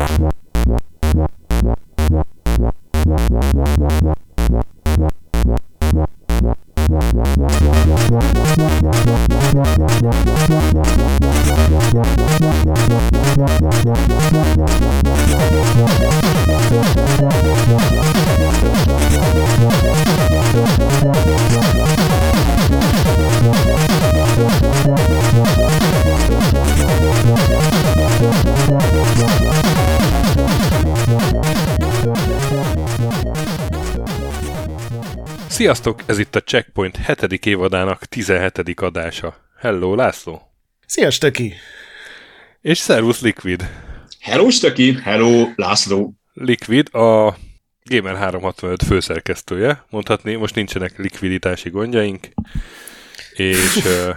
[0.00, 0.30] Yeah.
[35.60, 37.46] Sziasztok, ez itt a Checkpoint 7.
[37.46, 38.80] évadának 17.
[38.80, 39.36] adása.
[39.58, 40.42] Hello, László!
[40.86, 41.54] Szia, Stöki!
[42.60, 43.70] És szervusz, Liquid!
[44.20, 45.00] Hello, Stöki!
[45.02, 46.14] Hello, László!
[46.32, 47.36] Liquid a
[47.84, 49.84] Gamer 365 főszerkesztője.
[49.90, 52.28] Mondhatni, most nincsenek likviditási gondjaink,
[53.32, 54.16] és uh,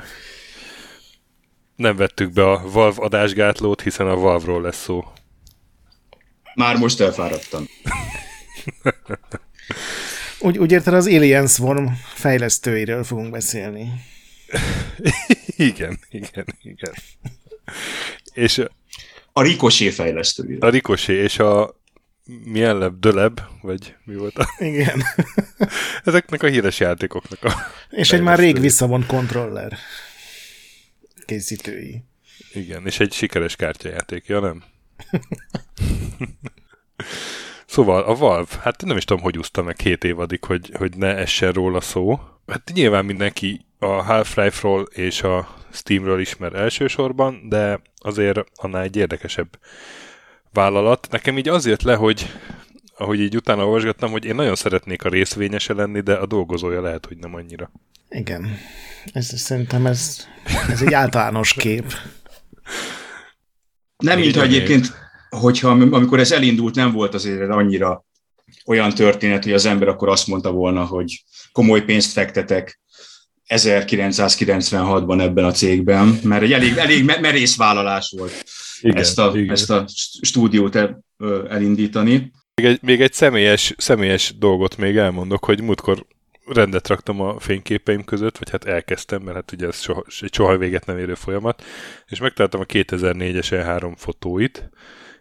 [1.75, 5.03] nem vettük be a Valve adásgátlót, hiszen a Valve-ról lesz szó.
[6.55, 7.65] Már most elfáradtam.
[10.43, 13.91] Úgy, úgy érted, az Alien Swarm fejlesztőiről fogunk beszélni.
[15.55, 16.93] igen, igen, igen.
[18.33, 18.61] És
[19.31, 20.59] a Ricochet fejlesztőiről.
[20.59, 21.81] A Ricochet és a
[22.43, 24.47] milyen lebb, Döleb, vagy mi volt a...
[24.57, 25.03] Igen.
[26.03, 27.53] Ezeknek a híres játékoknak a...
[27.89, 29.77] És egy már rég visszavont kontroller
[31.25, 32.03] készítői.
[32.53, 34.63] Igen, és egy sikeres kártyajáték, ja nem?
[37.73, 41.15] Szóval a Valve, hát nem is tudom, hogy úszta meg két évadig, hogy, hogy ne
[41.15, 42.19] essen róla szó.
[42.47, 49.59] Hát nyilván mindenki a Half-Life-ról és a Steamről ismer elsősorban, de azért annál egy érdekesebb
[50.51, 51.07] vállalat.
[51.11, 52.31] Nekem így az jött le, hogy
[52.97, 57.05] ahogy így utána olvasgattam, hogy én nagyon szeretnék a részvényese lenni, de a dolgozója lehet,
[57.05, 57.71] hogy nem annyira.
[58.09, 58.57] Igen.
[59.13, 60.27] Ez, szerintem ez,
[60.69, 61.93] ez egy általános kép.
[63.97, 65.02] Nem, mint egyébként
[65.33, 68.05] hogyha amikor ez elindult, nem volt azért annyira
[68.65, 72.81] olyan történet, hogy az ember akkor azt mondta volna, hogy komoly pénzt fektetek
[73.47, 78.43] 1996-ban ebben a cégben, mert egy elég, elég merész vállalás volt
[78.81, 79.51] igen, ezt, a, igen.
[79.51, 79.85] ezt a
[80.21, 81.03] stúdiót el,
[81.49, 82.31] elindítani.
[82.55, 86.05] Még egy, még egy személyes, személyes dolgot még elmondok, hogy múltkor
[86.45, 90.57] rendet raktam a fényképeim között, vagy hát elkezdtem, mert hát ugye ez soha, egy soha
[90.57, 91.63] véget nem érő folyamat,
[92.07, 94.69] és megtaláltam a 2004-es E3 fotóit,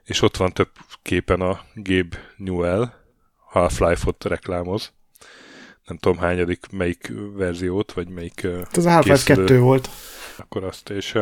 [0.05, 0.71] és ott van több
[1.03, 2.93] képen a Gabe Newell,
[3.37, 4.93] Half-Life-ot reklámoz.
[5.85, 9.89] Nem tudom hányadik, melyik verziót, vagy melyik hát Ez a Half-Life 2 volt.
[10.37, 11.19] Akkor azt, és,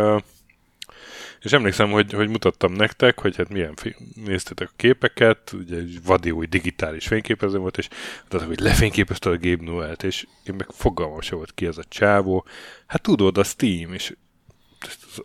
[1.41, 3.75] és emlékszem, hogy, hogy mutattam nektek, hogy hát milyen
[4.15, 7.89] néztetek a képeket, ugye egy vadi új digitális fényképező volt, és
[8.19, 11.85] mondták, hogy lefényképezte a Gabe Newell-t, és én meg fogalmam se volt ki ez a
[11.89, 12.47] csávó.
[12.87, 14.15] Hát tudod, a Steam, és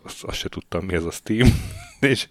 [0.02, 1.48] azt, azt se tudtam, mi ez a Steam.
[2.00, 2.28] és,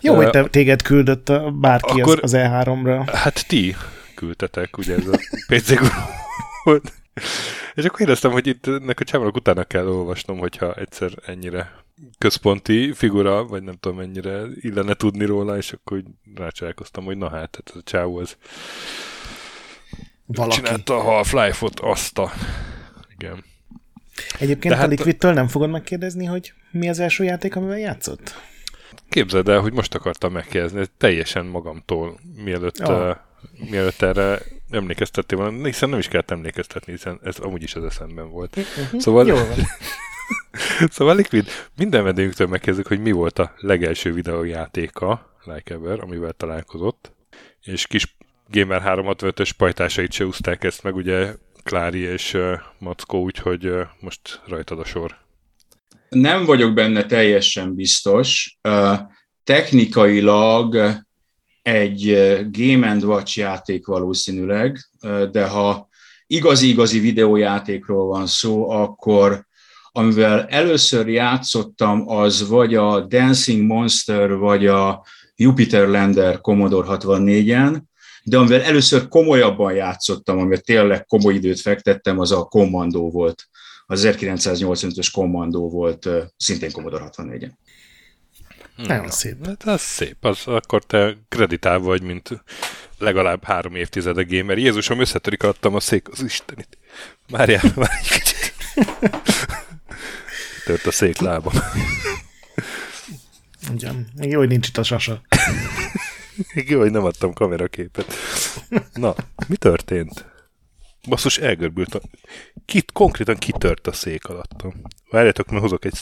[0.00, 3.10] Jó, hogy te, téged küldött a, bárki akkor, az, az E3-ra.
[3.12, 3.76] Hát ti
[4.14, 5.72] küldtetek, ugye ez a PC
[6.64, 6.92] volt.
[7.74, 11.72] És akkor éreztem, hogy itt ennek a csámolok utána kell olvasnom, hogyha egyszer ennyire
[12.18, 16.02] központi figura, vagy nem tudom mennyire illene tudni róla, és akkor
[16.34, 18.36] rácsalálkoztam, hogy na hát, hát ez a csávó az
[20.26, 20.56] Valaki.
[20.56, 22.32] csinálta a Half-Life-ot, azt a...
[23.18, 23.44] Igen.
[24.38, 28.34] Egyébként hát a Liquidtől nem fogod megkérdezni, hogy mi az első játék, amivel játszott?
[29.08, 33.08] Képzeld el, hogy most akartam megkérdezni, teljesen magamtól, mielőtt, oh.
[33.08, 33.16] uh,
[33.70, 34.38] mielőtt erre
[34.70, 38.56] emlékeztettél volna, hiszen nem is kellett emlékeztetni, hiszen ez amúgy is az eszemben volt.
[38.56, 39.00] Uh-huh.
[39.00, 39.36] Szóval, Jó
[40.90, 47.12] szóval Liquid, minden vendégünktől megkezdjük, hogy mi volt a legelső videójátéka, Like Ever, amivel találkozott,
[47.62, 48.16] és kis
[48.48, 51.34] Gamer 365-ös pajtásait se úzták ezt meg, ugye
[51.64, 52.36] Klári és
[52.78, 55.16] Mackó, úgyhogy most rajtad a sor.
[56.08, 58.58] Nem vagyok benne teljesen biztos.
[59.44, 60.98] Technikailag
[61.62, 62.12] egy
[62.50, 64.78] Game and Watch játék valószínűleg,
[65.30, 65.88] de ha
[66.26, 69.46] igazi-igazi videójátékról van szó, akkor
[69.92, 75.04] amivel először játszottam, az vagy a Dancing Monster, vagy a
[75.36, 77.82] Jupiter Lander Commodore 64-en,
[78.24, 83.48] de amivel először komolyabban játszottam, amivel tényleg komoly időt fektettem, az a Commando volt.
[83.86, 87.50] Az 1985-ös Commando volt, szintén Commodore 64-en.
[88.76, 89.46] Nagyon szép.
[89.46, 90.24] Hát az szép.
[90.24, 92.28] Az, akkor te kreditál vagy, mint
[92.98, 94.58] legalább három évtizede gamer.
[94.58, 96.78] Jézusom, összetörik adtam a szék az Istenit.
[97.28, 98.54] Várjál, már egy kicsit.
[100.64, 101.52] Tört a szék lábam.
[103.72, 104.06] Ugyan.
[104.20, 105.20] Jó, hogy nincs itt a sasa.
[106.68, 108.14] Jó, hogy nem adtam kameraképet.
[108.92, 109.14] Na,
[109.48, 110.24] mi történt?
[111.08, 111.94] Basszus, elgörbült.
[111.94, 112.00] A...
[112.64, 114.72] Kit, konkrétan kitört a szék alattam.
[115.10, 115.98] Várjátok, mert hozok egy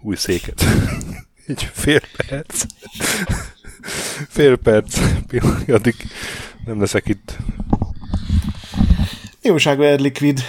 [0.00, 0.64] új széket.
[1.46, 2.64] egy fél perc.
[4.28, 4.98] Fél perc,
[5.68, 5.94] addig
[6.64, 7.36] nem leszek itt.
[9.42, 10.40] Jóság Liquid.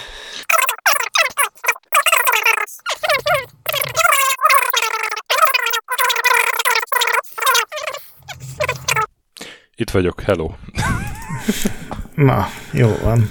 [9.82, 10.50] Itt vagyok, hello.
[12.14, 13.30] Na, jó van.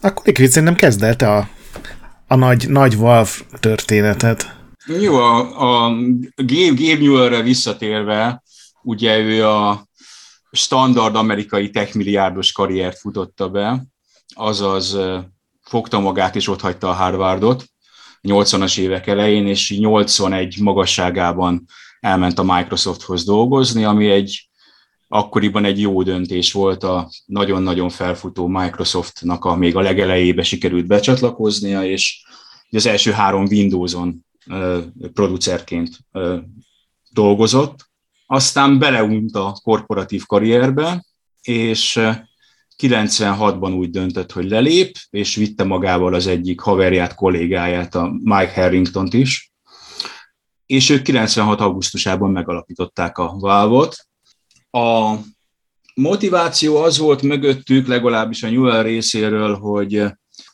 [0.00, 1.48] Akkor Liquid szerintem kezd el te a,
[2.26, 3.30] a nagy, nagy Valve
[3.60, 4.56] történetet.
[5.00, 5.88] Jó, a, a
[6.36, 8.42] Gabe, Gabe Newellre visszatérve,
[8.82, 9.86] ugye ő a
[10.50, 13.86] standard amerikai techmilliárdos karriert futotta be,
[14.34, 14.98] azaz
[15.62, 17.64] fogta magát és ott hagyta a Harvardot
[18.22, 21.66] 80-as évek elején, és 81 magasságában
[22.00, 24.48] elment a Microsofthoz dolgozni, ami egy
[25.08, 31.84] akkoriban egy jó döntés volt a nagyon-nagyon felfutó Microsoftnak a még a legelejébe sikerült becsatlakoznia,
[31.84, 32.24] és
[32.70, 34.26] az első három Windows-on
[35.12, 35.98] producerként
[37.10, 37.90] dolgozott.
[38.26, 41.04] Aztán beleunt a korporatív karrierbe,
[41.42, 42.00] és
[42.82, 49.14] 96-ban úgy döntött, hogy lelép, és vitte magával az egyik haverját, kollégáját, a Mike Harrington-t
[49.14, 49.52] is,
[50.66, 51.60] és ők 96.
[51.60, 53.96] augusztusában megalapították a Valve-ot.
[54.70, 55.14] A
[55.94, 60.04] motiváció az volt mögöttük, legalábbis a Newell részéről, hogy,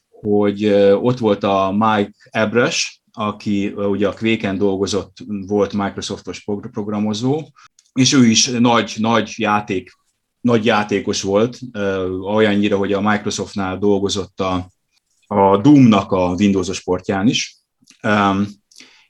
[0.09, 0.67] hogy
[1.01, 5.17] ott volt a Mike Ebresh, aki ugye a Quake-en dolgozott,
[5.47, 7.49] volt Microsoftos programozó,
[7.93, 9.93] és ő is nagy, nagy játék,
[10.41, 11.59] nagy játékos volt,
[12.23, 14.69] olyannyira, hogy a Microsoftnál dolgozott a,
[15.27, 17.57] a Doom-nak a Windows-os portján is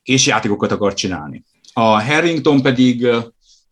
[0.02, 1.44] és játékokat akar csinálni.
[1.72, 3.06] A Harrington pedig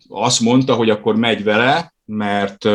[0.09, 2.69] azt mondta, hogy akkor megy vele, mert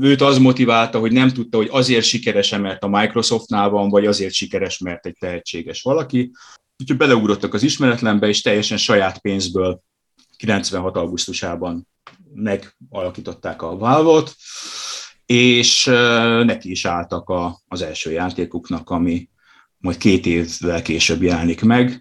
[0.00, 4.32] őt az motiválta, hogy nem tudta, hogy azért sikeres mert a Microsoftnál van, vagy azért
[4.32, 6.30] sikeres, mert egy tehetséges valaki.
[6.78, 9.82] Úgyhogy beleugrottak az ismeretlenbe, és teljesen saját pénzből
[10.36, 10.96] 96.
[10.96, 11.88] augusztusában
[12.34, 14.30] megalakították a valve
[15.26, 15.84] és
[16.44, 19.28] neki is álltak a, az első játékuknak, ami
[19.78, 21.98] majd két évvel később jelenik meg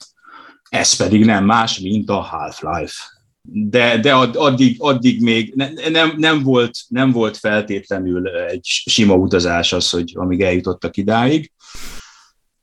[0.73, 2.93] ez pedig nem más, mint a Half-Life.
[3.41, 9.73] De, de addig, addig még ne, nem, nem, volt, nem volt feltétlenül egy sima utazás
[9.73, 11.51] az, hogy amíg eljutottak idáig,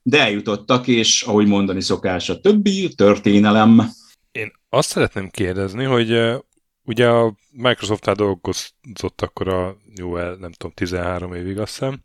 [0.01, 3.91] de eljutottak, és ahogy mondani szokás, a többi történelem.
[4.31, 6.39] Én azt szeretném kérdezni, hogy
[6.83, 12.03] ugye a Microsoft-nál dolgozott akkor a jó, nem tudom, 13 évig azt hiszem,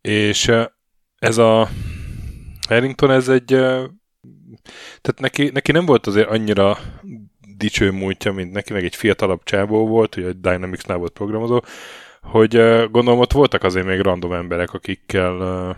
[0.00, 0.52] és
[1.18, 1.68] ez a
[2.68, 3.56] Harrington, ez egy
[5.00, 6.78] tehát neki, neki nem volt azért annyira
[7.56, 11.62] dicső múltja, mint neki, meg egy fiatalabb csábó volt, ugye egy Dynamics-nál volt programozó,
[12.22, 12.50] hogy
[12.90, 15.76] gondolom ott voltak azért még random emberek, akikkel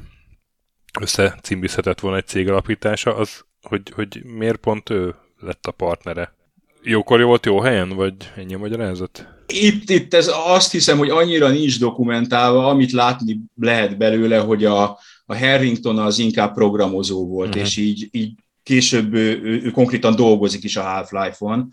[1.01, 6.35] összecimbizhetett volna egy cég alapítása, az, hogy, hogy miért pont ő lett a partnere?
[6.83, 9.27] Jókor volt jó helyen, vagy ennyi a magyarázat?
[9.47, 14.83] Itt, itt ez azt hiszem, hogy annyira nincs dokumentálva, amit látni lehet belőle, hogy a,
[15.27, 17.63] a Harrington az inkább programozó volt, uh-huh.
[17.63, 18.33] és így, így
[18.67, 21.69] később ő, ő, ő konkrétan dolgozik is a Half-Life-on,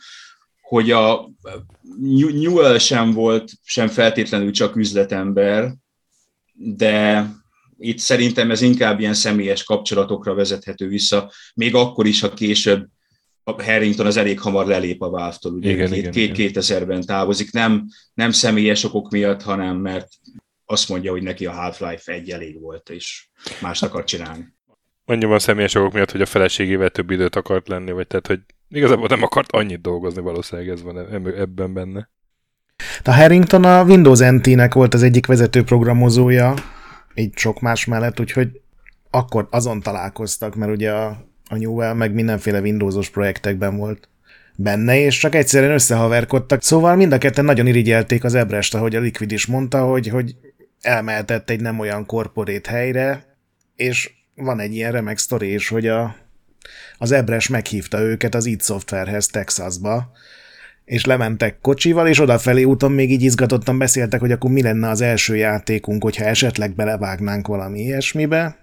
[0.61, 1.29] hogy a
[2.33, 5.75] Newell sem volt sem feltétlenül csak üzletember,
[6.53, 7.27] de
[7.77, 12.87] itt szerintem ez inkább ilyen személyes kapcsolatokra vezethető vissza, még akkor is, ha később
[13.43, 17.51] a Harrington az elég hamar lelép a Valve-tól, ugye igen, két, igen, két, 2000-ben távozik,
[17.51, 20.07] nem, nem személyes okok miatt, hanem mert
[20.65, 23.27] azt mondja, hogy neki a Half-Life egy elég volt, és
[23.61, 24.53] más akar csinálni
[25.05, 29.07] annyiban személyes okok miatt, hogy a feleségével több időt akart lenni, vagy tehát, hogy igazából
[29.07, 30.97] nem akart annyit dolgozni, valószínűleg ez van
[31.37, 32.09] ebben benne.
[33.03, 36.53] A Harrington a Windows NT-nek volt az egyik vezető programozója,
[37.13, 38.61] így sok más mellett, úgyhogy
[39.09, 41.07] akkor azon találkoztak, mert ugye a,
[41.49, 44.09] a Newell meg mindenféle Windowsos projektekben volt
[44.55, 46.61] benne, és csak egyszerűen összehaverkodtak.
[46.61, 50.35] Szóval mind a ketten nagyon irigyelték az Ebrest, ahogy a Liquid is mondta, hogy, hogy
[50.81, 53.37] elmehetett egy nem olyan korporét helyre,
[53.75, 56.15] és van egy ilyen remek sztori is, hogy a,
[56.97, 60.11] az Ebres meghívta őket az id Softwarehez Texasba,
[60.85, 65.01] és lementek kocsival, és odafelé úton még így izgatottan beszéltek, hogy akkor mi lenne az
[65.01, 68.57] első játékunk, hogyha esetleg belevágnánk valami ilyesmibe,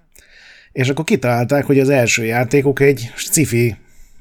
[0.73, 3.77] és akkor kitalálták, hogy az első játékuk egy sci-fi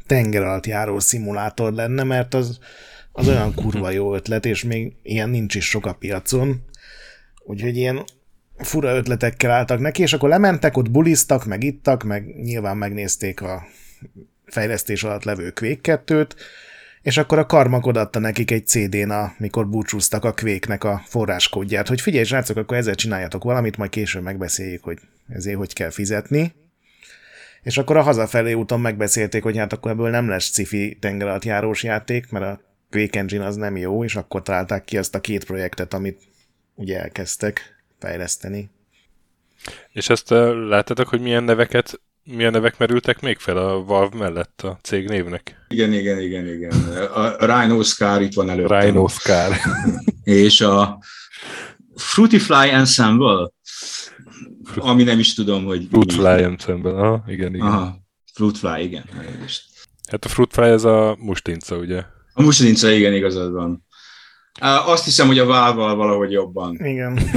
[0.06, 2.60] tenger járó szimulátor lenne, mert az,
[3.12, 6.62] az olyan kurva jó ötlet, és még ilyen nincs is sok a piacon.
[7.46, 8.04] Úgyhogy ilyen
[8.60, 13.68] fura ötletekkel álltak neki, és akkor lementek, ott buliztak, meg ittak, meg nyilván megnézték a
[14.46, 16.30] fejlesztés alatt levő Quake 2-t,
[17.02, 22.02] és akkor a karmak odatta nekik egy CD-n, amikor búcsúztak a Quake-nek a forráskódját, hogy
[22.02, 26.54] figyelj, srácok, akkor ezzel csináljatok valamit, majd később megbeszéljük, hogy ezért hogy kell fizetni.
[27.62, 32.30] És akkor a hazafelé úton megbeszélték, hogy hát akkor ebből nem lesz cifi tengeralattjárós játék,
[32.30, 35.94] mert a Quake Engine az nem jó, és akkor találták ki azt a két projektet,
[35.94, 36.22] amit
[36.76, 38.70] ugye elkezdtek fejleszteni.
[39.92, 40.30] És ezt
[40.70, 45.66] láttátok, hogy milyen neveket milyen nevek merültek még fel a Valve mellett a cég névnek?
[45.68, 46.72] Igen, igen, igen, igen.
[47.14, 48.80] A Rhino Scar itt van előttem.
[48.80, 49.56] Rhino Scar.
[50.24, 51.00] és a
[51.96, 53.52] Fruitifly Ensemble,
[54.76, 55.88] ami nem is tudom, hogy...
[55.90, 57.68] Fruitfly Ensemble, aha, igen, igen.
[57.68, 57.98] Aha,
[58.34, 59.04] Fruitfly, igen.
[60.10, 62.04] Hát a Fruitfly ez a mustinca, ugye?
[62.34, 63.88] A mustinca, igen, igazad van.
[64.62, 66.76] Azt hiszem, hogy a válval valahogy jobban.
[66.84, 67.20] Igen.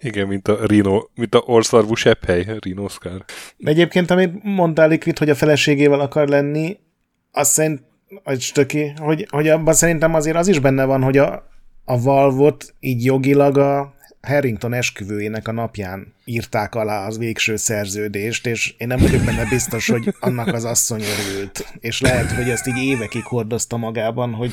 [0.00, 3.24] Igen, mint a Rino, mint a orszarvú sepphely, Rino Scar.
[3.58, 6.78] Egyébként, amit mondtál Liquid, hogy a feleségével akar lenni,
[7.32, 7.82] azt szerint,
[8.24, 11.48] hogy stöki, hogy, hogy abban szerintem azért az is benne van, hogy a,
[11.84, 18.74] a Valvot így jogilag a Harrington esküvőjének a napján írták alá az végső szerződést, és
[18.78, 21.74] én nem vagyok benne biztos, hogy annak az asszony örült.
[21.80, 24.52] És lehet, hogy ezt így évekig hordozta magában, hogy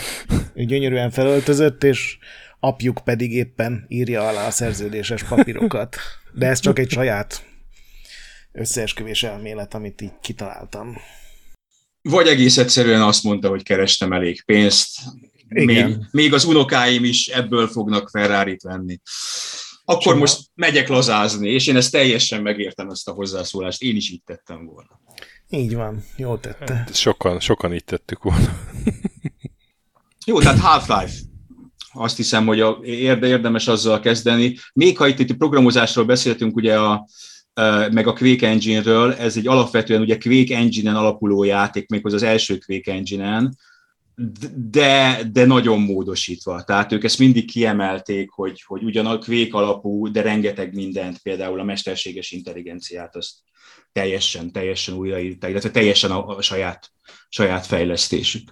[0.55, 2.17] gyönyörűen felöltözött, és
[2.59, 5.95] apjuk pedig éppen írja alá a szerződéses papírokat.
[6.33, 7.45] De ez csak egy saját
[8.51, 10.97] összeesküvés elmélet, amit így kitaláltam.
[12.01, 14.99] Vagy egész egyszerűen azt mondta, hogy kerestem elég pénzt,
[15.49, 15.89] Igen.
[15.89, 18.99] Még, még az unokáim is ebből fognak ferrari venni.
[19.85, 20.19] Akkor Csoma.
[20.19, 23.81] most megyek lazázni, és én ezt teljesen megértem, ezt a hozzászólást.
[23.81, 24.99] Én is így tettem volna.
[25.49, 26.73] Így van, jó tette.
[26.73, 28.59] Hát, sokan, sokan így tettük volna.
[30.25, 31.19] jó, tehát Half-Life
[31.97, 34.57] azt hiszem, hogy a, érdemes azzal kezdeni.
[34.73, 37.07] Még ha itt, itt programozásról beszéltünk, ugye a,
[37.91, 42.57] meg a Quake Engine-ről, ez egy alapvetően ugye Quake Engine-en alapuló játék, méghozzá az első
[42.57, 43.57] Quake Engine-en,
[44.55, 46.63] de, de nagyon módosítva.
[46.63, 51.59] Tehát ők ezt mindig kiemelték, hogy, hogy ugyan a Quake alapú, de rengeteg mindent, például
[51.59, 53.33] a mesterséges intelligenciát, azt
[53.91, 56.91] teljesen, teljesen újraírták, illetve teljesen a, a saját,
[57.29, 58.51] saját fejlesztésük.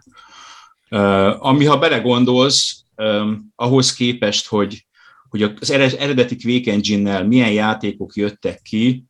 [0.89, 4.85] Uh, ami, ha belegondolsz, um, ahhoz képest, hogy,
[5.29, 9.05] hogy az eredeti Quake Engine-nel milyen játékok jöttek ki,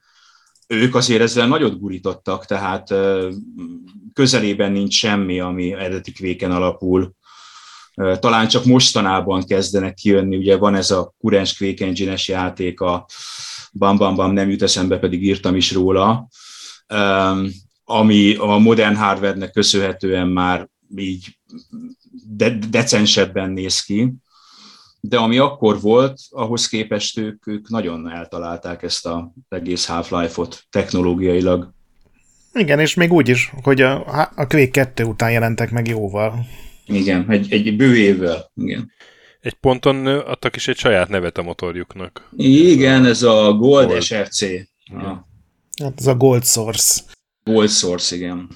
[0.67, 3.33] ők azért ezzel nagyot gurítottak, tehát uh,
[4.15, 7.13] közelében nincs semmi, ami eredeti Quake-en alapul.
[7.95, 13.05] Talán csak mostanában kezdenek kijönni, ugye van ez a kurens Quake Engine-es játék, a
[13.73, 16.27] Bam Bam Bam nem jut eszembe, pedig írtam is róla,
[17.83, 21.39] ami a modern hardware-nek köszönhetően már így
[22.27, 24.13] de- decensebben néz ki,
[24.99, 31.74] de ami akkor volt, ahhoz képest ők, ők nagyon eltalálták ezt az egész Half-Life-ot technológiailag.
[32.59, 36.45] Igen, és még úgy is, hogy a, a Quake 2 után jelentek meg jóval.
[36.85, 38.91] Igen, egy, egy bő évvel, igen.
[39.41, 42.29] Egy ponton adtak is egy saját nevet a motorjuknak.
[42.37, 44.01] Igen, ez a Gold, Gold.
[44.01, 44.41] SRC.
[44.91, 45.27] Ja.
[45.83, 47.01] Hát ez a Gold Source.
[47.43, 48.49] Gold Source, igen.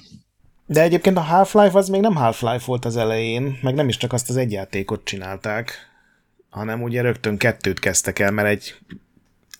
[0.66, 4.12] De egyébként a Half-Life az még nem Half-Life volt az elején, meg nem is csak
[4.12, 5.72] azt az egy játékot csinálták,
[6.48, 8.74] hanem ugye rögtön kettőt kezdtek el, mert egy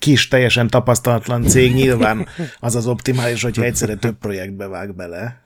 [0.00, 2.28] kis, teljesen tapasztalatlan cég nyilván
[2.58, 5.42] az az optimális, hogyha egyszerre több projektbe vág bele.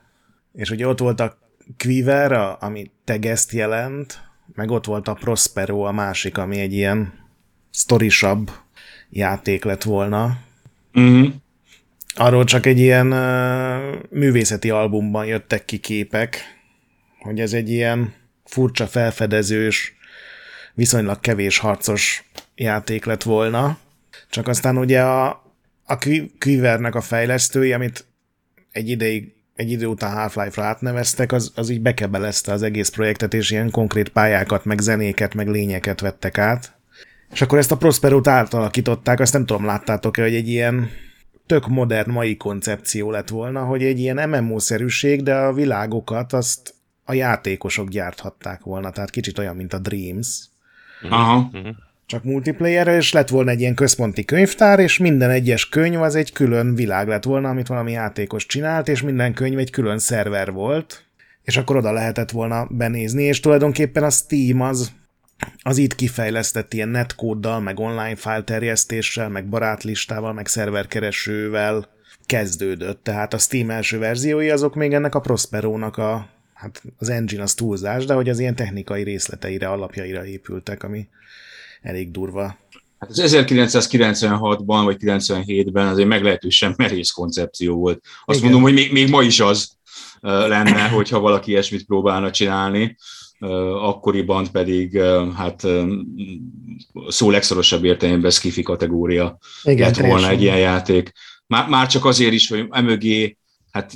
[0.53, 1.37] És ugye ott volt a
[1.77, 4.19] Quiver, ami tegeszt jelent,
[4.53, 7.13] meg ott volt a Prospero, a másik, ami egy ilyen
[7.71, 8.51] sztorisabb
[9.09, 10.37] játék lett volna.
[10.93, 11.27] Uh-huh.
[12.15, 16.37] Arról csak egy ilyen uh, művészeti albumban jöttek ki képek,
[17.19, 18.13] hogy ez egy ilyen
[18.45, 19.93] furcsa felfedezős,
[20.73, 23.77] viszonylag kevés harcos játék lett volna.
[24.35, 25.27] Csak aztán ugye a,
[25.85, 25.97] a
[26.39, 28.05] Quivernek a fejlesztői, amit
[28.71, 33.51] egy ideig egy idő után Half-Life-ra átneveztek, az, az így bekebelezte az egész projektet, és
[33.51, 36.77] ilyen konkrét pályákat, meg zenéket, meg lényeket vettek át.
[37.31, 40.89] És akkor ezt a Prospero-t átalakították, azt nem tudom, láttátok-e, hogy egy ilyen
[41.45, 46.73] tök modern mai koncepció lett volna, hogy egy ilyen MMO-szerűség, de a világokat azt
[47.03, 50.47] a játékosok gyárthatták volna, tehát kicsit olyan, mint a Dreams.
[51.09, 51.51] Aha.
[52.05, 56.31] Csak multiplayer és lett volna egy ilyen központi könyvtár, és minden egyes könyv az egy
[56.31, 61.05] külön világ lett volna, amit valami játékos csinált, és minden könyv egy külön szerver volt,
[61.43, 64.91] és akkor oda lehetett volna benézni, és tulajdonképpen a Steam az
[65.63, 71.89] az itt kifejlesztett ilyen netkóddal, meg online file terjesztéssel, meg barátlistával, meg szerverkeresővel
[72.25, 73.03] kezdődött.
[73.03, 77.53] Tehát a Steam első verziói azok még ennek a Prosperónak a, hát az engine az
[77.53, 81.07] túlzás, de hogy az ilyen technikai részleteire, alapjaira épültek, ami
[81.85, 82.57] elég durva.
[82.99, 88.01] Hát az 1996-ban vagy 97-ben az egy meglehetősen merész koncepció volt.
[88.25, 88.51] Azt Igen.
[88.51, 89.71] mondom, hogy még, még ma is az
[90.21, 92.97] lenne, hogyha valaki ilyesmit próbálna csinálni
[93.81, 94.99] akkoriban pedig
[95.35, 95.67] hát
[97.07, 101.11] szó legszorosabb értelemben skifi kategória Igen, lett volna egy ilyen játék.
[101.47, 103.37] Már, már csak azért is, hogy emögé
[103.71, 103.93] hát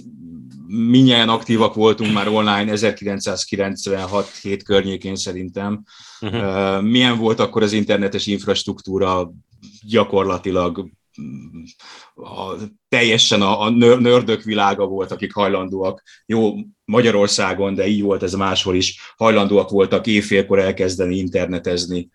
[0.71, 5.83] minnyáján aktívak voltunk már online 1996 hét környékén szerintem.
[6.21, 6.81] Uh-huh.
[6.81, 9.31] Milyen volt akkor az internetes infrastruktúra
[9.81, 10.89] gyakorlatilag
[12.15, 12.53] a,
[12.89, 16.53] teljesen a, a nördök világa volt, akik hajlandóak, jó,
[16.85, 22.09] Magyarországon, de így volt ez máshol is, hajlandóak voltak éjfélkor elkezdeni internetezni,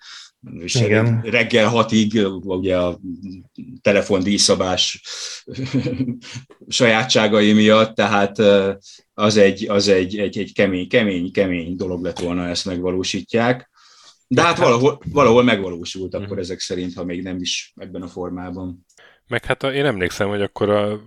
[0.58, 1.20] és Igen.
[1.22, 3.00] reggel hatig ugye a
[3.80, 5.02] telefondíjszabás
[6.68, 8.38] sajátságai miatt, tehát
[9.14, 13.70] az egy, az egy, egy, egy kemény, kemény, kemény dolog lett volna, ezt megvalósítják.
[14.26, 16.38] De hát valahol, valahol megvalósult akkor mhm.
[16.38, 18.86] ezek szerint, ha még nem is ebben a formában.
[19.26, 21.00] Meg hát a, én emlékszem, hogy akkor a,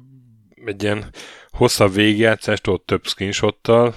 [0.66, 1.14] egy ilyen
[1.50, 3.96] hosszabb végigjátszást ott több screenshottal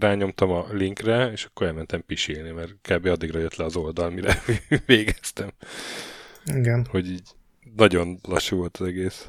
[0.00, 3.06] rányomtam a linkre, és akkor elmentem pisilni, mert kb.
[3.06, 4.42] addigra jött le az oldal, mire
[4.86, 5.50] végeztem.
[6.44, 6.86] Igen.
[6.90, 7.22] Hogy így
[7.76, 9.28] nagyon lassú volt az egész.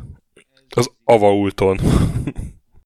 [0.69, 1.79] Az avaulton.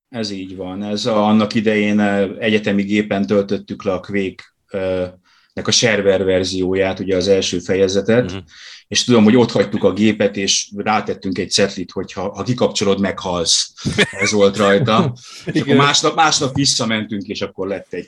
[0.10, 0.84] Ez így van.
[0.84, 2.00] Ez a, annak idején
[2.39, 5.29] egyetemi gépen töltöttük le a Quake nek
[5.68, 8.44] a server verzióját, ugye az első fejezetet, uh-huh.
[8.88, 13.00] és tudom, hogy ott hagytuk a gépet, és rátettünk egy cetlit, hogy ha, ha kikapcsolod,
[13.00, 13.74] meghalsz.
[14.12, 15.13] Ez volt rajta.
[15.46, 18.08] és akkor másnap, másnap visszamentünk, és akkor lett egy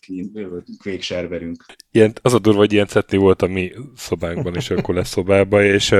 [0.81, 1.65] Quake serverünk.
[1.91, 5.63] Ilyen, az a durva, hogy ilyen cetli volt a mi szobánkban, és akkor lesz szobában,
[5.63, 5.95] és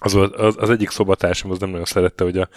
[0.00, 2.48] az, az, az egyik szobatársam az nem nagyon szerette, hogy a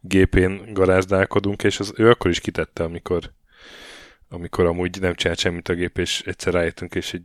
[0.00, 3.32] gépén garázdálkodunk, és az, ő akkor is kitette, amikor
[4.32, 7.22] amikor amúgy nem csinált semmit a gép, és egyszer rájöttünk, és egy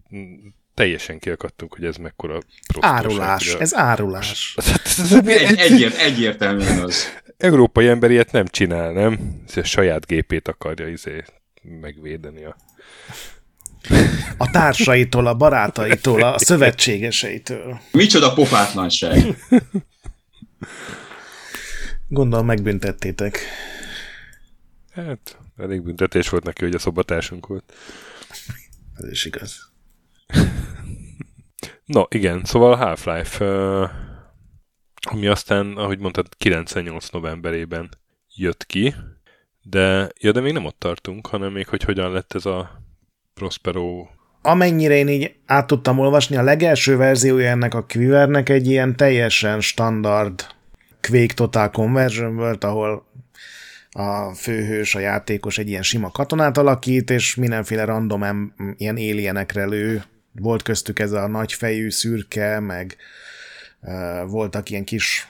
[0.74, 2.40] teljesen kiakadtunk, hogy ez mekkora
[2.80, 3.60] Árulás, a...
[3.60, 4.58] ez árulás.
[5.26, 7.20] egy, egyért, egyértelműen az.
[7.38, 9.42] Európai ember ilyet nem csinál, nem?
[9.48, 11.24] Ez a saját gépét akarja izé
[11.62, 12.56] megvédeni a...
[14.38, 17.80] A társaitól, a barátaitól, a szövetségeseitől.
[17.92, 19.38] Micsoda pofátlanság.
[22.08, 23.40] Gondolom megbüntettétek.
[24.94, 27.74] Hát, elég büntetés volt neki, hogy a szobatársunk volt.
[28.96, 29.72] Ez is igaz.
[31.86, 33.46] no, igen, szóval a Half-Life,
[35.02, 37.90] ami aztán, ahogy mondtad, 98 novemberében
[38.36, 38.96] jött ki,
[39.62, 42.82] de, ja, de még nem ott tartunk, hanem még, hogy hogyan lett ez a
[43.34, 44.08] Prospero
[44.48, 49.62] amennyire én így át tudtam olvasni, a legelső verziója ennek a Quivernek egy ilyen teljesen
[49.62, 50.46] standard
[51.02, 53.07] Quake Total Conversion volt, ahol
[53.98, 59.66] a főhős, a játékos egy ilyen sima katonát alakít, és mindenféle random em, ilyen alienekre
[59.66, 60.04] lő.
[60.32, 62.98] Volt köztük ez a nagyfejű szürke, meg
[64.28, 65.28] voltak ilyen kis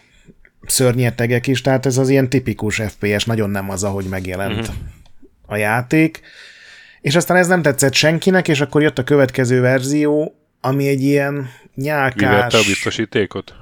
[0.66, 4.76] szörnyetegek is, tehát ez az ilyen tipikus FPS, nagyon nem az, ahogy megjelent uh-huh.
[5.46, 6.22] a játék.
[7.02, 11.50] És aztán ez nem tetszett senkinek, és akkor jött a következő verzió, ami egy ilyen
[11.76, 12.30] nyálkás...
[12.30, 13.56] Vivette a biztosítékot?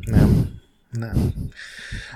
[0.00, 0.60] Nem.
[0.90, 1.32] Nem.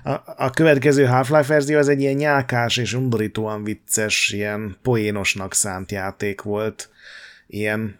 [0.07, 5.93] A, a következő Half-Life verzió az egy ilyen nyálkás és undorítóan vicces, ilyen poénosnak szánt
[5.93, 6.91] játék volt.
[7.47, 7.99] Ilyen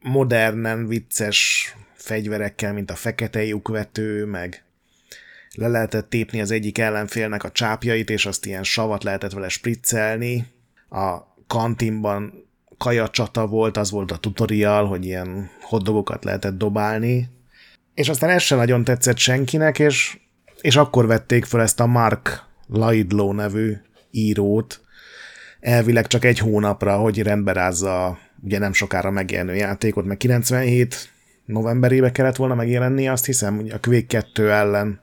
[0.00, 4.64] modernen vicces fegyverekkel, mint a fekete lyukvető, meg
[5.54, 10.46] le lehetett tépni az egyik ellenfélnek a csápjait, és azt ilyen savat lehetett vele spriccelni.
[10.88, 17.28] A kantinban kajacsata volt, az volt a tutorial, hogy ilyen hoddogokat lehetett dobálni,
[17.94, 20.18] és aztán ez sem nagyon tetszett senkinek, és,
[20.60, 23.76] és akkor vették fel ezt a Mark Laidlow nevű
[24.10, 24.80] írót,
[25.60, 31.10] elvileg csak egy hónapra, hogy rendberázza ugye nem sokára megjelenő játékot, meg 97
[31.44, 35.00] novemberébe kellett volna megjelenni, azt hiszem, hogy a Quake 2 ellen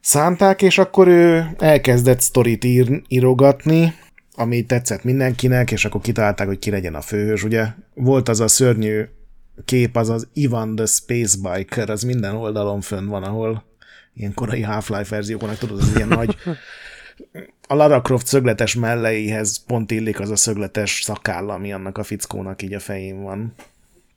[0.00, 3.94] szánták, és akkor ő elkezdett sztorit ír, írogatni,
[4.34, 7.44] ami tetszett mindenkinek, és akkor kitalálták, hogy ki legyen a főhős.
[7.44, 9.04] Ugye volt az a szörnyű
[9.64, 13.64] kép az az Ivan the Space Biker, az minden oldalon fönn van, ahol
[14.14, 16.36] ilyen korai Half-Life verzióknak tudod, az ilyen nagy
[17.66, 22.62] a Lara Croft szögletes melleihez pont illik az a szögletes szakáll, ami annak a fickónak
[22.62, 23.54] így a fején van.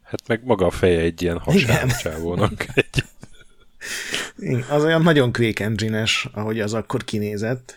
[0.04, 2.66] Hát meg maga a feje egy ilyen hasáncsávónak.
[2.74, 3.04] Egy...
[4.70, 7.76] Az olyan nagyon Quake engine ahogy az akkor kinézett.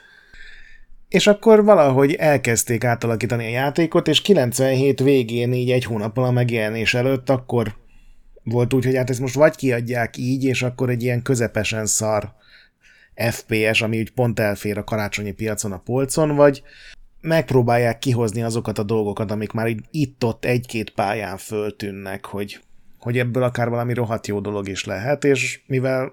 [1.09, 6.95] És akkor valahogy elkezdték átalakítani a játékot, és 97 végén, így egy hónappal a megjelenés
[6.95, 7.75] előtt, akkor
[8.45, 12.33] volt úgy, hogy hát ezt most vagy kiadják így, és akkor egy ilyen közepesen szar
[13.15, 16.63] FPS, ami úgy pont elfér a karácsonyi piacon a polcon, vagy
[17.21, 22.61] megpróbálják kihozni azokat a dolgokat, amik már itt-ott egy-két pályán föltűnnek, hogy,
[22.99, 26.13] hogy ebből akár valami rohadt jó dolog is lehet, és mivel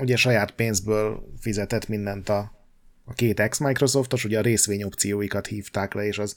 [0.00, 2.60] ugye saját pénzből fizetett mindent a
[3.04, 6.36] a két ex-Microsoftos, ugye a részvényopcióikat hívták le, és az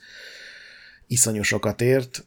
[1.07, 2.25] iszonyosokat ért.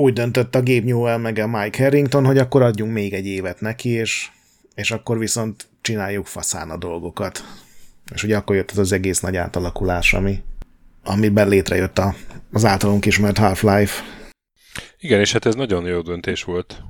[0.00, 3.60] Úgy döntött a Gabe Newell meg a Mike Harrington, hogy akkor adjunk még egy évet
[3.60, 4.28] neki, és,
[4.74, 7.44] és akkor viszont csináljuk faszán a dolgokat.
[8.14, 10.42] És ugye akkor jött az, az egész nagy átalakulás, ami
[11.04, 12.14] amiben létrejött a,
[12.52, 14.02] az általunk ismert Half-Life.
[14.98, 16.82] Igen, és hát ez nagyon jó döntés volt.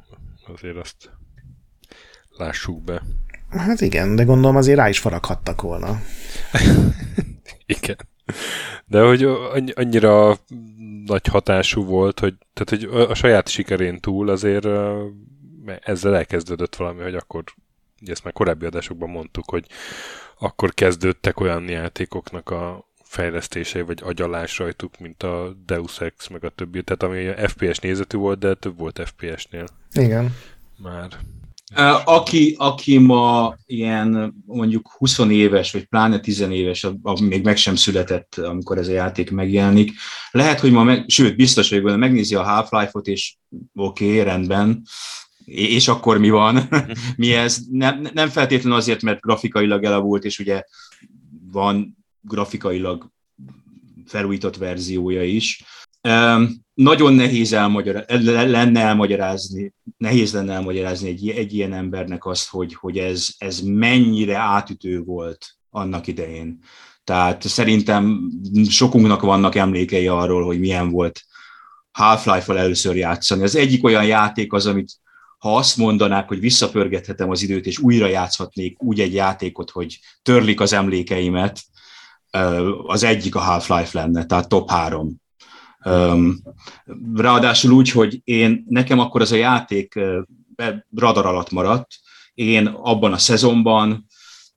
[0.55, 1.11] Azért azt
[2.37, 3.03] lássuk be.
[3.51, 6.01] Hát igen, de gondolom azért rá is faraghattak volna.
[7.81, 7.97] igen.
[8.87, 9.23] De hogy
[9.75, 10.37] annyira
[11.07, 14.67] nagy hatású volt, hogy, tehát, hogy a saját sikerén túl azért
[15.81, 17.45] ezzel elkezdődött valami, hogy akkor,
[18.03, 19.67] ugye ezt már korábbi adásokban mondtuk, hogy
[20.39, 26.49] akkor kezdődtek olyan játékoknak a fejlesztései, vagy agyalás rajtuk, mint a Deus Ex, meg a
[26.49, 26.83] többi.
[26.83, 29.67] Tehát ami FPS nézetű volt, de több volt FPS-nél.
[29.93, 30.37] Igen.
[30.77, 31.09] Már.
[32.05, 36.87] Aki, aki ma ilyen mondjuk 20 éves, vagy pláne 10 éves,
[37.21, 39.93] még meg sem született, amikor ez a játék megjelenik,
[40.31, 43.37] lehet, hogy ma, meg, sőt, biztos vagyok benne, megnézi a Half-Life-ot, és
[43.75, 44.83] oké, okay, rendben,
[45.45, 46.69] és akkor mi van?
[47.17, 47.59] mi ez?
[47.71, 50.63] Nem, nem feltétlenül azért, mert grafikailag elavult, és ugye
[51.51, 53.11] van grafikailag
[54.07, 55.65] felújított verziója is.
[56.81, 62.99] Nagyon nehéz elmagyar, lenne elmagyarázni, nehéz lenne elmagyarázni egy, egy ilyen embernek azt, hogy, hogy
[62.99, 66.59] ez, ez mennyire átütő volt annak idején.
[67.05, 68.31] Tehát szerintem
[68.69, 71.23] sokunknak vannak emlékei arról, hogy milyen volt
[71.93, 73.43] Half-Life-val először játszani.
[73.43, 74.93] Az egyik olyan játék az, amit
[75.39, 80.61] ha azt mondanák, hogy visszapörgethetem az időt, és újra játszhatnék úgy egy játékot, hogy törlik
[80.61, 81.61] az emlékeimet,
[82.87, 85.21] az egyik a Half-Life lenne, tehát top három.
[87.15, 89.99] Ráadásul úgy, hogy én, nekem akkor az a játék
[90.97, 91.89] radar alatt maradt,
[92.35, 94.07] én abban a szezonban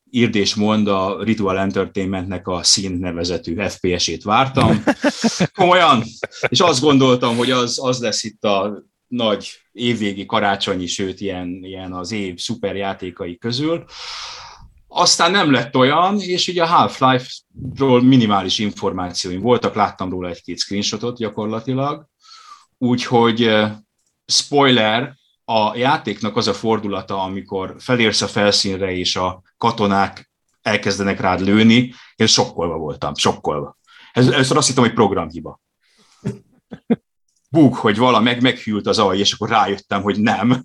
[0.09, 4.83] írd és mond a Ritual Entertainmentnek a szín nevezetű FPS-ét vártam.
[5.55, 6.03] Komolyan.
[6.47, 11.93] És azt gondoltam, hogy az, az lesz itt a nagy évvégi karácsonyi, sőt ilyen, ilyen
[11.93, 13.85] az év szuperjátékai közül.
[14.95, 21.17] Aztán nem lett olyan, és ugye a Half-Life-ról minimális információim voltak, láttam róla egy-két screenshotot
[21.17, 22.07] gyakorlatilag,
[22.77, 23.51] úgyhogy
[24.25, 31.41] spoiler, a játéknak az a fordulata, amikor felérsz a felszínre, és a katonák elkezdenek rád
[31.41, 33.77] lőni, én sokkolva voltam, sokkolva.
[34.11, 35.61] Ez, először azt hittem, hogy programhiba.
[37.49, 40.61] Bug, hogy vala meg meghűlt az aj, és akkor rájöttem, hogy nem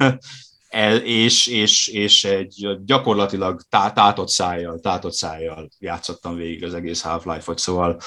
[0.69, 7.01] el, és, és, és egy gyakorlatilag tá, tátott szájjal, tátott szájjal játszottam végig az egész
[7.01, 8.01] Half-Life-ot, szóval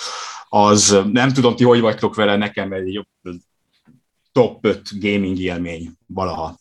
[0.50, 3.08] az, nem tudom, ti hogy vagytok vele, nekem egy
[4.32, 6.60] top 5 gaming élmény valaha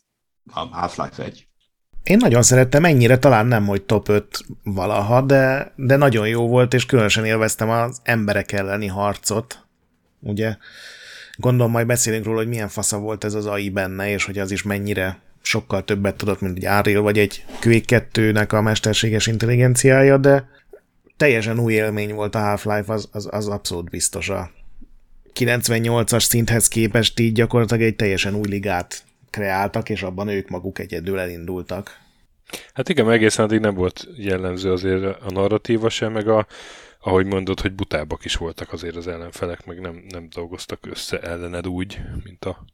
[0.53, 1.45] a Half-Life 1.
[2.03, 6.73] Én nagyon szerettem, ennyire talán nem, hogy top 5 valaha, de, de nagyon jó volt,
[6.73, 9.67] és különösen élveztem az emberek elleni harcot,
[10.19, 10.57] ugye?
[11.37, 14.51] Gondolom majd beszélünk róla, hogy milyen fasza volt ez az AI benne, és hogy az
[14.51, 20.17] is mennyire sokkal többet tudott, mint egy Áril vagy egy Quake 2-nek a mesterséges intelligenciája,
[20.17, 20.49] de
[21.17, 24.51] teljesen új élmény volt a Half-Life, az, az, az abszolút biztos a
[25.39, 31.19] 98-as szinthez képest így gyakorlatilag egy teljesen új ligát kreáltak, és abban ők maguk egyedül
[31.19, 31.99] elindultak.
[32.73, 36.47] Hát igen, egészen addig nem volt jellemző azért a narratíva sem, meg a,
[36.99, 41.67] ahogy mondod, hogy butábbak is voltak azért az ellenfelek, meg nem, nem dolgoztak össze ellened
[41.67, 42.65] úgy, mint a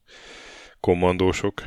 [0.80, 1.62] kommandósok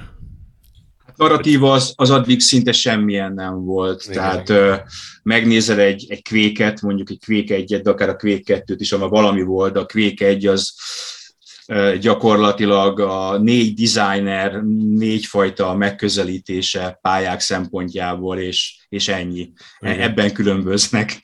[1.20, 4.02] narratíva az, az addig szinte semmilyen nem volt.
[4.02, 4.14] Igen.
[4.14, 4.74] Tehát ö,
[5.22, 9.08] megnézel egy, egy kvéket, mondjuk egy kvék egyet, de akár a kvék kettőt is, ami
[9.08, 10.74] valami volt, de a kvék egy az
[11.66, 14.62] ö, gyakorlatilag a négy designer,
[14.96, 19.52] négyfajta megközelítése pályák szempontjából, és, és ennyi.
[19.80, 20.00] Igen.
[20.00, 21.20] Ebben különböznek.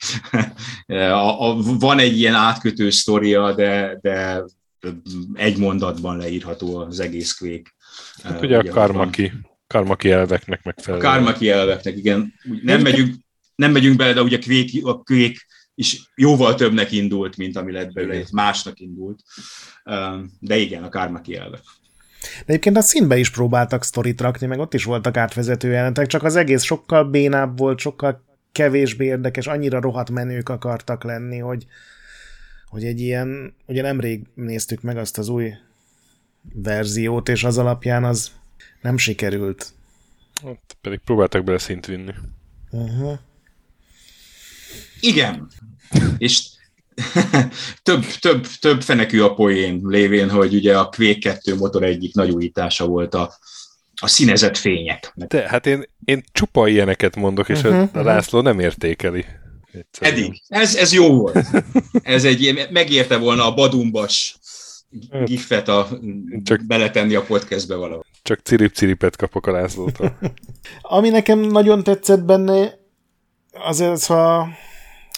[0.87, 4.43] a, a, van egy ilyen átkötő sztoria, de, de
[5.33, 7.75] egy mondatban leírható az egész kvék.
[8.23, 9.31] Hát ugye, ugye a Karmaki
[9.67, 11.09] Karmaki elveknek megfelelően.
[11.09, 12.33] A Karmaki elveknek, igen.
[12.63, 13.15] Nem megyünk,
[13.55, 17.71] nem megyünk bele, de ugye a kvék, a kvék is jóval többnek indult, mint ami
[17.71, 19.19] lett belőle, másnak indult.
[20.39, 21.61] De igen, a Karmaki elvek.
[22.21, 26.23] De egyébként a színbe is próbáltak sztorit rakni, meg ott is voltak átvezető jelentek, csak
[26.23, 31.65] az egész sokkal bénább volt, sokkal kevésbé érdekes, annyira rohadt menők akartak lenni, hogy,
[32.67, 35.53] hogy egy ilyen, ugye nemrég néztük meg azt az új
[36.53, 38.31] verziót, és az alapján az
[38.87, 39.73] nem sikerült.
[40.43, 42.13] Hát, pedig próbáltak bele szint vinni.
[42.71, 43.17] Uh-huh.
[44.99, 45.47] Igen.
[46.17, 46.43] És
[47.83, 52.29] több, több, több fenekű a poén lévén, hogy ugye a Quake 2 motor egyik nagy
[52.29, 53.33] újítása volt a,
[54.01, 55.13] a színezett fények.
[55.15, 59.25] De, hát én, én csupa ilyeneket mondok, és uh-huh, a László nem értékeli.
[59.71, 60.13] Egyszerűen.
[60.13, 60.41] Eddig.
[60.47, 61.47] Ez, ez jó volt.
[62.03, 64.37] Ez egy, megérte volna a badumbas
[65.25, 65.89] gifet a,
[66.43, 68.05] csak, beletenni a podcastbe valahol.
[68.27, 70.17] Csak cirip-ciripet kapok a Lászlótól.
[70.81, 72.79] Ami nekem nagyon tetszett benne,
[73.51, 74.47] az ez a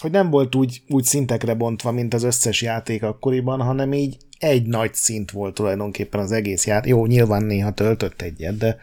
[0.00, 4.66] hogy nem volt úgy, úgy szintekre bontva, mint az összes játék akkoriban, hanem így egy
[4.66, 6.90] nagy szint volt tulajdonképpen az egész játék.
[6.90, 8.76] Jó, nyilván néha töltött egyet, de,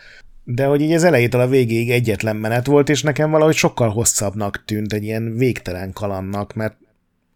[0.44, 4.64] de hogy így az elejétől a végéig egyetlen menet volt, és nekem valahogy sokkal hosszabbnak
[4.66, 6.78] tűnt egy ilyen végtelen kalannak, mert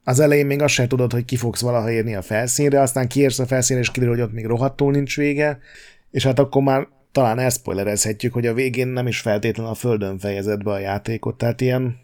[0.04, 3.40] az elején még azt sem tudod, hogy ki fogsz valaha érni a felszínre, aztán kiérsz
[3.40, 5.60] a felszínre, és kiderül, hogy ott még rohadtul nincs vége,
[6.12, 10.64] és hát akkor már talán elszpoilerezhetjük, hogy a végén nem is feltétlenül a földön fejezett
[10.64, 12.00] be a játékot, tehát ilyen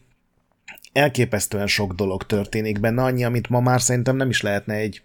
[0.93, 5.01] elképesztően sok dolog történik benne, annyi, amit ma már szerintem nem is lehetne egy,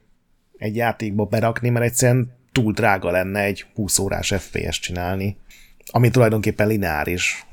[0.56, 5.36] egy játékba berakni, mert egyszerűen túl drága lenne egy 20 órás FPS csinálni,
[5.90, 7.46] ami tulajdonképpen lineáris.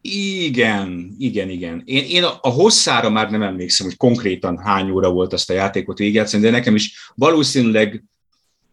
[0.00, 1.82] Igen, igen, igen.
[1.84, 5.54] Én, én a, a hosszára már nem emlékszem, hogy konkrétan hány óra volt azt a
[5.54, 8.04] játékot végigjátszani, de nekem is valószínűleg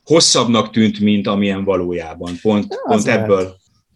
[0.03, 2.33] hosszabbnak tűnt, mint amilyen valójában.
[2.41, 3.55] Pont, ja, pont ebből,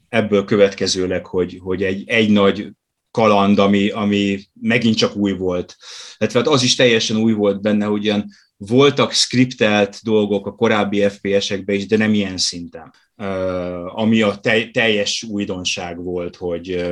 [0.09, 2.71] ebből következőleg, hogy, hogy egy, egy nagy
[3.11, 5.75] kaland, ami, ami megint csak új volt.
[6.19, 11.09] Hát, hát az is teljesen új volt benne, hogy ilyen voltak skriptelt dolgok a korábbi
[11.09, 12.93] FPS-ekben is, de nem ilyen szinten.
[13.15, 16.85] Uh, ami a te, teljes újdonság volt, hogy,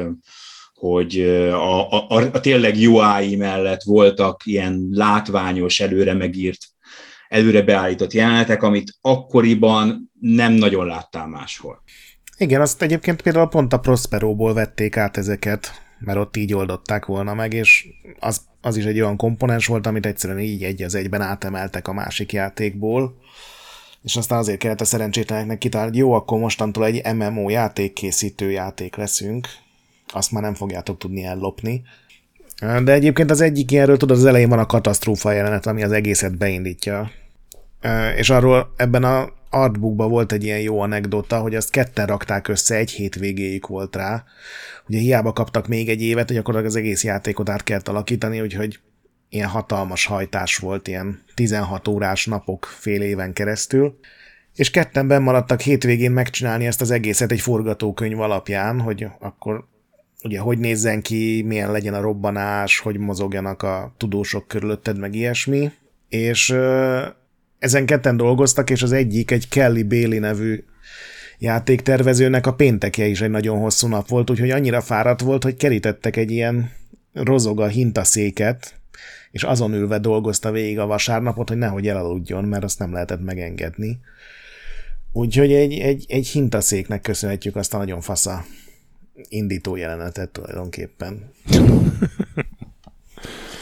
[0.74, 1.20] hogy
[1.52, 6.58] a, a, a tényleg UI mellett voltak ilyen látványos, előre megírt,
[7.36, 11.84] előre beállított jelenetek, amit akkoriban nem nagyon láttál máshol.
[12.38, 17.34] Igen, azt egyébként például pont a Prosperóból vették át ezeket, mert ott így oldották volna
[17.34, 17.88] meg, és
[18.20, 21.94] az, az is egy olyan komponens volt, amit egyszerűen így egy az egyben átemeltek a
[21.94, 23.18] másik játékból,
[24.04, 28.96] és aztán azért kellett a szerencsétleneknek kitalálni, hogy jó, akkor mostantól egy MMO játékkészítő játék
[28.96, 29.48] leszünk,
[30.14, 31.82] azt már nem fogjátok tudni ellopni.
[32.60, 36.38] De egyébként az egyik ilyenről, tudod, az elején van a katasztrófa jelenet, ami az egészet
[36.38, 37.12] beindítja.
[38.16, 42.76] És arról ebben a artbookban volt egy ilyen jó anekdota, hogy azt ketten rakták össze,
[42.76, 44.24] egy hét végéig volt rá.
[44.88, 48.80] Ugye hiába kaptak még egy évet, hogy akkor az egész játékot át kellett alakítani, úgyhogy
[49.30, 54.00] ilyen hatalmas hajtás volt, ilyen 16 órás napok fél éven keresztül.
[54.56, 59.68] És ketten maradtak hétvégén megcsinálni ezt az egészet egy forgatókönyv alapján, hogy akkor
[60.24, 65.72] ugye hogy nézzen ki, milyen legyen a robbanás, hogy mozogjanak a tudósok körülötted, meg ilyesmi.
[66.10, 66.56] És
[67.60, 70.64] ezen ketten dolgoztak, és az egyik egy Kelly Bailey nevű
[71.40, 76.16] játéktervezőnek a péntekje is egy nagyon hosszú nap volt, úgyhogy annyira fáradt volt, hogy kerítettek
[76.16, 76.72] egy ilyen
[77.14, 78.76] rozoga hintaszéket,
[79.32, 84.00] és azon ülve dolgozta végig a vasárnapot, hogy nehogy elaludjon, mert azt nem lehetett megengedni.
[85.12, 88.46] Úgyhogy egy, egy, egy hintaszéknek köszönhetjük azt a nagyon fasza
[89.30, 91.32] indító jelenetet tulajdonképpen.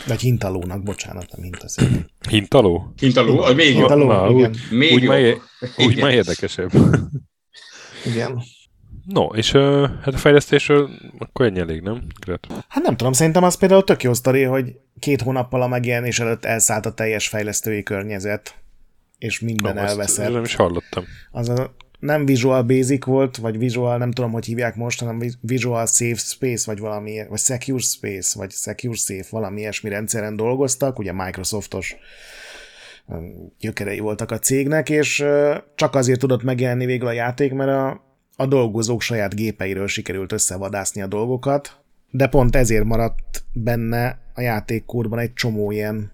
[0.07, 1.87] Vagy hintalónak, bocsánat, nem hintaszék.
[2.29, 2.93] Hintaló?
[2.97, 4.49] Hintaló, még Hintaló, Na, igen.
[4.49, 5.37] Úgy, még úgy, már,
[5.77, 6.71] úgy már érdekesebb.
[8.05, 8.41] Igen.
[9.05, 10.89] No, és uh, hát a fejlesztésről
[11.19, 12.03] akkor ennyi elég, nem?
[12.25, 12.47] Gret?
[12.67, 16.45] Hát nem tudom, szerintem az például tök jó sztori, hogy két hónappal a megjelenés előtt
[16.45, 18.55] elszállt a teljes fejlesztői környezet,
[19.17, 20.31] és minden oh, elveszett.
[20.31, 21.03] Nem is hallottam.
[21.31, 25.85] Az a nem Visual Basic volt, vagy Visual, nem tudom, hogy hívják most, hanem Visual
[25.85, 31.13] Safe Space, vagy valami, vagy Secure Space, vagy Secure Safe, valami ilyesmi rendszeren dolgoztak, ugye
[31.13, 31.95] Microsoftos
[33.59, 35.25] gyökerei voltak a cégnek, és
[35.75, 38.03] csak azért tudott megjelenni végül a játék, mert a,
[38.35, 45.19] a dolgozók saját gépeiről sikerült összevadászni a dolgokat, de pont ezért maradt benne a játékkórban
[45.19, 46.11] egy csomó ilyen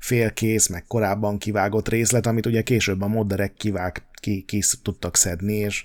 [0.00, 5.54] félkész, meg korábban kivágott részlet, amit ugye később a modderek kivág, ki, ki tudtak szedni,
[5.54, 5.84] és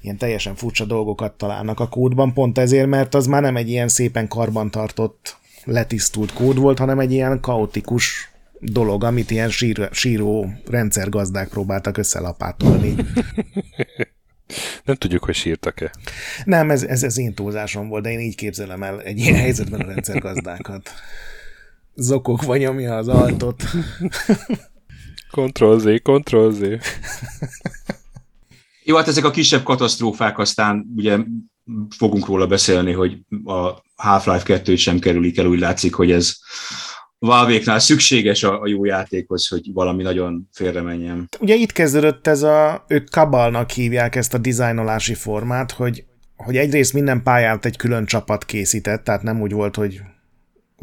[0.00, 3.88] ilyen teljesen furcsa dolgokat találnak a kódban, pont ezért, mert az már nem egy ilyen
[3.88, 11.48] szépen karbantartott, letisztult kód volt, hanem egy ilyen kaotikus dolog, amit ilyen sír, síró rendszergazdák
[11.48, 12.94] próbáltak összelapátolni.
[14.84, 15.92] Nem tudjuk, hogy sírtak-e.
[16.44, 19.80] Nem, ez, ez, ez én túlzásom volt, de én így képzelem el egy ilyen helyzetben
[19.80, 20.90] a rendszergazdákat.
[21.94, 23.62] Zokok vagy nyomja az altot.
[25.30, 26.60] Ctrl-Z, Ctrl-Z.
[28.84, 31.18] Jó, hát ezek a kisebb katasztrófák, aztán ugye
[31.96, 36.36] fogunk róla beszélni, hogy a Half-Life 2 sem kerülik el, úgy látszik, hogy ez
[37.18, 41.28] valve szükséges a, a jó játékhoz, hogy valami nagyon félre menjen.
[41.40, 46.04] Ugye itt kezdődött ez a, ők kabalnak hívják ezt a dizájnolási formát, hogy,
[46.36, 50.00] hogy egyrészt minden pályát egy külön csapat készített, tehát nem úgy volt, hogy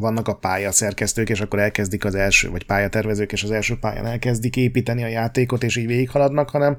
[0.01, 4.55] vannak a pályaszerkesztők, és akkor elkezdik az első, vagy pályatervezők, és az első pályán elkezdik
[4.55, 6.77] építeni a játékot, és így végighaladnak, hanem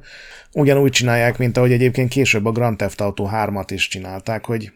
[0.53, 4.73] ugyanúgy csinálják, mint ahogy egyébként később a Grand Theft Auto 3-at is csinálták, hogy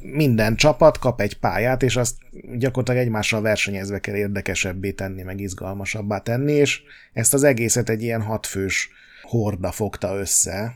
[0.00, 2.14] minden csapat kap egy pályát, és azt
[2.58, 8.22] gyakorlatilag egymással versenyezve kell érdekesebbé tenni, meg izgalmasabbá tenni, és ezt az egészet egy ilyen
[8.22, 8.90] hatfős
[9.22, 10.74] horda fogta össze,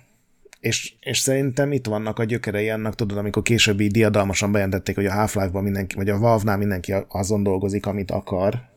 [0.60, 5.12] És, és szerintem itt vannak a gyökerei annak, tudod, amikor későbbi diadalmasan bejelentették, hogy a
[5.12, 8.68] Half-Life-ban mindenki, vagy a Valve-nál mindenki azon dolgozik, amit akar.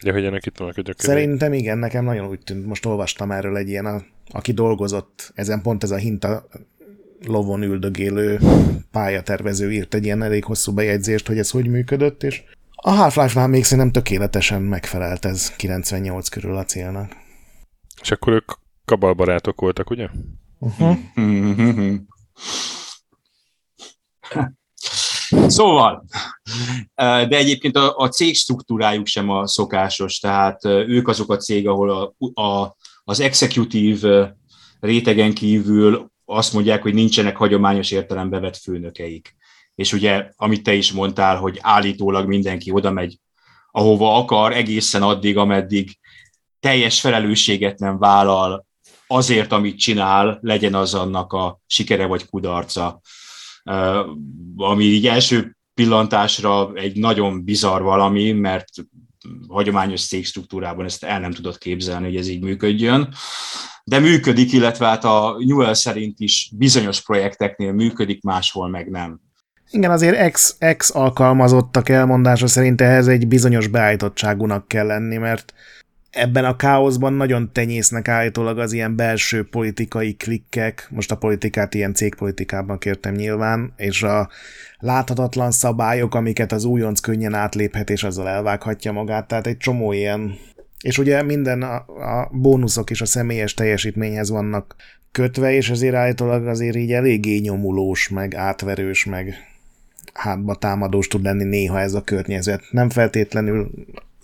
[0.00, 1.16] Ja, hogy ennek itt vannak a gyökerei.
[1.16, 5.62] Szerintem igen, nekem nagyon úgy tűnt, most olvastam erről egy ilyen, a, aki dolgozott, ezen
[5.62, 6.48] pont ez a hinta
[7.26, 8.38] lovon üldögélő
[8.90, 13.64] pályatervező írt egy ilyen elég hosszú bejegyzést, hogy ez hogy működött, és a Half-Life-nál még
[13.64, 17.12] szerintem tökéletesen megfelelt ez 98 körül a célnak.
[18.00, 18.52] És akkor ők
[18.84, 20.08] kabalbarátok voltak, ugye?
[25.46, 26.04] Szóval,
[26.94, 31.90] de egyébként a, a cég struktúrájuk sem a szokásos, tehát ők azok a cég, ahol
[31.90, 34.36] a, a, az executive
[34.80, 39.36] rétegen kívül azt mondják, hogy nincsenek hagyományos értelembe vett főnökeik.
[39.74, 43.18] És ugye, amit te is mondtál, hogy állítólag mindenki oda megy,
[43.70, 45.98] ahova akar, egészen addig, ameddig
[46.60, 48.66] teljes felelősséget nem vállal
[49.08, 53.00] azért, amit csinál, legyen az annak a sikere vagy kudarca.
[54.56, 58.68] Ami így első pillantásra egy nagyon bizarr valami, mert
[59.48, 63.14] hagyományos cégstruktúrában ezt el nem tudod képzelni, hogy ez így működjön.
[63.84, 69.20] De működik, illetve hát a Newell szerint is bizonyos projekteknél működik, máshol meg nem.
[69.70, 75.52] Igen, azért ex, ex alkalmazottak elmondása szerint ehhez egy bizonyos beállítottságúnak kell lenni, mert
[76.10, 81.94] ebben a káoszban nagyon tenyésznek állítólag az ilyen belső politikai klikkek, most a politikát ilyen
[81.94, 84.28] cégpolitikában kértem nyilván, és a
[84.78, 90.34] láthatatlan szabályok, amiket az újonc könnyen átléphet, és azzal elvághatja magát, tehát egy csomó ilyen.
[90.82, 91.74] És ugye minden a,
[92.20, 94.76] a bónuszok és a személyes teljesítményhez vannak
[95.12, 99.34] kötve, és ezért állítólag azért így eléggé nyomulós, meg átverős, meg
[100.12, 102.62] hátba támadós tud lenni néha ez a környezet.
[102.70, 103.70] Nem feltétlenül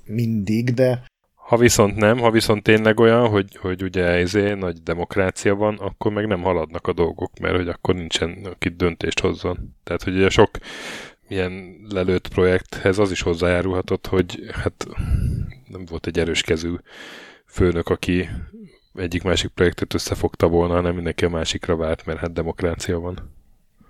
[0.07, 1.03] mindig, de
[1.45, 6.13] ha viszont nem, ha viszont tényleg olyan, hogy, hogy ugye ezé nagy demokrácia van, akkor
[6.13, 9.77] meg nem haladnak a dolgok, mert hogy akkor nincsen, aki döntést hozzon.
[9.83, 10.51] Tehát, hogy ugye sok
[11.29, 14.87] ilyen lelőtt projekthez az is hozzájárulhatott, hogy hát
[15.67, 16.75] nem volt egy erős kezű
[17.47, 18.29] főnök, aki
[18.95, 23.33] egyik-másik projektet összefogta volna, hanem mindenki a másikra várt, mert hát demokrácia van.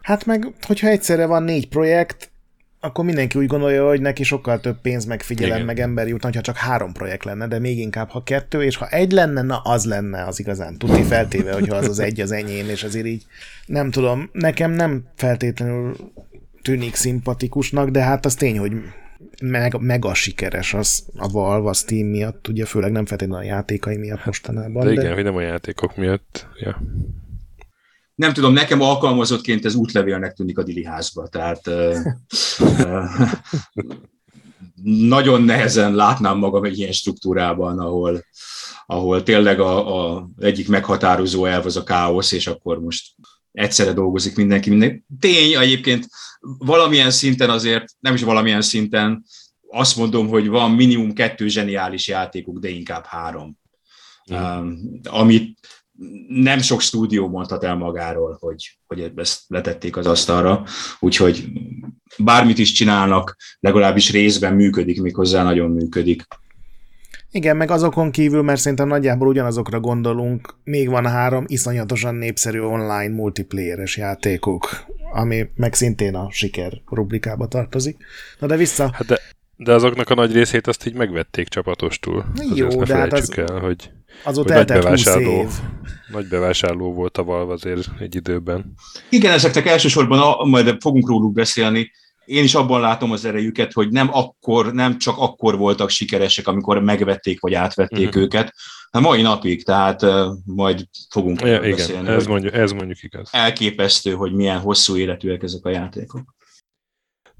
[0.02, 2.30] Hát meg, hogyha egyszerre van négy projekt,
[2.84, 5.66] akkor mindenki úgy gondolja, hogy neki sokkal több pénz, meg figyelem, Igen.
[5.66, 8.88] meg ember jutna, ha csak három projekt lenne, de még inkább, ha kettő, és ha
[8.88, 10.78] egy lenne, na az lenne az igazán.
[10.78, 13.26] Tudni feltéve, hogyha az az egy az enyém, és azért így
[13.66, 15.96] nem tudom, nekem nem feltétlenül
[16.62, 18.72] tűnik szimpatikusnak, de hát az tény, hogy
[19.42, 23.96] meg, mega sikeres az a Valve, a Steam miatt, ugye főleg nem feltétlenül a játékai
[23.96, 24.84] miatt mostanában.
[24.84, 25.14] De igen, de...
[25.14, 26.46] hogy nem a játékok miatt.
[26.60, 26.80] Ja
[28.14, 31.70] nem tudom, nekem alkalmazottként ez útlevélnek tűnik a Dili házba, tehát
[34.82, 38.24] nagyon nehezen látnám magam egy ilyen struktúrában, ahol,
[38.86, 43.14] ahol tényleg a, a egyik meghatározó elv az a káosz, és akkor most
[43.52, 44.70] egyszerre dolgozik mindenki.
[44.70, 45.04] Minden.
[45.20, 46.08] Tény egyébként
[46.40, 49.24] valamilyen szinten azért, nem is valamilyen szinten,
[49.68, 53.58] azt mondom, hogy van minimum kettő zseniális játékuk, de inkább három.
[54.32, 54.36] Mm.
[54.36, 55.58] Um, amit
[56.28, 60.64] nem sok stúdió mondhat el magáról, hogy, hogy ezt letették az asztalra,
[61.00, 61.44] úgyhogy
[62.18, 66.26] bármit is csinálnak, legalábbis részben működik, méghozzá nagyon működik.
[67.30, 73.14] Igen, meg azokon kívül, mert szerintem nagyjából ugyanazokra gondolunk, még van három iszonyatosan népszerű online
[73.14, 77.96] multiplayeres játékok, ami meg szintén a siker rubrikába tartozik.
[78.38, 78.90] Na de vissza...
[78.92, 79.20] Hát de,
[79.56, 82.24] de azoknak a nagy részét azt így megvették csapatostul.
[82.54, 83.38] Jó, de hát az...
[83.38, 83.90] el, hogy
[84.22, 85.48] Azóta eltelt 20 év.
[86.10, 88.74] Nagy bevásárló volt a Valve azért egy időben.
[89.08, 91.90] Igen, ezeknek elsősorban, a, majd fogunk róluk beszélni,
[92.24, 96.82] én is abban látom az erejüket, hogy nem akkor, nem csak akkor voltak sikeresek, amikor
[96.82, 98.22] megvették vagy átvették uh-huh.
[98.22, 98.54] őket,
[98.90, 102.08] hanem mai napig, tehát uh, majd fogunk ja, igen, beszélni.
[102.08, 103.28] Ez mondjuk, ez mondjuk igaz.
[103.32, 106.34] Elképesztő, hogy milyen hosszú életűek ezek a játékok.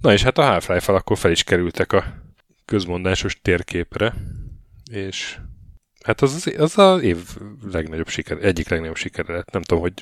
[0.01, 2.05] Na és hát a Half-Life-val akkor fel is kerültek a
[2.65, 4.15] közmondásos térképre,
[4.91, 5.39] és
[6.05, 7.19] Hát az az, az az év
[7.73, 9.51] legnagyobb siker, egyik legnagyobb siker lett.
[9.51, 9.93] Nem tudom, hogy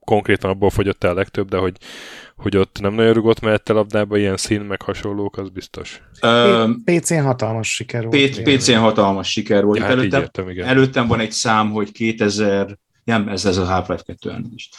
[0.00, 1.76] konkrétan abból fogyott el a legtöbb, de hogy,
[2.36, 6.02] hogy ott nem nagyon rugott mellette labdába ilyen szín, meg hasonlók, az biztos.
[6.84, 8.42] PC-n hatalmas siker volt.
[8.42, 9.78] PC-n hatalmas siker volt.
[9.78, 10.66] Hát előttem, értem, igen.
[10.66, 14.70] előttem van egy szám, hogy 2000 nem, ez, ez a Half-Life 2 is.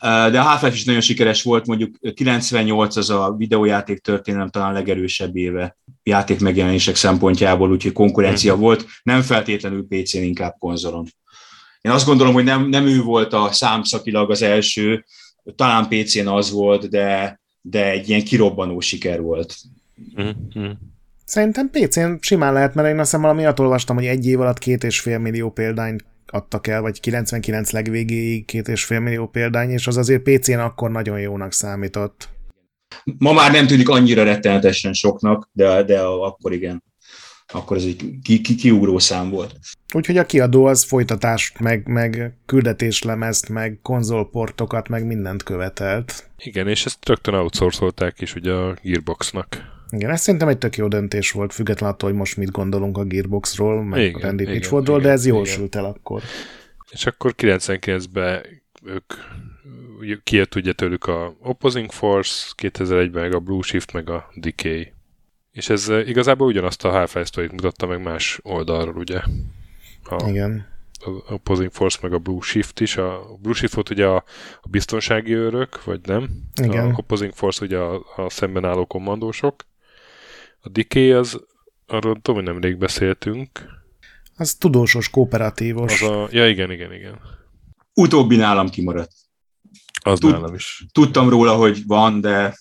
[0.00, 5.36] De a Half-Life is nagyon sikeres volt, mondjuk 98 az a videójáték történelem talán legerősebb
[5.36, 8.60] éve játék megjelenések szempontjából, úgyhogy konkurencia mm.
[8.60, 11.06] volt, nem feltétlenül PC-n, inkább konzolon.
[11.80, 15.04] Én azt gondolom, hogy nem, nem ő volt a számszakilag az első,
[15.56, 19.56] talán PC-n az volt, de, de egy ilyen kirobbanó siker volt.
[20.20, 20.70] Mm-hmm.
[21.24, 24.84] Szerintem PC-n simán lehet, mert én azt hiszem valami olvastam, hogy egy év alatt két
[24.84, 29.86] és fél millió példányt adtak el, vagy 99 legvégéig két és fél millió példány, és
[29.86, 32.28] az azért PC-n akkor nagyon jónak számított.
[33.18, 36.82] Ma már nem tűnik annyira rettenetesen soknak, de, de akkor igen.
[37.52, 39.58] Akkor ez egy ki, ki, kiugró szám volt.
[39.94, 46.30] Úgyhogy a kiadó az folytatást, meg, meg küldetéslemezt, meg konzolportokat, meg mindent követelt.
[46.38, 49.77] Igen, és ezt rögtön outsourcolták is ugye a Gearboxnak.
[49.90, 53.04] Igen, ez szerintem egy tök jó döntés volt, függetlenül attól, hogy most mit gondolunk a
[53.04, 55.54] Gearboxról, meg igen, a Randy Pitchfordról, de ez jól igen.
[55.54, 56.22] sült el akkor.
[56.90, 58.44] És akkor 99-ben
[58.84, 59.12] ők
[60.22, 64.92] kijött ugye tőlük a Opposing Force, 2001-ben meg a Blue Shift, meg a Decay.
[65.52, 69.20] És ez eh, igazából ugyanazt a Half-Life story mutatta meg más oldalról, ugye?
[70.04, 70.66] A, Igen.
[71.00, 72.96] A Opposing Force meg a Blue Shift is.
[72.96, 74.16] A Blue Shift volt ugye a,
[74.60, 76.28] a biztonsági őrök, vagy nem?
[76.62, 76.90] Igen.
[76.90, 79.66] A Opposing Force ugye a, a szemben álló kommandósok.
[80.60, 81.40] A Decay az,
[81.86, 83.76] arról tudom, hogy nemrég beszéltünk.
[84.36, 86.02] Az tudósos, kooperatívos.
[86.02, 87.18] Az a, ja, igen, igen, igen.
[87.94, 89.12] Utóbbi nálam kimaradt.
[90.00, 90.84] Az Tud, nálam is.
[90.92, 92.58] Tudtam róla, hogy van, de...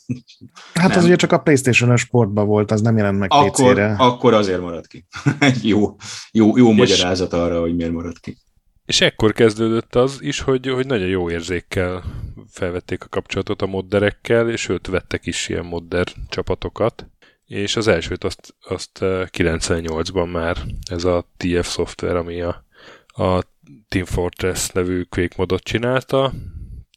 [0.73, 0.97] Hát nem.
[0.97, 3.95] az ugye csak a Playstation-os sportban volt, az nem jelent meg akkor, PC-re.
[3.97, 5.05] Akkor azért maradt ki.
[5.61, 5.95] Jó,
[6.31, 8.37] jó, jó magyarázat arra, hogy miért maradt ki.
[8.85, 12.03] És ekkor kezdődött az is, hogy, hogy nagyon jó érzékkel
[12.51, 17.09] felvették a kapcsolatot a modderekkel, és őt vettek is ilyen modder csapatokat
[17.47, 20.57] és az elsőt azt, azt 98-ban már
[20.91, 22.65] ez a TF Software, ami a,
[23.07, 23.43] a
[23.87, 26.33] Team Fortress nevű Quake modot csinálta,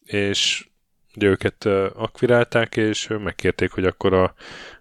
[0.05, 0.69] és
[1.21, 4.35] őket akvirálták, és megkérték, hogy akkor a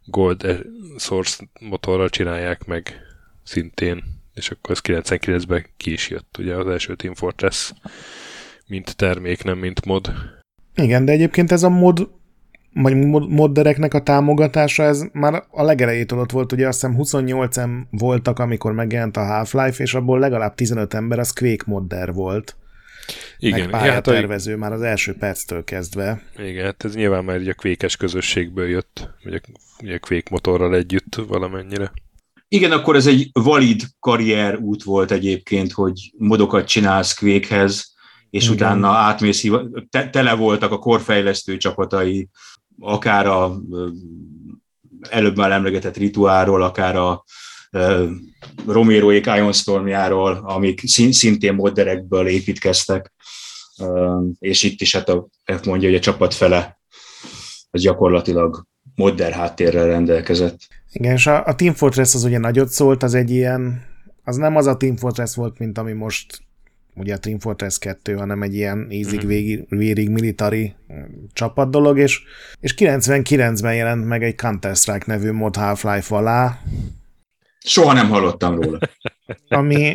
[0.06, 0.60] Gold e-
[0.98, 3.02] Source motorral csinálják meg
[3.44, 4.04] szintén,
[4.34, 7.74] és akkor ez 99-ben ki is jött, ugye az első Team Fortress,
[8.68, 10.14] mint termék, nem mint mod.
[10.76, 12.19] Igen, de egyébként ez a mod
[12.74, 12.96] vagy
[13.30, 18.40] moddereknek a támogatása, ez már a legelejétől ott volt, ugye azt hiszem 28 em voltak,
[18.40, 22.56] amikor megjelent a Half-Life, és abból legalább 15 ember az Quake modder volt.
[23.38, 24.62] Igen, meg pályatervező hát a...
[24.62, 26.22] már az első perctől kezdve.
[26.38, 29.40] Igen, hát ez nyilván már a kvékes közösségből jött, vagy a,
[29.84, 31.92] ugye a Quake motorral együtt valamennyire.
[32.48, 37.94] Igen, akkor ez egy valid karrier út volt egyébként, hogy modokat csinálsz Quakehez,
[38.30, 38.56] és Igen.
[38.56, 39.48] utána átmész,
[39.90, 42.30] te, tele voltak a korfejlesztő csapatai
[42.80, 43.62] akár a
[45.10, 47.24] előbb már emlegetett rituáról, akár a
[48.68, 53.14] Romeroék Ion Stormjáról, amik szintén modderekből építkeztek,
[54.40, 55.28] és itt is hát a,
[55.66, 56.80] mondja, hogy a csapat fele
[57.72, 58.66] az gyakorlatilag
[58.96, 60.60] modder háttérrel rendelkezett.
[60.92, 63.82] Igen, és a, a Team Fortress az ugye nagyot szólt, az egy ilyen,
[64.24, 66.42] az nem az a Team Fortress volt, mint ami most
[67.00, 69.28] ugye a Team Fortress 2, hanem egy ilyen ízig mhm.
[69.28, 70.76] végig, végig military
[71.34, 72.22] csapat dolog, és,
[72.60, 76.60] és 99-ben jelent meg egy Counter-Strike nevű mod Half-Life alá.
[77.60, 78.80] Soha nem hallottam róla.
[79.48, 79.94] Ami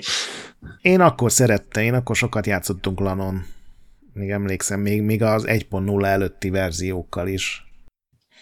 [0.83, 3.45] én akkor szerettem, én akkor sokat játszottunk Lanon.
[4.13, 7.65] Még emlékszem, még, még az 1.0 előtti verziókkal is.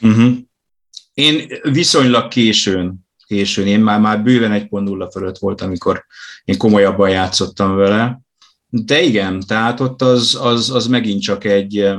[0.00, 0.32] Uh-huh.
[1.14, 6.04] Én viszonylag későn, későn, én már, már bőven 1.0 fölött volt, amikor
[6.44, 8.20] én komolyabban játszottam vele,
[8.74, 11.98] de igen, tehát ott az, az, az megint csak egy, eh,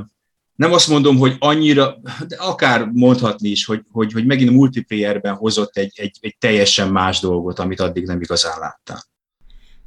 [0.55, 1.97] nem azt mondom, hogy annyira,
[2.28, 7.19] de akár mondhatni is, hogy, hogy, hogy megint multiplayerben hozott egy, egy, egy teljesen más
[7.19, 9.03] dolgot, amit addig nem igazán láttál.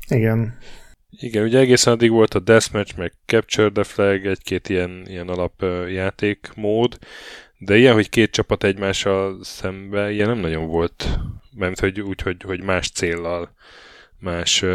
[0.08, 0.58] Igen.
[1.10, 6.98] Igen, ugye egészen addig volt a Deathmatch, meg Capture the Flag, egy-két ilyen, ilyen alapjátékmód,
[7.58, 11.18] de ilyen, hogy két csapat egymással szembe, ilyen nem nagyon volt.
[11.54, 13.54] Mert hogy úgy, hogy, hogy más céllal
[14.18, 14.70] más uh,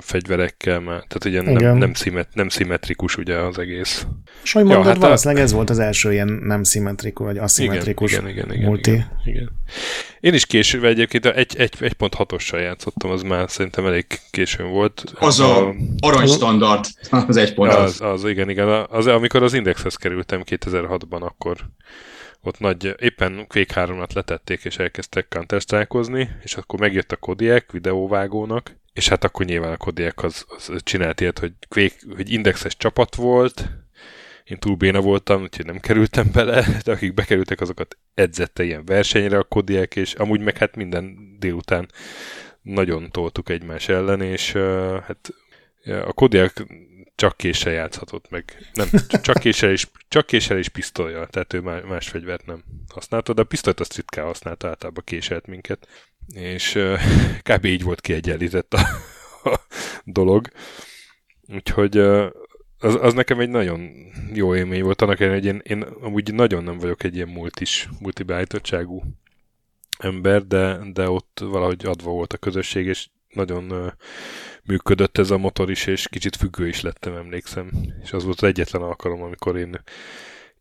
[0.00, 4.06] fegyverekkel, már, tehát ugye nem, nem, szimet, nem szimmetrikus ugye az egész.
[4.42, 5.44] És hogy mondod, ja, hát valószínűleg a...
[5.44, 8.90] ez volt az első ilyen nem szimmetrikus, vagy aszimmetrikus igen, igen, igen, multi.
[8.90, 9.50] Igen, igen.
[10.20, 14.70] Én is később egyébként egy, egy, egy pont hatossal játszottam, az már szerintem elég későn
[14.70, 15.04] volt.
[15.14, 18.00] Az a, a aranystandard, az egy pont az.
[18.00, 18.86] Az, igen, igen.
[18.88, 21.56] Az, amikor az Indexhez kerültem 2006-ban, akkor
[22.40, 25.60] ott nagy, éppen Quake 3-at letették, és elkezdtek counter
[26.42, 31.20] és akkor megjött a Kodiak videóvágónak, és hát akkor nyilván a Kodiak az, az csinált
[31.20, 33.70] ilyet, hogy, Quake, hogy indexes csapat volt,
[34.44, 39.38] én túl béna voltam, úgyhogy nem kerültem bele, de akik bekerültek, azokat edzette ilyen versenyre
[39.38, 41.88] a Kodiak, és amúgy meg hát minden délután
[42.62, 45.30] nagyon toltuk egymás ellen, és uh, hát
[45.84, 46.52] a Kodiak
[47.14, 48.70] csak késsel játszhatott meg.
[48.72, 48.88] Nem,
[49.22, 53.44] csak késsel és, csak késsel és pisztolya, tehát ő más fegyvert nem használta, de a
[53.44, 55.88] pisztolyt azt ritkán használta, általában késelt minket.
[56.34, 56.78] És
[57.48, 57.64] kb.
[57.64, 58.80] így volt kiegyenlített a,
[59.50, 59.60] a
[60.04, 60.48] dolog.
[61.48, 61.96] Úgyhogy
[62.78, 63.90] az, az nekem egy nagyon
[64.34, 67.88] jó élmény volt, annak ellenére, hogy én, én amúgy nagyon nem vagyok egy ilyen multis,
[68.00, 69.02] multibeállítottságú
[69.98, 73.92] ember, de, de ott valahogy adva volt a közösség, és nagyon
[74.64, 77.70] működött ez a motor is, és kicsit függő is lettem, emlékszem.
[78.02, 79.80] És az volt az egyetlen alkalom, amikor én,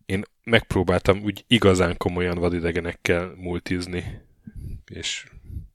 [0.05, 4.21] én megpróbáltam úgy igazán komolyan vadidegenekkel multizni,
[4.85, 5.25] és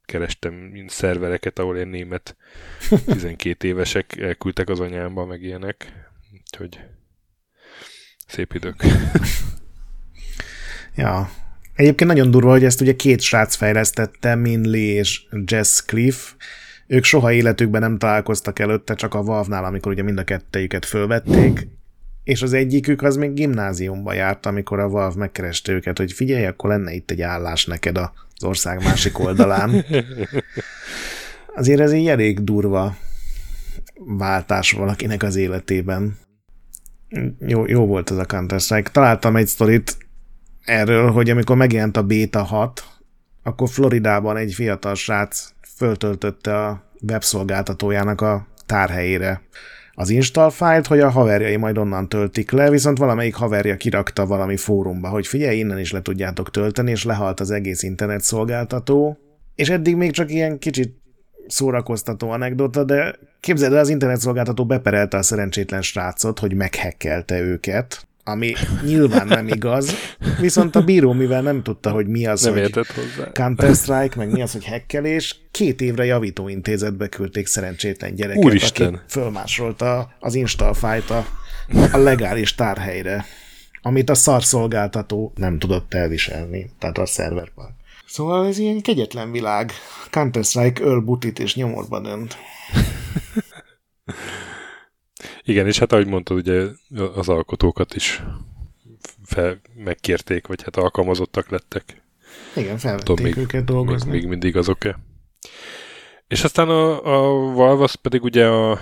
[0.07, 2.37] kerestem szervereket, ahol én német
[3.07, 5.93] 12 évesek elküldtek az anyámba, meg ilyenek.
[6.33, 6.81] Úgyhogy
[8.27, 8.85] szép idők.
[10.97, 11.31] ja.
[11.75, 16.33] Egyébként nagyon durva, hogy ezt ugye két srác fejlesztette, Minley és Jess Cliff.
[16.87, 21.67] Ők soha életükben nem találkoztak előtte, csak a Valve-nál, amikor ugye mind a kettejüket fölvették,
[22.27, 26.71] és az egyikük az még gimnáziumba járt, amikor a Valve megkereste őket, hogy figyelj, akkor
[26.71, 29.85] lenne itt egy állás neked az ország másik oldalán.
[31.57, 32.97] Azért ez egy elég durva
[33.95, 36.19] váltás valakinek az életében.
[37.39, 38.91] Jó, jó volt ez a Counter-Strike.
[38.91, 39.97] Találtam egy sztorit
[40.65, 42.85] erről, hogy amikor megjelent a Beta 6,
[43.43, 49.43] akkor Floridában egy fiatal srác föltöltötte a webszolgáltatójának a tárhelyére
[49.99, 54.57] az install fájlt, hogy a haverjai majd onnan töltik le, viszont valamelyik haverja kirakta valami
[54.57, 59.19] fórumba, hogy figyelj, innen is le tudjátok tölteni, és lehalt az egész internet szolgáltató.
[59.55, 60.97] És eddig még csak ilyen kicsit
[61.47, 68.07] szórakoztató anekdota, de képzeld el, az internet szolgáltató beperelte a szerencsétlen srácot, hogy meghekkelte őket,
[68.29, 68.53] ami
[68.85, 69.95] nyilván nem igaz,
[70.41, 73.33] viszont a bíró, mivel nem tudta, hogy mi az, nem hogy hozzá.
[73.33, 78.95] Counter-Strike, meg mi az, hogy hekkelés, két évre javítóintézetbe küldték szerencsétlen gyereket, Úristen.
[78.95, 81.27] aki fölmásolta az install fájt a,
[81.93, 83.25] a legális tárhelyre,
[83.83, 87.75] amit a szarszolgáltató nem tudott elviselni, tehát a szerverpark.
[88.07, 89.73] Szóval ez ilyen kegyetlen világ.
[90.11, 92.37] Counter-Strike öl butit és nyomorba dönt.
[95.49, 96.67] Igen, és hát ahogy mondtad, ugye
[97.15, 98.23] az alkotókat is
[99.25, 102.03] fel, megkérték, vagy hát alkalmazottak lettek.
[102.57, 104.11] Igen, felvették még, őket dolgozni.
[104.11, 104.99] Még, még mindig azok-e.
[106.27, 108.79] És aztán a, a Valve az pedig ugye a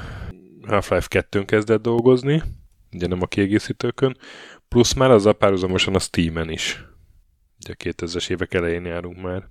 [0.67, 2.43] Half-Life 2-n kezdett dolgozni,
[2.93, 4.17] ugye nem a kiegészítőkön,
[4.69, 6.85] plusz már az a párhuzamosan a Steam-en is.
[7.65, 9.49] Ugye a 2000-es évek elején járunk már.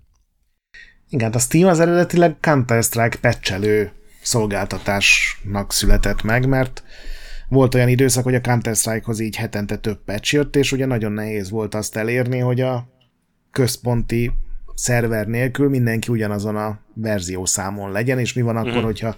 [1.09, 3.91] Igen, hát a Steam az eredetileg Counter-Strike patchelő
[4.23, 6.83] szolgáltatásnak született meg, mert
[7.49, 11.49] volt olyan időszak, hogy a Counter-Strike-hoz így hetente több patch jött, és ugye nagyon nehéz
[11.49, 12.87] volt azt elérni, hogy a
[13.51, 14.31] központi
[14.75, 18.83] szerver nélkül mindenki ugyanazon a verziószámon legyen, és mi van akkor, mm.
[18.83, 19.15] hogyha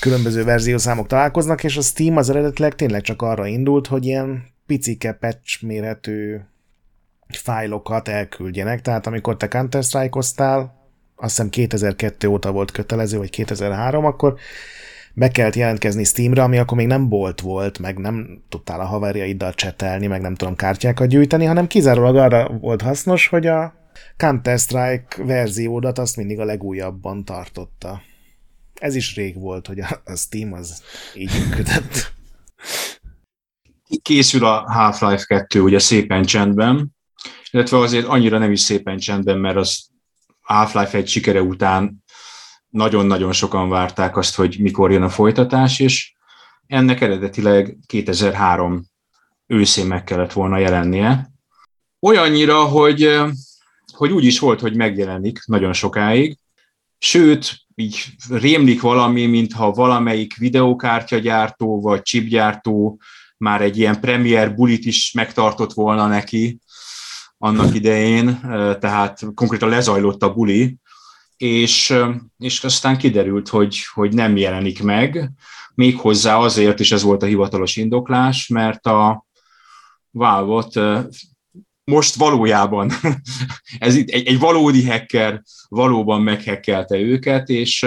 [0.00, 5.12] különböző verziószámok találkoznak, és a Steam az eredetileg tényleg csak arra indult, hogy ilyen picike
[5.12, 6.36] patch méretű
[7.28, 10.81] fájlokat elküldjenek, tehát amikor te Counter-Strike-oztál,
[11.22, 14.34] azt hiszem 2002 óta volt kötelező, vagy 2003, akkor
[15.14, 19.54] be kellett jelentkezni Steamre, ami akkor még nem bolt volt, meg nem tudtál a haverjaiddal
[19.54, 23.74] csetelni, meg nem tudom kártyákat gyűjteni, hanem kizárólag arra volt hasznos, hogy a
[24.16, 28.02] Counter-Strike verziódat azt mindig a legújabban tartotta.
[28.74, 30.82] Ez is rég volt, hogy a Steam az
[31.14, 32.12] így működött.
[34.02, 36.94] Készül a Half-Life 2 ugye szépen csendben,
[37.50, 39.90] illetve azért annyira nem is szépen csendben, mert az
[40.42, 42.04] Half-Life egy sikere után
[42.68, 46.14] nagyon-nagyon sokan várták azt, hogy mikor jön a folytatás, és
[46.66, 48.86] ennek eredetileg 2003
[49.46, 51.30] őszén meg kellett volna jelennie.
[52.00, 53.20] Olyannyira, hogy,
[53.92, 56.38] hogy úgy is volt, hogy megjelenik nagyon sokáig,
[56.98, 63.00] sőt, így rémlik valami, mintha valamelyik videókártyagyártó vagy chipgyártó
[63.36, 66.58] már egy ilyen premier bulit is megtartott volna neki,
[67.42, 68.40] annak idején,
[68.80, 70.76] tehát konkrétan lezajlott a buli,
[71.36, 71.94] és,
[72.38, 75.30] és aztán kiderült, hogy, hogy nem jelenik meg,
[75.74, 79.26] méghozzá azért, és ez volt a hivatalos indoklás, mert a
[80.10, 81.08] valve
[81.84, 82.90] most valójában,
[83.78, 87.86] ez egy, egy valódi hacker valóban meghekkelte őket, és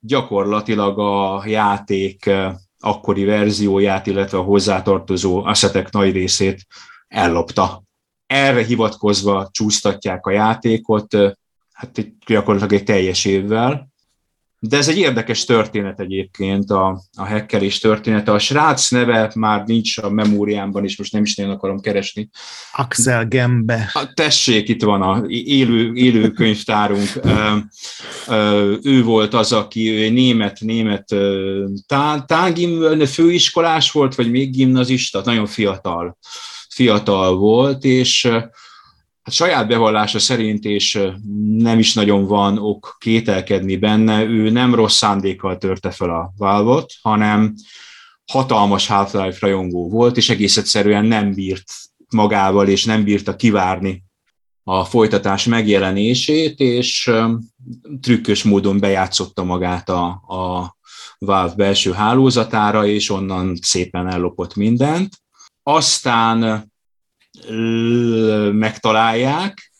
[0.00, 2.30] gyakorlatilag a játék
[2.78, 6.66] akkori verzióját, illetve a hozzátartozó asszetek nagy részét
[7.08, 7.83] ellopta
[8.26, 11.16] erre hivatkozva csúsztatják a játékot,
[11.72, 13.92] hát egy, gyakorlatilag egy teljes évvel.
[14.68, 18.32] De ez egy érdekes történet egyébként, a, a hackerés története.
[18.32, 22.30] A srác neve már nincs a memóriámban, és most nem is nagyon akarom keresni.
[22.72, 23.90] Axel Gembe.
[23.92, 27.20] A, tessék, itt van a élő, élő könyvtárunk.
[28.82, 31.14] ő volt az, aki ő német, német
[32.26, 36.18] tágim, főiskolás volt, vagy még gimnazista, nagyon fiatal
[36.74, 38.26] fiatal volt, és
[39.22, 41.00] hát saját bevallása szerint, és
[41.56, 46.86] nem is nagyon van ok kételkedni benne, ő nem rossz szándékkal törte fel a valve
[47.02, 47.54] hanem
[48.32, 51.72] hatalmas Half-Life rajongó volt, és egész egyszerűen nem bírt
[52.08, 54.04] magával, és nem bírta kivárni
[54.62, 57.10] a folytatás megjelenését, és
[58.00, 60.76] trükkös módon bejátszotta magát a, a
[61.18, 65.23] Valve belső hálózatára, és onnan szépen ellopott mindent.
[65.66, 66.72] Aztán
[68.52, 69.72] megtalálják,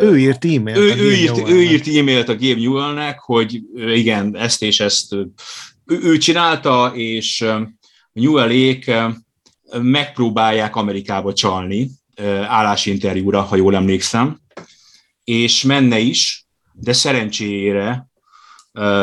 [0.00, 0.78] ő írt e-mailt.
[0.78, 5.30] Ő, ő, írt, ő írt e-mailt a Gabe Newellnek, hogy igen, ezt és ezt ő,
[5.86, 7.44] ő csinálta, és
[8.12, 8.90] Newellék
[9.82, 11.90] megpróbálják Amerikába csalni
[12.46, 14.40] állásinterjúra, ha jól emlékszem,
[15.24, 18.08] és menne is, de szerencsére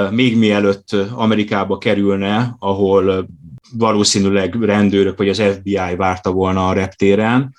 [0.10, 3.28] még mielőtt Amerikába kerülne, ahol
[3.72, 7.56] valószínűleg rendőrök vagy az FBI várta volna a reptéren,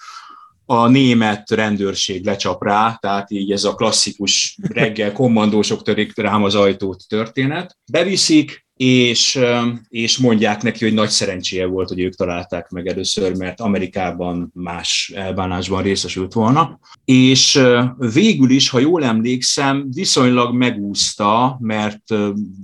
[0.71, 6.55] a német rendőrség lecsap rá, tehát így ez a klasszikus reggel kommandósok törik rám az
[6.55, 7.79] ajtót történet.
[7.93, 9.39] Beviszik, és,
[9.89, 15.13] és mondják neki, hogy nagy szerencséje volt, hogy ők találták meg először, mert Amerikában más
[15.15, 16.79] elbánásban részesült volna.
[17.05, 17.61] És
[17.97, 22.03] végül is, ha jól emlékszem, viszonylag megúszta, mert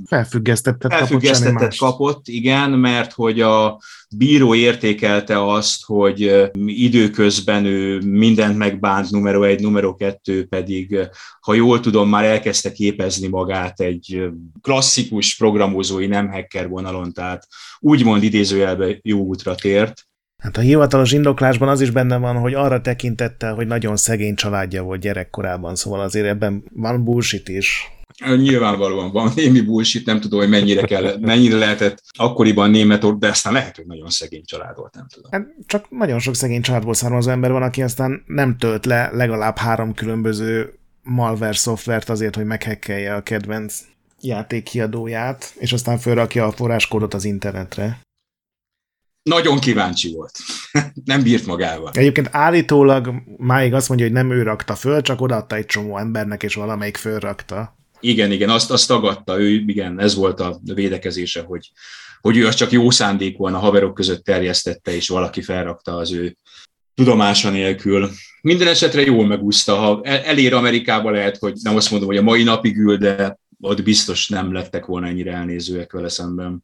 [0.07, 3.81] felfüggesztettet, felfüggesztettet kapott, kapott, igen, mert hogy a
[4.17, 10.99] bíró értékelte azt, hogy időközben ő mindent megbánt, numero egy, numero kettő pedig,
[11.41, 14.23] ha jól tudom, már elkezdte képezni magát egy
[14.61, 17.47] klasszikus programozói nem hacker vonalon, tehát
[17.79, 20.07] úgymond idézőjelbe jó útra tért.
[20.43, 24.83] Hát a hivatalos indoklásban az is benne van, hogy arra tekintette, hogy nagyon szegény családja
[24.83, 27.94] volt gyerekkorában, szóval azért ebben van bullshit is.
[28.37, 33.53] Nyilvánvalóan van némi bullshit, nem tudom, hogy mennyire, kell, mennyire lehetett akkoriban német, de aztán
[33.53, 35.31] lehet, hogy nagyon szegény család volt, nem tudom.
[35.33, 39.57] Hát csak nagyon sok szegény családból származó ember van, aki aztán nem tölt le legalább
[39.57, 43.81] három különböző malware szoftvert azért, hogy meghekkelje a kedvenc
[44.21, 48.01] játékkiadóját, és aztán felrakja a forráskódot az internetre.
[49.23, 50.39] Nagyon kíváncsi volt.
[51.05, 51.91] nem bírt magával.
[51.95, 56.43] Egyébként állítólag máig azt mondja, hogy nem ő rakta föl, csak odaadta egy csomó embernek,
[56.43, 57.77] és valamelyik fölrakta.
[58.05, 61.71] Igen, igen, azt, azt tagadta ő, igen, ez volt a védekezése, hogy,
[62.21, 66.37] hogy ő azt csak jó szándékúan a haverok között terjesztette, és valaki felrakta az ő
[66.95, 68.11] tudomása nélkül.
[68.41, 72.43] Minden esetre jól megúszta, ha elér Amerikába lehet, hogy nem azt mondom, hogy a mai
[72.43, 76.63] napig ül, de ott biztos nem lettek volna ennyire elnézőek vele szemben.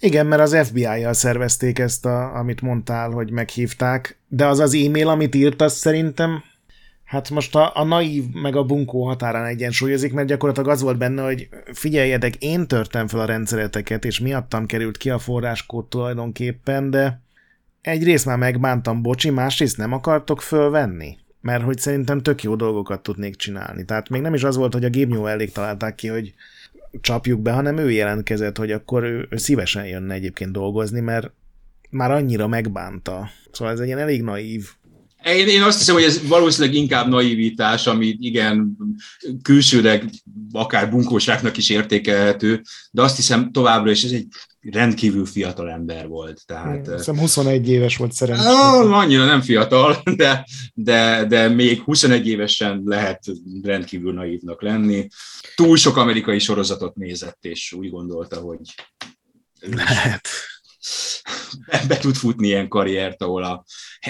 [0.00, 5.08] Igen, mert az FBI-jal szervezték ezt, a, amit mondtál, hogy meghívták, de az az e-mail,
[5.08, 6.42] amit írt, az szerintem
[7.10, 11.22] Hát most a, a naív meg a bunkó határán egyensúlyozik, mert gyakorlatilag az volt benne,
[11.22, 17.20] hogy figyeljetek, én törtem fel a rendszereteket, és miattam került ki a forráskód tulajdonképpen, de
[17.80, 21.18] egyrészt már megbántam, bocsi, másrészt nem akartok fölvenni?
[21.40, 23.84] Mert hogy szerintem tök jó dolgokat tudnék csinálni.
[23.84, 26.34] Tehát még nem is az volt, hogy a Gabe elég találták ki, hogy
[27.00, 31.30] csapjuk be, hanem ő jelentkezett, hogy akkor ő, ő szívesen jönne egyébként dolgozni, mert
[31.90, 33.28] már annyira megbánta.
[33.52, 34.68] Szóval ez egy ilyen elég naív
[35.24, 38.76] én, én azt hiszem, hogy ez valószínűleg inkább naivitás, ami igen,
[39.42, 40.10] külsőleg
[40.52, 44.26] akár bunkóságnak is értékelhető, de azt hiszem továbbra is ez egy
[44.60, 46.42] rendkívül fiatal ember volt.
[46.46, 48.46] Tehát, én hiszem 21 éves volt szerencsés.
[48.46, 53.24] Annyira nem fiatal, de, de, de még 21 évesen lehet
[53.62, 55.08] rendkívül naívnak lenni.
[55.54, 58.60] Túl sok amerikai sorozatot nézett, és úgy gondolta, hogy
[59.60, 60.28] lehet
[61.88, 63.64] be, tud futni ilyen karriert, ahol a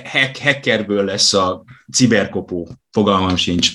[0.04, 3.72] hack, hackerből lesz a ciberkopó, fogalmam sincs.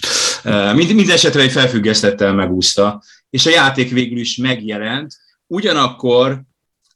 [0.73, 5.15] Mind, mind esetre egy felfüggesztettel megúszta, és a játék végül is megjelent,
[5.47, 6.41] ugyanakkor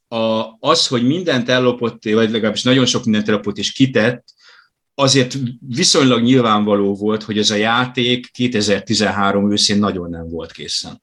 [0.07, 4.23] a, az, hogy mindent ellopott, vagy legalábbis nagyon sok mindent ellopott és kitett,
[4.93, 11.01] azért viszonylag nyilvánvaló volt, hogy ez a játék 2013 őszén nagyon nem volt készen.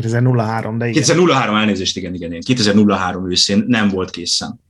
[0.00, 1.02] 2003, de igen.
[1.02, 2.40] 2003 elnézést, igen, igen, igen.
[2.40, 4.60] 2003 őszén nem volt készen.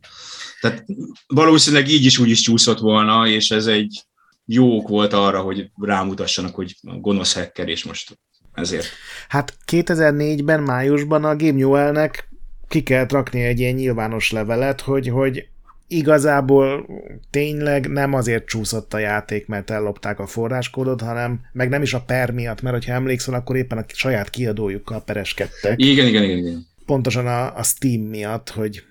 [0.61, 0.85] Tehát
[1.27, 4.05] valószínűleg így is úgy is csúszott volna, és ez egy
[4.45, 8.19] jó ok volt arra, hogy rámutassanak, hogy gonosz hacker, és most
[8.53, 8.87] ezért.
[9.29, 12.29] Hát 2004-ben, májusban a Game Newell-nek
[12.69, 15.49] ki kellett rakni egy ilyen nyilvános levelet, hogy, hogy
[15.97, 16.87] igazából
[17.31, 22.01] tényleg nem azért csúszott a játék, mert ellopták a forráskódot, hanem meg nem is a
[22.01, 25.83] per miatt, mert ha emlékszel, akkor éppen a saját kiadójukkal pereskedtek.
[25.83, 26.39] Igen, igen, igen.
[26.39, 26.67] igen.
[26.87, 28.83] Pontosan a, a Steam miatt, hogy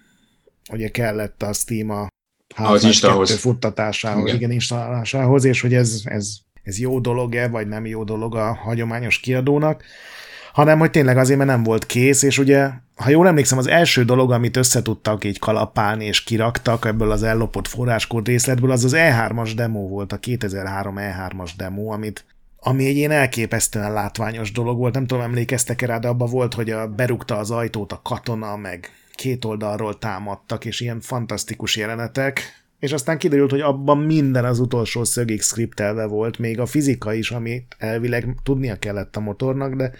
[0.71, 2.07] ugye kellett a Steam a
[2.55, 4.35] Half-Life futtatásához, igen.
[4.35, 6.29] igen, installálásához, és hogy ez, ez,
[6.63, 9.83] ez jó dolog-e, vagy nem jó dolog a hagyományos kiadónak
[10.53, 14.03] hanem hogy tényleg azért, mert nem volt kész, és ugye, ha jól emlékszem, az első
[14.03, 19.51] dolog, amit összetudtak így kalapálni és kiraktak ebből az ellopott forráskód részletből, az az E3-as
[19.55, 22.25] demo volt, a 2003 E3-as demo, amit
[22.65, 26.69] ami egy ilyen elképesztően látványos dolog volt, nem tudom, emlékeztek-e rá, de abban volt, hogy
[26.69, 32.91] a, berúgta az ajtót a katona, meg két oldalról támadtak, és ilyen fantasztikus jelenetek, és
[32.91, 37.75] aztán kiderült, hogy abban minden az utolsó szögig skriptelve volt, még a fizika is, amit
[37.77, 39.91] elvileg tudnia kellett a motornak, de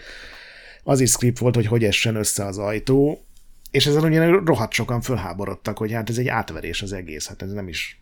[0.84, 3.24] az is script volt, hogy hogy essen össze az ajtó,
[3.70, 7.52] És ezen ugye rohadt sokan fölháborodtak, hogy hát ez egy átverés az egész, hát ez
[7.52, 8.00] nem is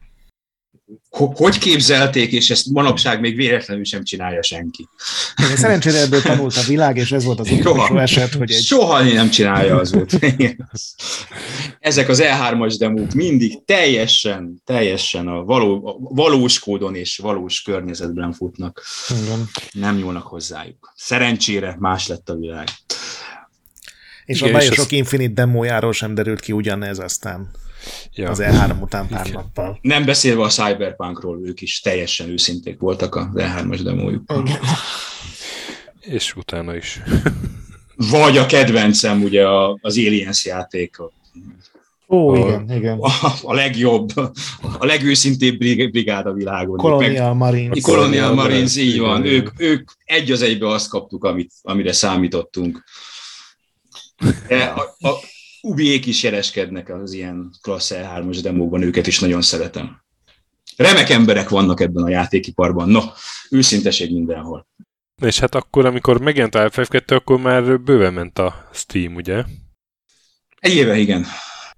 [1.10, 4.88] hogy képzelték, és ezt manapság még véletlenül sem csinálja senki.
[5.56, 8.62] Szerencsére ebből tanult a világ, és ez volt az utolsó eset, hogy egy...
[8.62, 10.18] Soha nem csinálja az út.
[11.80, 18.32] Ezek az E3-as demók mindig teljesen, teljesen a, való, a valós kódon és valós környezetben
[18.32, 18.82] futnak.
[19.24, 19.48] Igen.
[19.72, 20.92] Nem nyúlnak hozzájuk.
[20.96, 22.68] Szerencsére más lett a világ.
[24.24, 24.92] És Igen, a Bioshock az...
[24.92, 27.50] Infinite demójáról sem derült ki ugyanez aztán
[28.14, 28.30] ja.
[28.30, 29.40] az E3 után pár Igen.
[29.40, 29.78] nappal.
[29.82, 34.32] Nem beszélve a Cyberpunkról, ők is teljesen őszinték voltak az E3-as demójuk.
[36.00, 37.00] És utána is.
[38.10, 39.48] Vagy a kedvencem, ugye
[39.80, 40.96] az Aliens játék.
[42.08, 42.98] Ó, a, igen, igen.
[43.00, 43.10] A,
[43.42, 44.08] a legjobb,
[44.78, 45.58] a legőszintébb
[45.90, 46.76] brigád a világon.
[46.76, 47.80] Colonial Marines.
[47.80, 49.24] Colonial Marines, így van.
[49.24, 52.84] Ők, ők egy az egybe azt kaptuk, amit, amire számítottunk.
[54.48, 55.10] De a, a,
[55.62, 60.02] Ubiék is jereskednek az ilyen klassz E3-os demókban, őket is nagyon szeretem.
[60.76, 63.00] Remek emberek vannak ebben a játékiparban, no,
[63.50, 64.66] őszinteség mindenhol.
[65.22, 69.44] És hát akkor, amikor megjelent a FF2, akkor már bőven ment a Steam, ugye?
[70.58, 71.26] Egy éve, igen.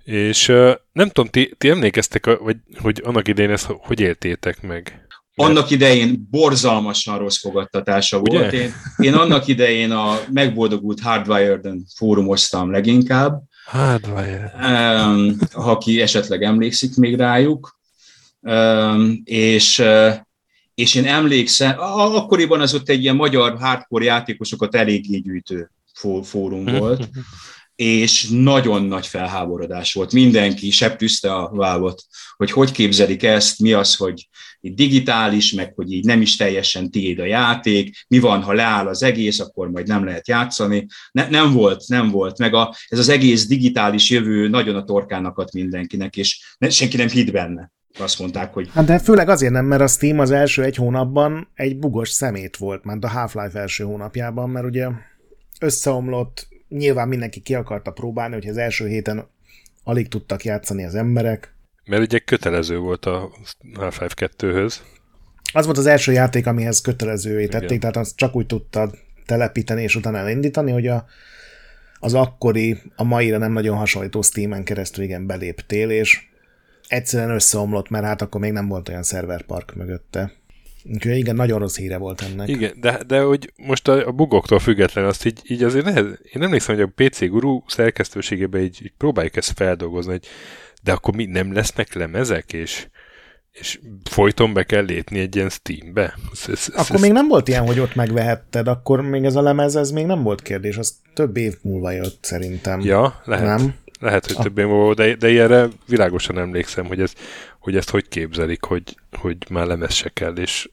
[0.05, 0.47] És
[0.93, 5.07] nem tudom, ti, ti emlékeztek, vagy, hogy annak idején ezt hogy éltétek meg?
[5.35, 8.39] Annak idején borzalmasan rossz fogadtatása Ugye?
[8.39, 8.53] volt.
[8.53, 14.07] Én, én annak idején a megboldogult Hardwired-en fórumoztam leginkább, Hát,
[15.07, 17.79] um, ha ki esetleg emlékszik még rájuk.
[18.41, 19.83] Um, és,
[20.75, 25.71] és én emlékszem, akkoriban az ott egy ilyen magyar hardcore játékosokat eléggé gyűjtő
[26.23, 27.09] fórum volt,
[27.77, 30.13] és nagyon nagy felháborodás volt.
[30.13, 32.03] Mindenki septűzte a vállat,
[32.37, 34.29] hogy hogy képzelik ezt, mi az, hogy
[34.61, 39.03] digitális, meg hogy így nem is teljesen tiéd a játék, mi van, ha leáll az
[39.03, 40.87] egész, akkor majd nem lehet játszani.
[41.13, 45.39] Ne, nem volt, nem volt, meg a, ez az egész digitális jövő nagyon a torkának
[45.39, 47.73] ad mindenkinek, és ne, senki nem hitt benne.
[47.99, 48.69] Azt mondták, hogy...
[48.73, 52.57] Hát de főleg azért nem, mert a Steam az első egy hónapban egy bugos szemét
[52.57, 54.89] volt, mert a Half-Life első hónapjában, mert ugye
[55.61, 59.27] összeomlott, nyilván mindenki ki akarta próbálni, hogy az első héten
[59.85, 61.55] alig tudtak játszani az emberek,
[61.85, 63.31] mert ugye kötelező volt a
[63.75, 64.75] Half-Life 2-höz.
[65.53, 67.81] Az volt az első játék, amihez kötelezővé tették, Igen.
[67.81, 71.07] tehát azt csak úgy tudtad telepíteni és utána elindítani, hogy a,
[71.99, 76.21] az akkori, a maira nem nagyon hasonlító Steam-en keresztül igen beléptél, és
[76.89, 80.33] egyszerűen összeomlott, mert hát akkor még nem volt olyan szerverpark mögötte.
[80.93, 82.49] Úgyhogy igen, nagyon rossz híre volt ennek.
[82.49, 86.43] Igen, de, de hogy most a, a bugoktól független azt így, így azért nehez, én
[86.43, 90.27] emlékszem, hogy a PC Guru szerkesztőségében így, így próbáljuk ezt feldolgozni, hogy
[90.83, 92.87] de akkor mi nem lesznek lemezek, és,
[93.53, 93.81] és
[94.11, 96.15] folyton be kell lépni egy ilyen Steambe?
[96.33, 99.77] Ez, ez, akkor még nem volt ilyen, hogy ott megvehetted, akkor még ez a lemez,
[99.77, 102.81] ez még nem volt kérdés, az több év múlva jött szerintem.
[102.81, 103.47] Ja, lehet.
[103.47, 103.75] Nem?
[104.01, 104.43] Lehet, hogy a...
[104.43, 107.13] több év múlva, de, de ilyenre világosan emlékszem, hogy, ez,
[107.59, 110.69] hogy ezt hogy képzelik, hogy, hogy már lemez se kell, és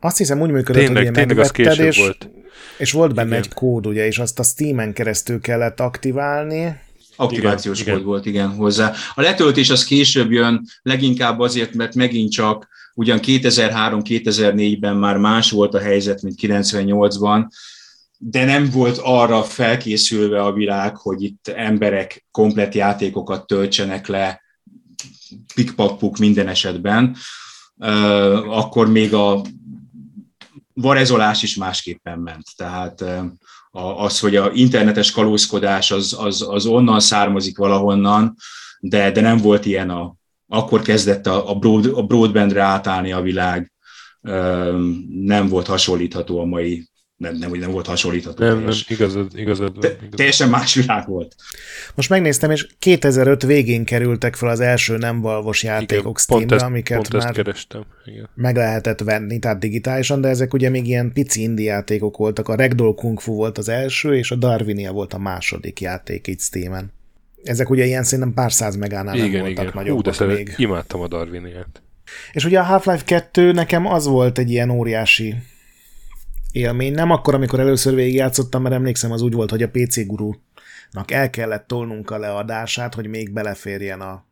[0.00, 2.30] azt hiszem úgy működött, tényleg, hogy tényleg az később és, volt.
[2.78, 3.42] és volt benne Igen.
[3.42, 6.78] egy kód, ugye, és azt a Steam-en keresztül kellett aktiválni,
[7.16, 8.12] Aktivációs igen, kód igen.
[8.12, 8.92] volt, igen, hozzá.
[9.14, 15.74] A letöltés az később jön, leginkább azért, mert megint csak ugyan 2003-2004-ben már más volt
[15.74, 17.46] a helyzet, mint 98-ban,
[18.18, 24.42] de nem volt arra felkészülve a világ, hogy itt emberek komplet játékokat töltsenek le,
[25.54, 27.16] pikpakpuk minden esetben,
[28.48, 29.42] akkor még a
[30.80, 32.46] varezolás is másképpen ment.
[32.56, 33.04] Tehát
[33.96, 38.36] az, hogy a internetes kalózkodás az, az, az onnan származik valahonnan,
[38.80, 40.14] de, de nem volt ilyen a,
[40.46, 43.72] akkor kezdett a, a, broad, a broadbandre átállni a világ,
[45.10, 46.88] nem volt hasonlítható a mai
[47.20, 48.44] nem, nem, nem volt hasonlítható.
[48.44, 50.14] Nem, nem, igazad, igazad, Te, igazad.
[50.16, 51.34] Teljesen más világ volt.
[51.94, 57.22] Most megnéztem, és 2005 végén kerültek fel az első nem valvos játékok Steamre, amiket pont
[57.22, 57.84] már kerestem.
[58.04, 58.28] Igen.
[58.34, 62.48] meg lehetett venni, tehát digitálisan, de ezek ugye még ilyen pici indie játékok voltak.
[62.48, 66.40] A Ragdoll Kung Fu volt az első, és a Darwinia volt a második játék itt
[66.40, 66.92] Steamen.
[67.44, 69.94] Ezek ugye ilyen szerintem pár száz megánál igen, nem voltak igen.
[69.94, 70.54] Hú, de még.
[70.56, 71.82] imádtam a Darwiniát.
[72.32, 75.34] És ugye a Half-Life 2 nekem az volt egy ilyen óriási
[76.52, 76.92] élmény.
[76.92, 81.30] Nem akkor, amikor először végigjátszottam, mert emlékszem, az úgy volt, hogy a PC gurunak el
[81.30, 84.24] kellett tolnunk a leadását, hogy még beleférjen a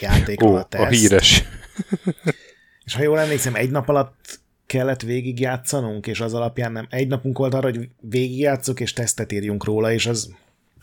[0.00, 0.84] játékra Ó, a teszt.
[0.84, 1.44] a híres.
[2.84, 6.86] És ha jól emlékszem, egy nap alatt kellett végigjátszanunk, és az alapján nem.
[6.90, 10.34] Egy napunk volt arra, hogy végigjátszok, és tesztet írjunk róla, és az,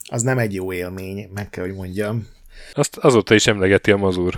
[0.10, 2.28] az nem egy jó élmény, meg kell, hogy mondjam.
[2.74, 4.36] Azt azóta is emlegeti a mazur.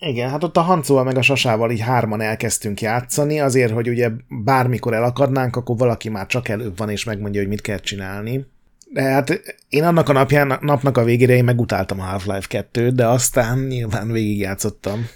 [0.00, 4.10] Igen, hát ott a Hancóval meg a Sasával így hárman elkezdtünk játszani, azért, hogy ugye
[4.28, 8.46] bármikor elakadnánk, akkor valaki már csak előbb van, és megmondja, hogy mit kell csinálni.
[8.92, 13.06] De hát én annak a napján, napnak a végére én megutáltam a Half-Life 2-t, de
[13.06, 15.06] aztán nyilván végigjátszottam.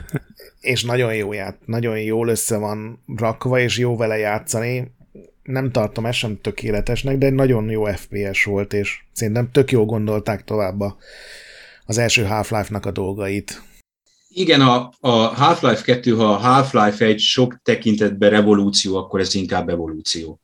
[0.60, 4.92] és nagyon jó ját, nagyon jól össze van rakva, és jó vele játszani.
[5.42, 10.44] Nem tartom ezt sem tökéletesnek, de nagyon jó FPS volt, és szerintem tök jó gondolták
[10.44, 10.80] tovább
[11.86, 13.62] az első Half-Life-nak a dolgait.
[14.28, 19.68] Igen, a, a Half-Life 2, ha a Half-Life egy sok tekintetben revolúció, akkor ez inkább
[19.68, 20.40] evolúció.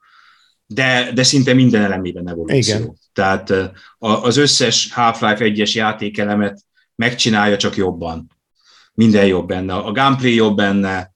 [0.67, 2.77] De, de szinte minden elemében evolúció.
[2.77, 2.99] Igen.
[3.13, 3.53] Tehát
[3.99, 6.65] az összes Half-Life 1-es játékelemet
[6.95, 8.31] megcsinálja csak jobban.
[8.95, 9.75] Minden jobb benne.
[9.75, 11.13] A gameplay jobb benne,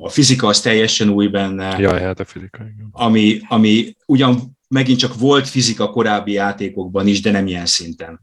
[0.00, 1.78] a fizika az teljesen új benne.
[1.78, 2.88] Jaj, hát a fizika, igen.
[2.90, 8.20] Ami, ami ugyan megint csak volt fizika korábbi játékokban is, de nem ilyen szinten.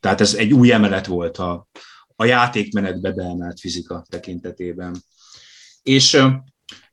[0.00, 1.68] Tehát ez egy új emelet volt a,
[2.20, 4.96] a játékmenetbe beemelt fizika tekintetében.
[5.82, 6.10] És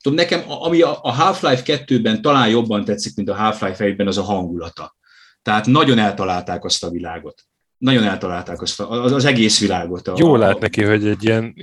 [0.02, 4.22] tudom, nekem, ami a Half-Life 2-ben talán jobban tetszik, mint a Half-Life 1-ben, az a
[4.22, 4.96] hangulata.
[5.42, 7.44] Tehát nagyon eltalálták azt a világot.
[7.78, 10.08] Nagyon eltalálták azt a, az, az egész világot.
[10.08, 11.56] A, Jó lát neki, hogy egy ilyen,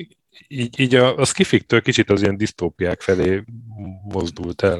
[0.49, 3.45] így, így a, a skifiktől kicsit az ilyen disztópiák felé
[4.12, 4.79] mozdult el.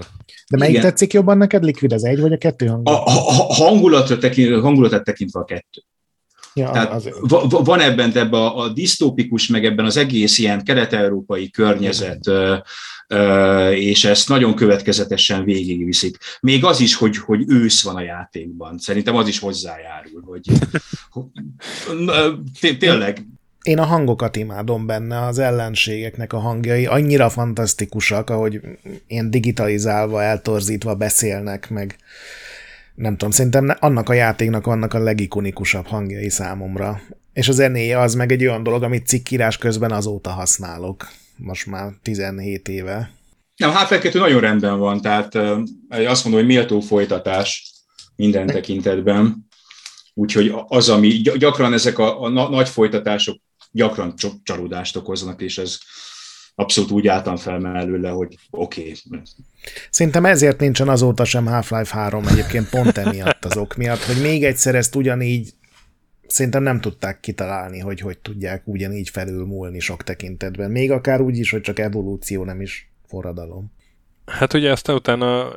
[0.51, 0.87] De melyik Igen.
[0.87, 3.07] tetszik jobban neked, Liquid, az egy vagy a kettő hangulat?
[3.07, 5.83] A, a, a hangulatot, tekint, hangulatot tekintve a kettő.
[6.55, 7.11] Ja, Tehát
[7.49, 12.31] van ebben ebben a, a disztópikus, meg ebben az egész ilyen kelet-európai környezet,
[13.71, 16.17] és ezt nagyon következetesen végigviszik.
[16.41, 18.79] Még az is, hogy, hogy ősz van a játékban.
[18.79, 20.43] Szerintem az is hozzájárul, hogy
[22.79, 23.25] tényleg
[23.65, 28.61] én a hangokat imádom benne, az ellenségeknek a hangjai annyira fantasztikusak, ahogy
[29.07, 31.97] ilyen digitalizálva, eltorzítva beszélnek, meg
[32.95, 37.01] nem tudom, szerintem annak a játéknak vannak a legikonikusabb hangjai számomra.
[37.33, 41.09] És a zenéje az meg egy olyan dolog, amit cikkírás közben azóta használok.
[41.37, 43.11] Most már 17 éve.
[43.57, 45.35] Nem, Half-Life nagyon rendben van, tehát
[45.89, 47.73] azt mondom, hogy méltó folytatás
[48.17, 49.47] minden tekintetben.
[50.15, 53.37] Úgyhogy az, ami gyakran ezek a, a nagy folytatások
[53.71, 55.79] gyakran csalódást okoznak, és ez
[56.55, 58.81] abszolút úgy álltam fel mellőle, hogy oké.
[58.81, 59.23] Okay.
[59.91, 64.45] Szerintem ezért nincsen azóta sem Half-Life 3 egyébként pont emiatt az ok miatt, hogy még
[64.45, 65.55] egyszer ezt ugyanígy
[66.27, 70.71] szerintem nem tudták kitalálni, hogy hogy tudják ugyanígy felülmúlni sok tekintetben.
[70.71, 73.73] Még akár úgy is, hogy csak evolúció, nem is forradalom.
[74.27, 75.53] Hát ugye aztán utána,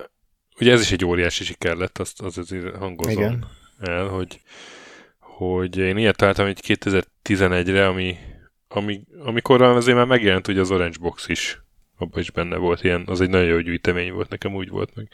[0.59, 3.45] ugye ez is egy óriási siker lett, azt, az azért hangozom Igen.
[3.79, 4.41] el, hogy,
[5.19, 8.17] hogy én ilyet találtam, hogy 2011-re, ami
[8.67, 11.61] ami, amikor azért már megjelent ugye az Orange Box is,
[11.97, 15.07] abban is benne volt ilyen, az egy nagyon jó gyűjtemény volt, nekem úgy volt meg.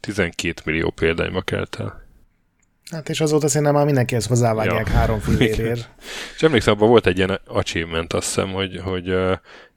[0.00, 2.04] 12 millió példányba kelt el.
[2.90, 4.92] Hát és azóta szerintem már mindenkihez hozzávágják ja.
[4.92, 5.90] három fillérért.
[6.36, 9.14] és emlékszem, abban volt egy ilyen achievement, azt hiszem, hogy, hogy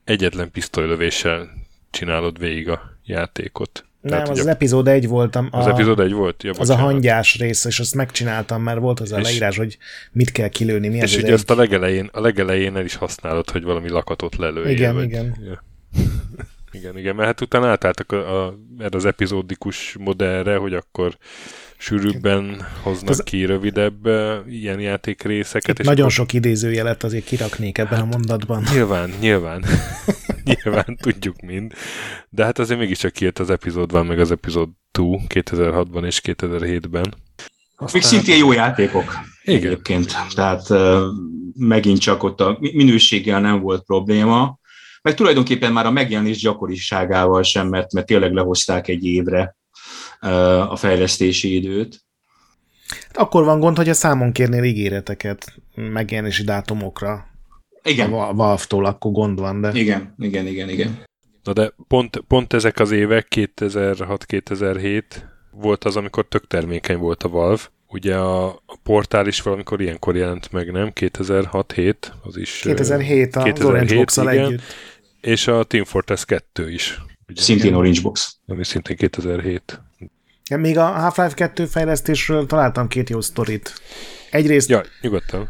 [0.03, 1.49] egyetlen pisztolylövéssel
[1.89, 3.88] csinálod végig a játékot.
[4.01, 5.47] Nem, Tehát, az, az epizód egy voltam.
[5.51, 6.43] A, az epizód egy volt?
[6.43, 9.77] Ja, az a hangyás rész, és azt megcsináltam, mert volt az a leírás, hogy
[10.11, 13.63] mit kell kilőni, mi És ugye azt a legelején, a legelején el is használod, hogy
[13.63, 14.71] valami lakatot lelőjél.
[14.71, 15.37] Igen, vagy, igen.
[15.45, 15.63] Ja.
[16.71, 21.17] igen, igen, mert hát utána átálltak a, a, erre az epizódikus modellre, hogy akkor
[21.79, 23.21] sűrűbben hoznak az...
[23.23, 25.79] ki rövidebb uh, ilyen játékrészeket.
[25.79, 26.11] És nagyon akkor...
[26.11, 28.63] sok idézőjelet azért kiraknék ebben hát, a mondatban.
[28.71, 29.65] Nyilván, nyilván.
[30.63, 31.73] nyilván tudjuk mind.
[32.29, 37.13] De hát azért mégiscsak kijött az epizód van, meg az epizód 2 2006-ban és 2007-ben.
[37.75, 37.89] Aztán...
[37.93, 39.19] Még szintén jó játékok.
[39.43, 39.71] Igen.
[39.71, 40.15] Egyébként.
[40.35, 41.01] Tehát uh,
[41.53, 44.59] megint csak ott a minőséggel nem volt probléma,
[45.01, 49.57] meg tulajdonképpen már a megjelenés gyakoriságával sem, mert, mert tényleg lehozták egy évre
[50.69, 51.99] a fejlesztési időt.
[53.13, 57.27] Akkor van gond, hogy a számon kérnél ígéreteket megjelenési dátumokra.
[57.83, 58.13] Igen.
[58.13, 59.71] A Valve-tól akkor gond van, de...
[59.73, 61.03] Igen, igen, igen, igen.
[61.43, 65.03] Na de pont, pont ezek az évek, 2006-2007
[65.51, 67.61] volt az, amikor tök termékeny volt a Valve.
[67.87, 70.91] Ugye a, a portál is valamikor ilyenkor jelent meg, nem?
[70.95, 72.59] 2006-7, az is...
[72.59, 74.61] 2007, a 2007, Orange box együtt.
[75.21, 77.01] És a Team Fortress 2 is.
[77.27, 78.39] Ugye, szintén Orange Box.
[78.47, 79.81] Ami szintén 2007.
[80.57, 83.73] Még a Half-Life 2 fejlesztésről találtam két jó sztorit.
[84.31, 84.69] Egyrészt...
[84.69, 85.49] Ja, nyugodtan.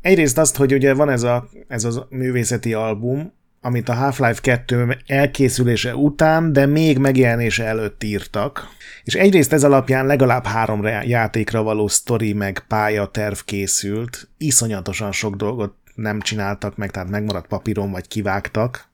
[0.00, 4.96] Egyrészt azt, hogy ugye van ez a, ez a művészeti album, amit a Half-Life 2
[5.06, 8.68] elkészülése után, de még megjelenése előtt írtak.
[9.04, 14.28] És egyrészt ez alapján legalább három játékra való sztori meg pályaterv készült.
[14.38, 18.88] Iszonyatosan sok dolgot nem csináltak meg, tehát megmaradt papíron vagy kivágtak.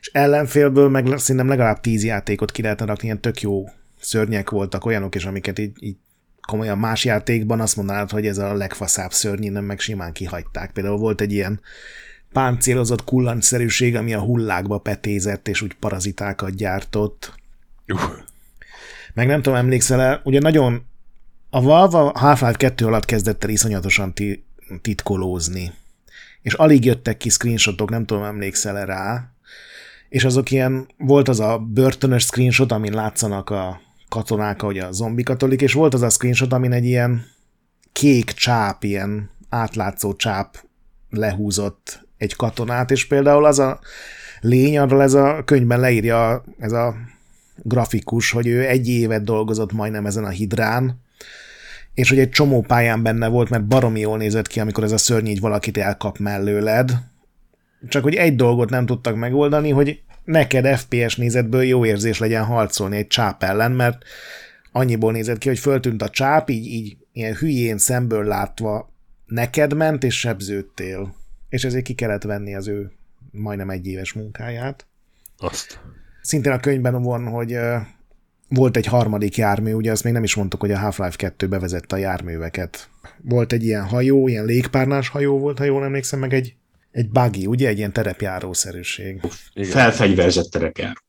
[0.00, 3.64] És ellenfélből meg szerintem legalább tíz játékot ki lehetne rakni, ilyen tök jó
[4.06, 5.96] szörnyek voltak, olyanok is, amiket így, így
[6.40, 10.72] komolyan más játékban azt mondanád, hogy ez a legfaszább szörny, nem meg simán kihagyták.
[10.72, 11.60] Például volt egy ilyen
[12.32, 17.34] páncélozott kullancszerűség, ami a hullákba petézett, és úgy parazitákat gyártott.
[17.86, 18.00] Uh.
[19.14, 20.86] Meg nem tudom, emlékszel el, ugye nagyon
[21.50, 24.12] A Valve a Half-Life 2 alatt kezdett el iszonyatosan
[24.82, 25.72] titkolózni.
[26.42, 29.30] És alig jöttek ki screenshotok, nem tudom, emlékszel -e rá,
[30.08, 35.22] és azok ilyen, volt az a börtönös screenshot, amin látszanak a katonák, ahogy a zombi
[35.22, 37.24] katolik, és volt az a screenshot, amin egy ilyen
[37.92, 40.64] kék csáp, ilyen átlátszó csáp
[41.10, 43.80] lehúzott egy katonát, és például az a
[44.40, 46.94] lény, arról ez a könyvben leírja ez a
[47.62, 51.00] grafikus, hogy ő egy évet dolgozott majdnem ezen a hidrán,
[51.94, 54.98] és hogy egy csomó pályán benne volt, mert baromi jól nézett ki, amikor ez a
[54.98, 56.92] szörny így valakit elkap mellőled.
[57.88, 62.96] Csak hogy egy dolgot nem tudtak megoldani, hogy neked FPS nézetből jó érzés legyen harcolni
[62.96, 64.04] egy csáp ellen, mert
[64.72, 68.92] annyiból nézett ki, hogy föltűnt a csáp, így, így ilyen hülyén szemből látva
[69.26, 71.14] neked ment, és sebződtél.
[71.48, 72.92] És ezért ki kellett venni az ő
[73.30, 74.86] majdnem egy éves munkáját.
[75.38, 75.80] Azt.
[76.22, 77.58] Szintén a könyvben van, hogy
[78.48, 81.96] volt egy harmadik jármű, ugye azt még nem is mondtuk, hogy a Half-Life 2 bevezette
[81.96, 82.88] a járműveket.
[83.22, 86.54] Volt egy ilyen hajó, ilyen légpárnás hajó volt, ha jól emlékszem, meg egy,
[86.96, 89.20] egy buggy, ugye, egy ilyen terepjárószerűség.
[89.62, 91.00] Felfegyverzett terepjáró.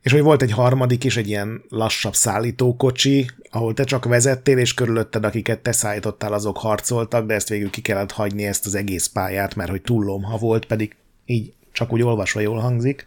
[0.00, 4.74] És hogy volt egy harmadik is, egy ilyen lassabb szállítókocsi, ahol te csak vezettél, és
[4.74, 9.06] körülötted, akiket te szállítottál, azok harcoltak, de ezt végül ki kellett hagyni ezt az egész
[9.06, 10.96] pályát, mert hogy túl lomha volt, pedig
[11.26, 13.06] így csak úgy olvasva jól hangzik.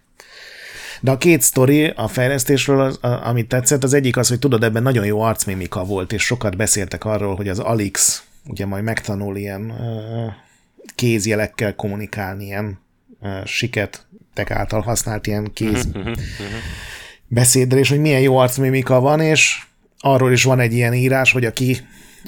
[1.01, 4.63] De a két sztori a fejlesztésről, az, a, amit tetszett, az egyik az, hogy tudod,
[4.63, 9.37] ebben nagyon jó arcmimika volt, és sokat beszéltek arról, hogy az Alix ugye majd megtanul
[9.37, 10.44] ilyen uh,
[10.95, 12.79] kézjelekkel kommunikálni, ilyen
[13.19, 16.19] uh, siket tek által használt ilyen kéz mhm, mhm, mhm.
[17.27, 19.63] beszédre, és hogy milyen jó arcmimika van, és
[19.99, 21.77] arról is van egy ilyen írás, hogy aki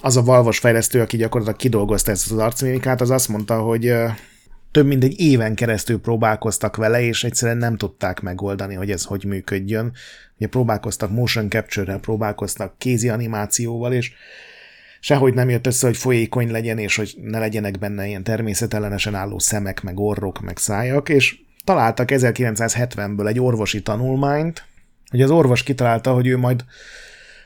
[0.01, 3.93] az a valvos fejlesztő, aki gyakorlatilag kidolgozta ezt az arcmimikát, az azt mondta, hogy
[4.71, 9.25] több mint egy éven keresztül próbálkoztak vele, és egyszerűen nem tudták megoldani, hogy ez hogy
[9.25, 9.91] működjön.
[10.37, 14.11] Ugye próbálkoztak motion capture-rel, próbálkoztak kézi animációval, és
[14.99, 19.39] sehogy nem jött össze, hogy folyékony legyen, és hogy ne legyenek benne ilyen természetellenesen álló
[19.39, 24.65] szemek, meg orrok, meg szájak, és találtak 1970-ből egy orvosi tanulmányt,
[25.09, 26.65] hogy az orvos kitalálta, hogy ő majd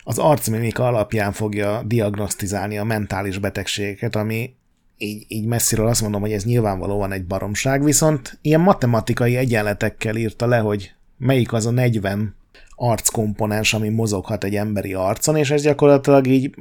[0.04, 4.54] az arcmimika alapján fogja diagnosztizálni a mentális betegségeket, ami
[4.97, 10.45] így, így messziről azt mondom, hogy ez nyilvánvalóan egy baromság, viszont ilyen matematikai egyenletekkel írta
[10.45, 12.36] le, hogy melyik az a 40
[12.76, 16.56] arckomponens, ami mozoghat egy emberi arcon, és ez gyakorlatilag így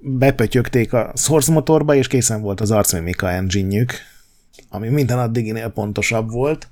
[0.00, 3.84] bepötyögték a source motorba, és készen volt az arcmimika engine
[4.68, 6.68] ami minden addiginél pontosabb volt.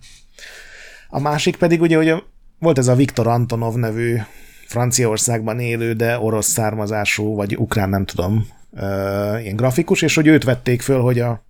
[1.09, 2.22] A másik pedig ugye, hogy
[2.59, 4.16] volt ez a Viktor Antonov nevű
[4.66, 8.47] Franciaországban élő, de orosz származású, vagy ukrán, nem tudom,
[9.41, 11.45] ilyen grafikus, és hogy őt vették föl, hogy a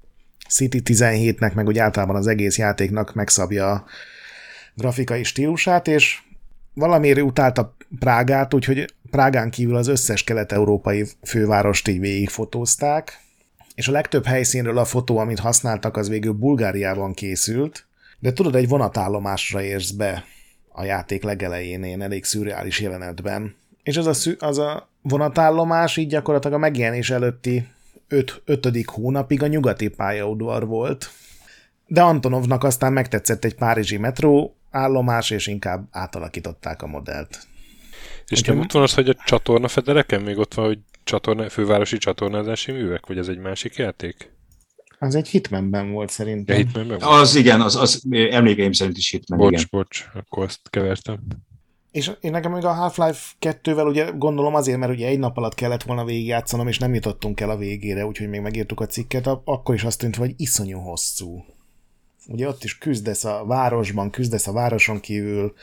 [0.49, 3.85] City 17-nek, meg úgy általában az egész játéknak megszabja a
[4.75, 6.19] grafikai stílusát, és
[6.75, 13.21] valamiért utálta Prágát, úgyhogy Prágán kívül az összes kelet-európai fővárost így végigfotózták,
[13.75, 17.87] és a legtöbb helyszínről a fotó, amit használtak, az végül Bulgáriában készült,
[18.19, 20.25] de tudod, egy vonatállomásra érsz be
[20.69, 23.55] a játék legelején, én elég szürreális jelenetben.
[23.83, 27.69] És az a, az a vonatállomás így gyakorlatilag a megjelenés előtti
[28.09, 28.43] öt,
[28.87, 31.11] hónapig a nyugati pályaudvar volt.
[31.87, 37.47] De Antonovnak aztán megtetszett egy párizsi metró állomás, és inkább átalakították a modellt.
[38.29, 41.99] És nem ott van az, hogy a csatorna federeken még ott van, hogy csatorna, fővárosi
[41.99, 44.35] csatornázási művek, vagy ez egy másik játék?
[44.99, 46.57] Az egy Hitmanben volt szerintem.
[46.57, 47.21] Ja, Hitmanben volt?
[47.21, 49.67] Az igen, az, az emlékeim szerint is Hitman, bocs, igen.
[49.71, 51.19] Bocs, akkor azt kevertem.
[51.91, 55.55] És én nekem még a Half-Life 2-vel ugye gondolom azért, mert ugye egy nap alatt
[55.55, 59.75] kellett volna végigjátszanom, és nem jutottunk el a végére, úgyhogy még megírtuk a cikket, akkor
[59.75, 61.45] is azt tűnt, hogy iszonyú hosszú.
[62.29, 65.55] Ugye ott is küzdesz a városban, küzdesz a városon kívül,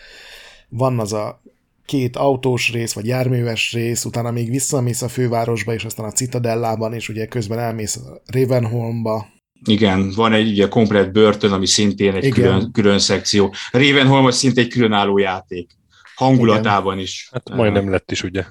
[0.70, 1.41] van az a
[1.86, 6.93] két autós rész, vagy járműves rész, utána még visszamész a fővárosba, és aztán a Citadellában,
[6.93, 9.27] és ugye közben elmész a Ravenholmba.
[9.65, 13.53] Igen, van egy ugye komplet börtön, ami szintén egy külön, külön szekció.
[13.71, 15.71] Ravenholm az szinte egy különálló játék.
[16.15, 17.05] Hangulatában Igen.
[17.05, 17.29] is.
[17.31, 18.43] Hát majdnem lett is, ugye?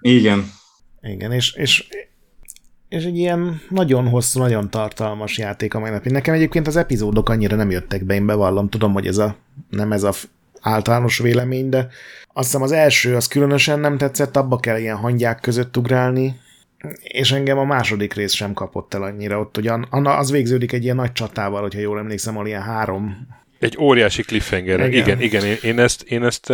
[0.00, 0.50] Igen.
[1.00, 1.88] Igen, és, és
[2.88, 6.12] és egy ilyen nagyon hosszú, nagyon tartalmas játék a mai napig.
[6.12, 9.36] Nekem egyébként az epizódok annyira nem jöttek be, én bevallom, tudom, hogy ez a,
[9.70, 10.12] nem ez a
[10.60, 11.88] általános vélemény, de
[12.32, 16.40] azt hiszem az első az különösen nem tetszett, abba kell ilyen hangyák között ugrálni,
[17.02, 19.40] és engem a második rész sem kapott el annyira.
[19.40, 23.28] Ott ugyan, az végződik egy ilyen nagy csatával, hogyha jól emlékszem, ahol ilyen három...
[23.58, 24.80] Egy óriási cliffhanger.
[24.80, 26.52] Igen, igen, igen én, én ezt, én ezt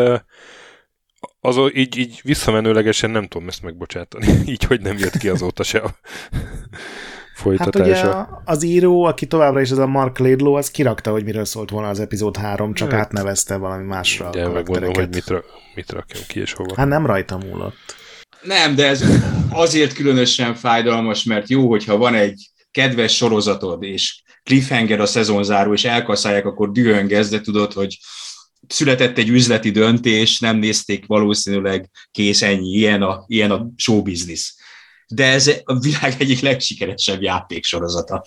[1.40, 4.26] az, így, így visszamenőlegesen nem tudom ezt megbocsátani.
[4.52, 5.82] így, hogy nem jött ki azóta se
[7.34, 7.94] folytatása.
[7.94, 11.44] Hát ugye az író, aki továbbra is az a Mark Laidlaw, az kirakta, hogy miről
[11.44, 15.44] szólt volna az epizód 3, csak hát, átnevezte valami másra De megmondom, hogy mit, ra-
[15.74, 16.74] mit rakjam ki és hova.
[16.76, 17.76] Hát nem rajta múlott.
[18.42, 19.04] Nem, de ez
[19.50, 25.84] azért különösen fájdalmas, mert jó, hogyha van egy kedves sorozatod, és cliffhanger a szezonzáró, és
[25.84, 27.98] elkaszálják, akkor dühöngesz, de tudod, hogy
[28.68, 34.54] született egy üzleti döntés, nem nézték valószínűleg kész ennyi, ilyen a, ilyen a show business.
[35.14, 38.24] De ez a világ egyik legsikeresebb játéksorozata.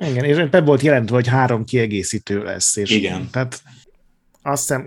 [0.00, 2.76] Igen, és be volt jelentve, hogy három kiegészítő lesz.
[2.76, 3.28] És Igen.
[3.30, 3.62] Tehát
[4.42, 4.86] azt hiszem,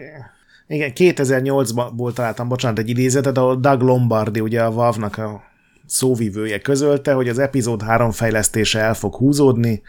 [0.68, 5.44] igen, 2008-ból találtam, bocsánat, egy idézetet, ahol Doug Lombardi, ugye a Valve-nak a
[5.86, 9.82] szóvivője közölte, hogy az epizód 3 fejlesztése el fog húzódni,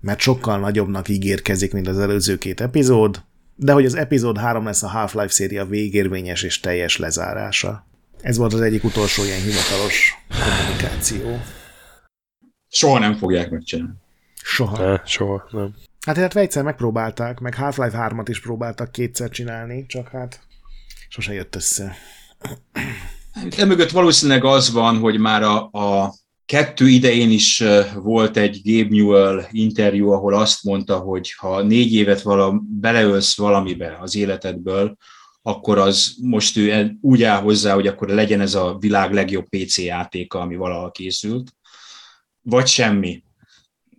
[0.00, 3.22] mert sokkal nagyobbnak ígérkezik, mint az előző két epizód,
[3.56, 7.86] de hogy az epizód 3 lesz a Half-Life széria végérvényes és teljes lezárása.
[8.24, 11.40] Ez volt az egyik utolsó ilyen hivatalos kommunikáció.
[12.68, 13.92] Soha nem fogják megcsinálni.
[14.42, 14.90] Soha.
[14.90, 15.74] Ne, soha, nem.
[16.06, 20.40] Hát illetve egyszer megpróbálták, meg Half-Life 3-at is próbáltak kétszer csinálni, csak hát
[21.08, 21.96] sose jött össze.
[23.56, 26.14] Emögött valószínűleg az van, hogy már a, a
[26.46, 27.62] kettő idején is
[27.94, 33.98] volt egy Gabe Newell interjú, ahol azt mondta, hogy ha négy évet vala, beleölsz valamibe
[34.00, 34.96] az életedből,
[35.46, 39.78] akkor az most ő úgy áll hozzá, hogy akkor legyen ez a világ legjobb PC
[39.78, 41.54] játéka, ami valaha készült,
[42.42, 43.22] vagy semmi.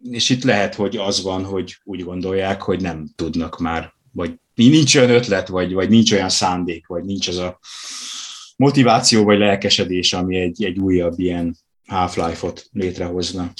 [0.09, 4.95] És itt lehet, hogy az van, hogy úgy gondolják, hogy nem tudnak már, vagy nincs
[4.95, 7.59] olyan ötlet, vagy, vagy nincs olyan szándék, vagy nincs az a
[8.55, 13.51] motiváció vagy lelkesedés, ami egy, egy újabb ilyen Half-Life-ot létrehozna.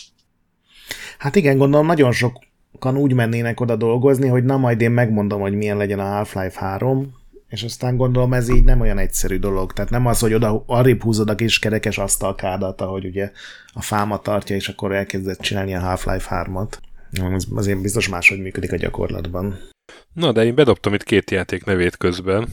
[1.18, 5.54] Hát igen, gondolom nagyon sokan úgy mennének oda dolgozni, hogy na majd én megmondom, hogy
[5.54, 7.24] milyen legyen a Half-Life 3,
[7.56, 9.74] és aztán gondolom ez így nem olyan egyszerű dolog.
[9.74, 13.32] Tehát nem az, hogy oda arrébb húzod a kis kerekes asztalkádat, ahogy ugye
[13.74, 16.72] a fáma tartja, és akkor elkezdett csinálni a Half-Life 3-at.
[17.34, 19.60] Az azért biztos máshogy működik a gyakorlatban.
[20.14, 22.48] Na, de én bedobtam itt két játék nevét közben,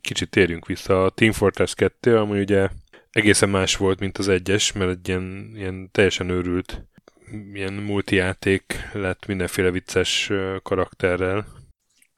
[0.00, 1.04] kicsit térjünk vissza.
[1.04, 2.68] A Team Fortress 2, ami ugye
[3.10, 6.86] egészen más volt, mint az egyes, mert egy ilyen, ilyen teljesen őrült
[7.52, 10.30] ilyen multijáték lett mindenféle vicces
[10.62, 11.46] karakterrel.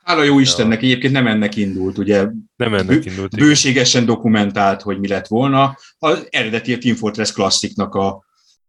[0.06, 0.88] Hála jó Istennek, ja.
[0.88, 2.26] egyébként nem ennek indult, ugye
[2.56, 3.36] nem ennek indult.
[3.36, 5.78] Bő, bőségesen dokumentált, hogy mi lett volna.
[5.98, 8.24] Az eredeti a Team Fortress klassziknak a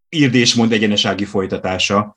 [0.10, 2.16] írdésmond egyenesági folytatása,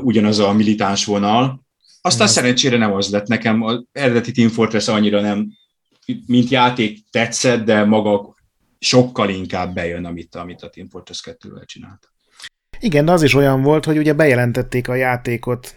[0.00, 1.66] ugyanaz a militáns vonal.
[2.00, 2.30] Aztán mm.
[2.30, 5.46] szerencsére nem az lett nekem, az eredeti Team Fortress annyira nem
[6.26, 8.34] mint játék tetszett, de maga
[8.78, 12.08] sokkal inkább bejön, amit, amit a Team Fortress 2-vel csinált.
[12.80, 15.76] Igen, de az is olyan volt, hogy ugye bejelentették a játékot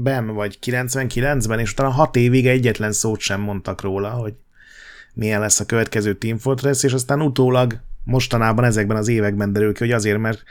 [0.00, 4.34] 2000-ben, vagy 99-ben, és utána hat évig egyetlen szót sem mondtak róla, hogy
[5.14, 9.78] milyen lesz a következő Team Fortress, és aztán utólag mostanában ezekben az években derül ki,
[9.78, 10.42] hogy azért, mert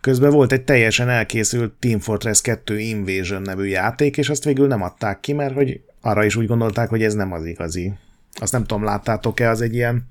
[0.00, 4.82] közben volt egy teljesen elkészült Team Fortress 2 Invasion nevű játék, és azt végül nem
[4.82, 7.92] adták ki, mert hogy arra is úgy gondolták, hogy ez nem az igazi.
[8.32, 10.08] Azt nem tudom, láttátok-e, az egy ilyen...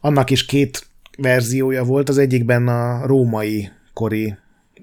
[0.00, 0.86] Annak is két
[1.18, 4.36] verziója volt, az egyikben a római kori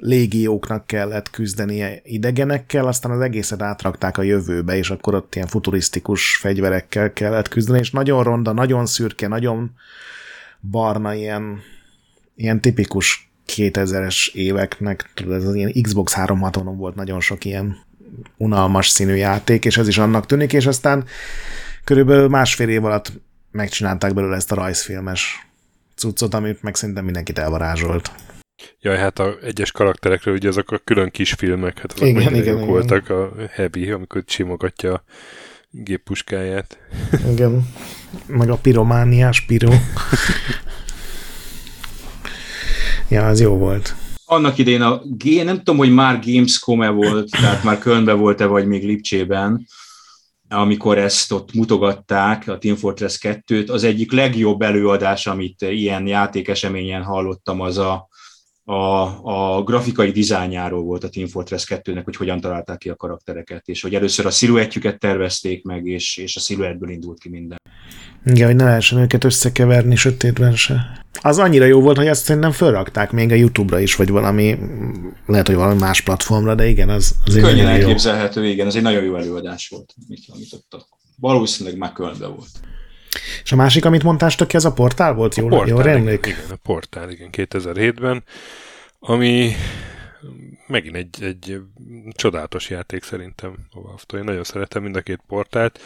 [0.06, 6.36] légióknak kellett küzdenie idegenekkel, aztán az egészet átrakták a jövőbe, és akkor ott ilyen futurisztikus
[6.36, 9.72] fegyverekkel kellett küzdeni, és nagyon ronda, nagyon szürke, nagyon
[10.62, 11.60] barna, ilyen,
[12.36, 17.78] ilyen tipikus 2000-es éveknek, ez az ilyen Xbox 360-on volt nagyon sok ilyen
[18.38, 21.06] unalmas színű játék, és ez is annak tűnik, és aztán
[21.84, 23.12] körülbelül másfél év alatt
[23.52, 25.48] megcsinálták belőle ezt a rajzfilmes
[25.96, 28.12] cuccot, amit meg szerintem mindenkit elvarázsolt.
[28.82, 32.68] Jaj, hát a egyes karakterekről ugye azok a külön kisfilmek, hát azok igen, igen, igen.
[32.68, 35.04] voltak, a Heavy, amikor csimogatja a
[35.70, 36.78] géppuskáját.
[37.32, 37.68] Igen,
[38.28, 39.74] meg a piromániás piró.
[43.10, 43.96] ja, az jó volt
[44.34, 45.02] annak idén a,
[45.44, 49.68] nem tudom, hogy már Gamescom-e volt, tehát már Kölnbe volt-e, vagy még Lipcsében,
[50.50, 57.04] amikor ezt ott mutogatták, a Team Fortress 2-t, az egyik legjobb előadás, amit ilyen játékeseményen
[57.04, 58.08] hallottam, az a,
[58.66, 63.68] a, a grafikai dizájnjáról volt a Team Fortress 2-nek, hogy hogyan találták ki a karaktereket,
[63.68, 67.62] és hogy először a sziluettjüket tervezték meg, és, és a sziluettből indult ki minden.
[68.26, 71.06] Igen, hogy ne lehessen őket összekeverni sötétben se.
[71.22, 74.58] Az annyira jó volt, hogy azt szerintem felrakták még a YouTube-ra is, vagy valami,
[75.26, 78.52] lehet, hogy valami más platformra, de igen, az, az Könnyen elképzelhető, jó.
[78.52, 80.88] igen, ez egy nagyon jó előadás volt, amit, amit ott
[81.20, 82.50] valószínűleg már Kölnbe volt.
[83.44, 85.36] És a másik, amit mondtál, ki, ez a portál volt?
[85.36, 88.24] Jól, a portál, jól Igen, igen, a portál, igen, 2007-ben,
[89.00, 89.56] ami
[90.68, 91.62] megint egy, egy
[92.12, 95.80] csodálatos játék szerintem a valve Én nagyon szeretem mind a két portált.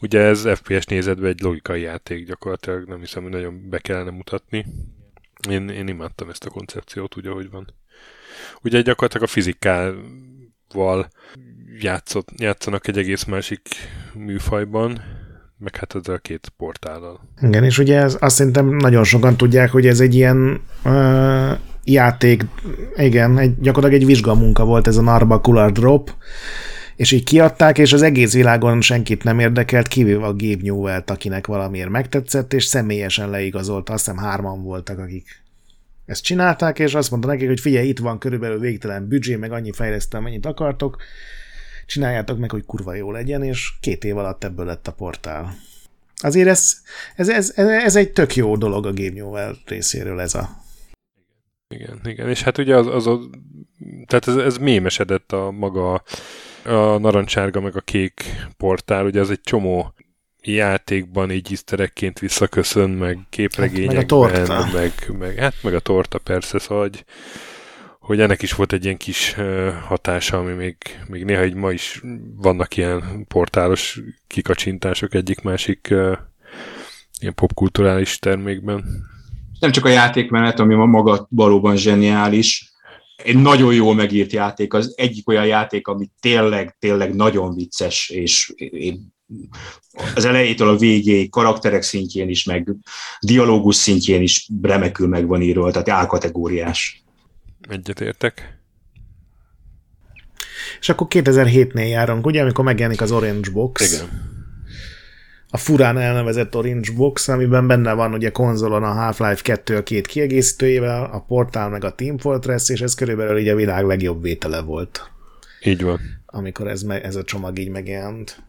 [0.00, 4.66] Ugye ez FPS nézetben egy logikai játék gyakorlatilag, nem hiszem, hogy nagyon be kellene mutatni.
[5.48, 7.74] Én, én imádtam ezt a koncepciót úgy, ahogy van.
[8.62, 11.08] Ugye gyakorlatilag a fizikával
[11.78, 13.68] játszott, játszanak egy egész másik
[14.14, 15.02] műfajban,
[15.60, 17.20] meg hát ezzel a két portállal.
[17.40, 22.44] Igen, és ugye ez, azt szerintem nagyon sokan tudják, hogy ez egy ilyen uh, játék,
[22.96, 26.14] igen, egy, gyakorlatilag egy vizsgamunka volt ez a Narba Cooler Drop,
[26.96, 31.46] és így kiadták, és az egész világon senkit nem érdekelt, kivéve a Gabe newell akinek
[31.46, 35.42] valamiért megtetszett, és személyesen leigazolta, azt hiszem hárman voltak, akik
[36.06, 39.72] ezt csinálták, és azt mondta nekik, hogy figyelj, itt van körülbelül végtelen büdzsé, meg annyi
[39.72, 40.96] fejlesztem, mennyit akartok,
[41.90, 45.56] csináljátok meg, hogy kurva jó legyen, és két év alatt ebből lett a portál.
[46.16, 46.76] Azért ez,
[47.16, 50.48] ez, ez, ez egy tök jó dolog a Game Newell részéről ez a...
[51.74, 53.20] Igen, igen, és hát ugye az, az a,
[54.06, 56.02] tehát ez, ez mémesedett a maga
[56.64, 58.24] a narancsárga meg a kék
[58.56, 59.94] portál, ugye az egy csomó
[60.42, 64.78] játékban így iszterekként visszaköszön, meg képregényekben, hát meg, a torta.
[64.78, 67.04] meg, meg, hát meg a torta persze, szóval hogy,
[68.00, 69.36] hogy ennek is volt egy ilyen kis
[69.86, 70.76] hatása, ami még,
[71.08, 72.02] még néha így ma is
[72.36, 75.86] vannak ilyen portálos kikacsintások egyik-másik
[77.20, 78.84] ilyen popkulturális termékben.
[79.60, 82.72] Nem csak a játékmenet, ami ma maga valóban zseniális,
[83.24, 88.54] egy nagyon jól megírt játék, az egyik olyan játék, ami tényleg, tényleg nagyon vicces, és
[90.14, 92.74] az elejétől a végéig karakterek szintjén is, meg
[93.20, 97.02] dialógus szintjén is remekül meg van írva, tehát álkategóriás.
[97.68, 98.58] Egyetértek.
[100.80, 103.92] És akkor 2007-nél járunk, ugye, amikor megjelenik az Orange Box.
[103.92, 104.38] Igen.
[105.52, 110.06] A furán elnevezett Orange Box, amiben benne van ugye konzolon a Half-Life 2 a két
[110.06, 114.60] kiegészítőjével, a Portal meg a Team Fortress, és ez körülbelül így a világ legjobb vétele
[114.60, 115.10] volt.
[115.64, 116.00] Így van.
[116.26, 118.42] Amikor ez, ez a csomag így megjelent.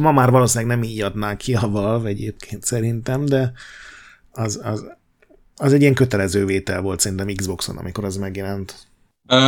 [0.00, 3.52] Ma már valószínűleg nem így adnák ki a Valve egyébként szerintem, de
[4.30, 4.84] az, az,
[5.56, 8.74] az egy ilyen kötelező vétel volt szerintem Xboxon, amikor az megjelent.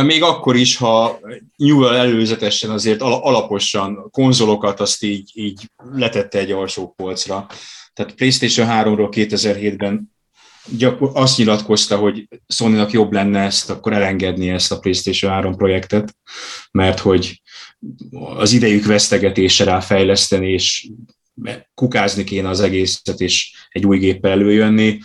[0.03, 1.19] Még akkor is, ha
[1.55, 7.47] Newell előzetesen azért alaposan konzolokat azt így, így letette egy alsó polcra.
[7.93, 10.15] Tehát PlayStation 3-ról 2007-ben
[10.77, 16.15] gyakor- azt nyilatkozta, hogy sony jobb lenne ezt, akkor elengedni ezt a PlayStation 3 projektet,
[16.71, 17.41] mert hogy
[18.35, 20.89] az idejük vesztegetése rá fejleszteni, és
[21.73, 24.99] kukázni kéne az egészet, és egy új géppel előjönni.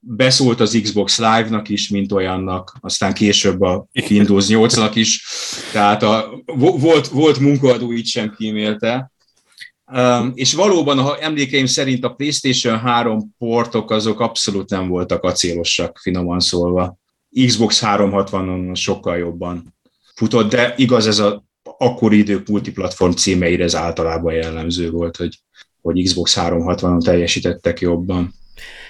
[0.00, 5.24] Beszólt az Xbox Live-nak is, mint olyannak, aztán később a Windows 8-nak is,
[5.72, 9.10] tehát a, volt, volt munkaadó, így sem kímélte.
[9.92, 15.98] Um, és valóban, ha emlékeim szerint a PlayStation 3 portok azok abszolút nem voltak acélosak,
[15.98, 16.96] finoman szólva.
[17.46, 19.74] Xbox 360-on sokkal jobban
[20.14, 25.38] futott, de igaz ez a akkori idők multiplatform címeire ez általában jellemző volt, hogy,
[25.82, 28.34] hogy Xbox 360-on teljesítettek jobban.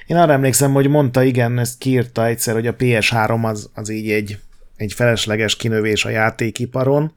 [0.07, 4.11] Én arra emlékszem, hogy mondta, igen, ezt kiírta egyszer, hogy a PS3 az, az így
[4.11, 4.39] egy,
[4.77, 7.15] egy felesleges kinövés a játékiparon,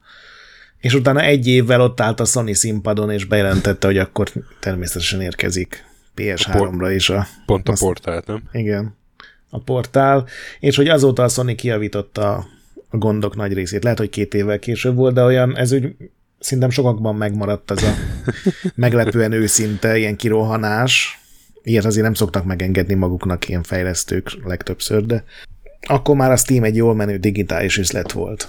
[0.80, 5.84] és utána egy évvel ott állt a Sony színpadon, és bejelentette, hogy akkor természetesen érkezik
[6.16, 7.26] PS3-ra is a...
[7.46, 8.42] Pont a portált, nem?
[8.52, 8.96] Igen,
[9.50, 10.26] a portál,
[10.60, 12.46] és hogy azóta a Sony kiavította
[12.88, 13.82] a gondok nagy részét.
[13.82, 15.94] Lehet, hogy két évvel később volt, de olyan, ez úgy
[16.38, 17.94] szerintem sokakban megmaradt ez a
[18.74, 21.20] meglepően őszinte ilyen kirohanás.
[21.66, 25.24] Ilyet azért nem szoktak megengedni maguknak ilyen fejlesztők legtöbbször, de
[25.80, 28.48] akkor már a Steam egy jól menő digitális üzlet volt.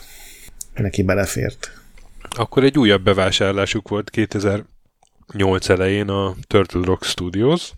[0.74, 1.72] Neki belefért.
[2.30, 7.72] Akkor egy újabb bevásárlásuk volt 2008 elején a Turtle Rock Studios,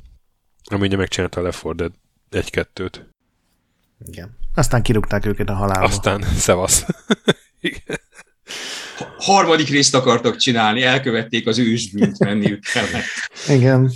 [0.64, 1.94] ami ugye megcsinálta a Left 4 Dead
[2.32, 3.00] 1-2-t.
[4.06, 4.38] Igen.
[4.54, 5.86] Aztán kirúgták őket a halálba.
[5.86, 6.86] Aztán szevasz.
[9.18, 13.04] Harmadik részt akartak csinálni, elkövették az ősbűnt, menniük kellett.
[13.48, 13.92] Igen.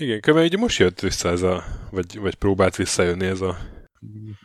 [0.00, 3.58] Igen, köve ugye most jött vissza ez a, vagy, vagy próbált visszajönni ez a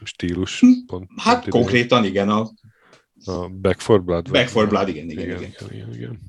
[0.03, 0.60] stílus.
[0.60, 2.49] Hm, pont, hát pont konkrétan igen, a
[3.26, 4.32] a Back for Blood?
[4.32, 5.38] Back for Blood, igen, igen, igen.
[5.38, 5.53] igen.
[5.72, 6.19] igen, igen.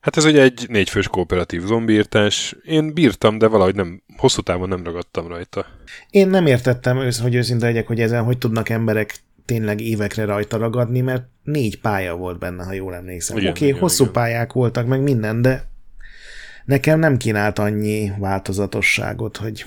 [0.00, 2.56] Hát ez ugye egy négyfős kooperatív zombiírtás.
[2.62, 5.66] Én bírtam, de valahogy nem, hosszú távon nem ragadtam rajta.
[6.10, 9.14] Én nem értettem, hogy őszinte legyek, hogy ezen hogy tudnak emberek
[9.44, 13.36] tényleg évekre rajta ragadni, mert négy pálya volt benne, ha jól emlékszem.
[13.36, 14.12] Oké, okay, hosszú igen.
[14.12, 15.67] pályák voltak, meg minden, de
[16.68, 19.64] nekem nem kínált annyi változatosságot, hogy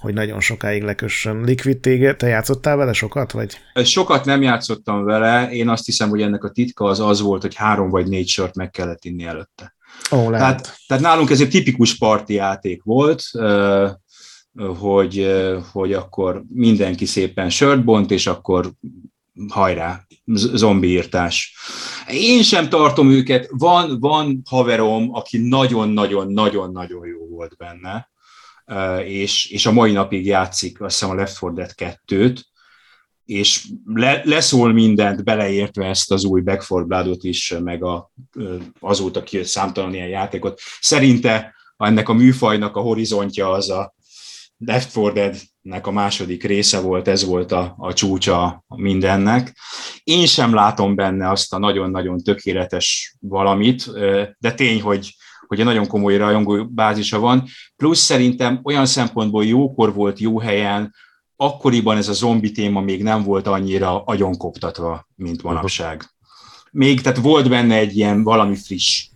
[0.00, 1.44] hogy nagyon sokáig lekössön.
[1.44, 3.58] Liquid téged, te játszottál vele sokat, vagy?
[3.84, 7.54] Sokat nem játszottam vele, én azt hiszem, hogy ennek a titka az az volt, hogy
[7.54, 9.74] három vagy négy sört meg kellett inni előtte.
[10.12, 10.62] Ó, lehet.
[10.62, 13.22] Tehát, tehát nálunk ez egy tipikus parti játék volt,
[14.78, 15.32] hogy,
[15.72, 18.72] hogy akkor mindenki szépen sört bont, és akkor
[19.48, 21.56] hajrá, zombiírtás.
[22.08, 28.10] Én sem tartom őket, van, van haverom, aki nagyon-nagyon-nagyon-nagyon jó volt benne,
[29.04, 32.40] és, és a mai napig játszik azt hiszem a Left 4 Dead 2-t,
[33.24, 38.12] és le, leszól mindent, beleértve ezt az új Back 4 Blood-ot is, meg a,
[38.80, 40.60] azóta kijött számtalan ilyen játékot.
[40.80, 43.94] Szerinte ennek a műfajnak a horizontja az a
[44.58, 49.56] Left 4 Dead-nek a második része volt, ez volt a, a csúcsa mindennek.
[50.04, 53.90] Én sem látom benne azt a nagyon-nagyon tökéletes valamit,
[54.38, 55.14] de tény, hogy
[55.46, 57.44] hogy egy nagyon komoly rajongó bázisa van,
[57.76, 60.94] plusz szerintem olyan szempontból jókor volt jó helyen,
[61.36, 66.04] akkoriban ez a zombi téma még nem volt annyira agyonkoptatva, mint manapság.
[66.70, 69.08] Még, tehát volt benne egy ilyen valami friss.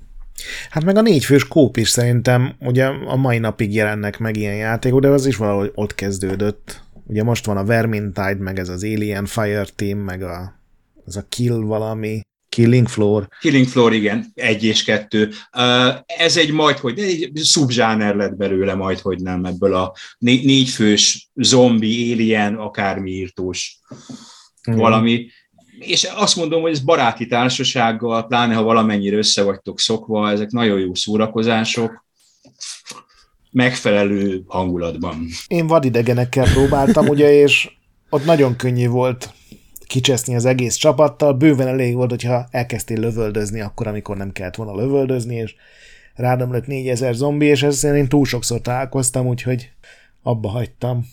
[0.71, 5.01] Hát meg a négyfős kóp is szerintem, ugye a mai napig jelennek meg ilyen játékok,
[5.01, 6.81] de az is valahogy ott kezdődött.
[7.07, 10.61] Ugye most van a Vermintide, meg ez az Alien Fire Team, meg a,
[11.07, 12.21] ez a Kill valami.
[12.49, 13.29] Killing Floor.
[13.41, 15.31] Killing Floor, igen, egy és kettő.
[16.07, 21.31] Ez egy majd, hogy egy szubzsáner lett belőle majd, hogy nem ebből a né- négyfős
[21.35, 23.79] zombi, alien, akármi írtós
[24.71, 24.75] mm.
[24.75, 25.27] valami.
[25.79, 30.79] És azt mondom, hogy ez baráti társasággal, pláne ha valamennyire össze vagytok szokva, ezek nagyon
[30.79, 32.05] jó szórakozások,
[33.51, 35.27] megfelelő hangulatban.
[35.47, 37.71] Én vadidegenekkel próbáltam, ugye, és
[38.11, 39.31] ott nagyon könnyű volt
[39.87, 44.77] kicseszni az egész csapattal, bőven elég volt, hogyha elkezdtél lövöldözni akkor, amikor nem kellett volna
[44.77, 45.55] lövöldözni, és
[46.15, 49.71] rádom lett 4000 zombi, és ezzel én túl sokszor találkoztam, úgyhogy
[50.23, 51.07] abba hagytam.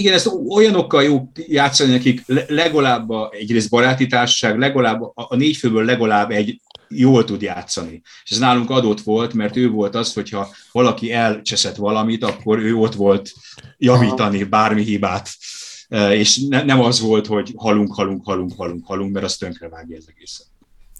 [0.00, 5.56] Igen, ezt olyanokkal jó játszani, akik legalább a, egyrészt baráti társaság, legalább a, a négy
[5.56, 8.02] főből legalább egy jól tud játszani.
[8.24, 12.74] És ez nálunk adott volt, mert ő volt az, hogyha valaki elcseszett valamit, akkor ő
[12.74, 13.32] ott volt
[13.78, 15.28] javítani bármi hibát
[16.10, 19.38] és ne, nem az volt, hogy halunk, halunk, halunk, halunk, halunk, mert az
[19.70, 20.46] vágja az egészet.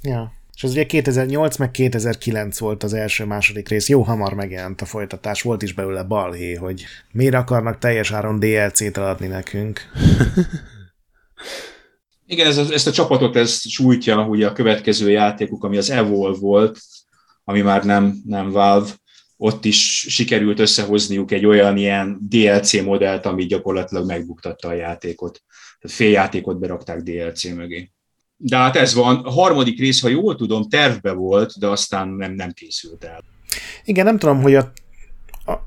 [0.02, 0.32] Ja.
[0.60, 5.42] És az ugye 2008 meg 2009 volt az első-második rész, jó hamar megjelent a folytatás,
[5.42, 9.80] volt is belőle balhé, hogy miért akarnak teljes áron DLC-t adni nekünk.
[12.26, 16.78] Igen, ez ezt a csapatot ez sújtja, ugye a következő játékuk, ami az Evolve volt,
[17.44, 18.90] ami már nem, nem Valve,
[19.36, 25.42] ott is sikerült összehozniuk egy olyan ilyen DLC modellt, ami gyakorlatilag megbuktatta a játékot.
[25.80, 27.90] Tehát fél játékot berakták DLC mögé.
[28.42, 29.16] De hát ez van.
[29.16, 33.24] A harmadik rész, ha jól tudom, tervbe volt, de aztán nem, nem készült el.
[33.84, 34.72] Igen, nem tudom, hogy a,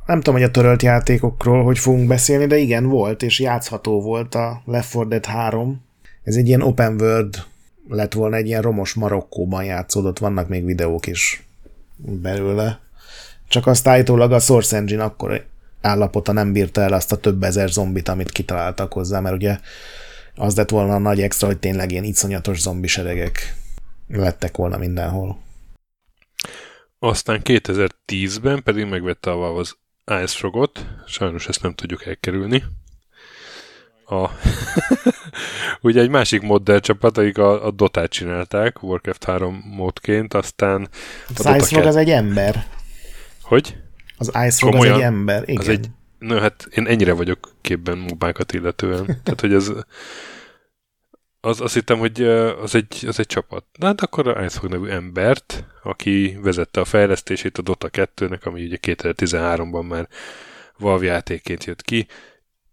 [0.06, 4.36] nem tudom, hogy a törölt játékokról hogy fogunk beszélni, de igen, volt, és játszható volt
[4.36, 5.82] a Left 4 Dead 3.
[6.24, 7.44] Ez egy ilyen open world
[7.90, 11.44] lett volna, egy ilyen romos Marokkóban játszódott, vannak még videók is
[11.98, 12.80] belőle.
[13.48, 15.46] Csak azt állítólag a Source Engine akkor
[15.82, 19.60] állapota nem bírta el azt a több ezer zombit, amit kitaláltak hozzá, mert ugye
[20.36, 23.56] az lett volna a nagy extra, hogy tényleg ilyen iszonyatos zombi seregek
[24.08, 25.42] lettek volna mindenhol.
[27.00, 32.64] Aztán 2010-ben pedig megvette a Valve az Ice Frogot, sajnos ezt nem tudjuk elkerülni.
[34.06, 34.30] A
[35.82, 40.90] ugye egy másik modell csapat, akik a, a Dotát csinálták, Warcraft 3 módként, aztán
[41.36, 42.66] az Ice Frog az egy ember.
[43.42, 43.78] Hogy?
[44.18, 45.62] Az Ice Rogue az egy ember, igen.
[45.62, 45.88] Az egy,
[46.24, 49.06] no, hát én ennyire vagyok képben mobákat illetően.
[49.24, 49.72] Tehát, hogy ez
[51.40, 52.24] az, azt hittem, hogy
[52.62, 53.66] az egy, az egy csapat.
[53.80, 58.66] Na hát akkor a Ice nevű embert, aki vezette a fejlesztését a Dota 2-nek, ami
[58.66, 60.08] ugye 2013-ban már
[60.78, 62.08] Valve játékként jött ki,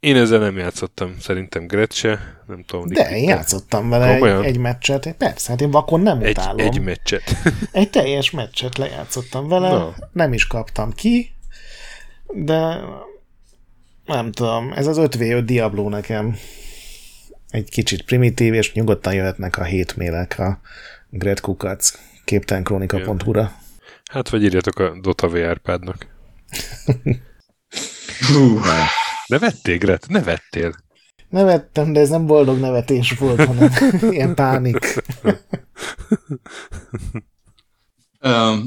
[0.00, 2.88] én ezzel nem játszottam, szerintem Gretche, nem tudom.
[2.88, 6.58] De én játszottam vele egy, egy meccset, persze, hát én vakon nem egy, utálom.
[6.58, 7.22] Egy meccset.
[7.72, 9.90] egy teljes meccset lejátszottam vele, no.
[10.12, 11.30] nem is kaptam ki,
[12.26, 12.80] de
[14.14, 16.36] nem tudom, ez az 5v5 Diablo nekem
[17.48, 20.60] egy kicsit primitív, és nyugodtan jöhetnek a hétmélek a
[21.10, 23.52] Gret Kukac képtelenkronika.hu-ra.
[24.10, 26.06] Hát, vagy írjatok a Dota VR pádnak.
[29.26, 30.08] Nevettél, Gret?
[30.08, 30.74] Nevettél?
[31.28, 33.70] Nevettem, de ez nem boldog nevetés volt, hanem
[34.10, 35.02] ilyen pánik.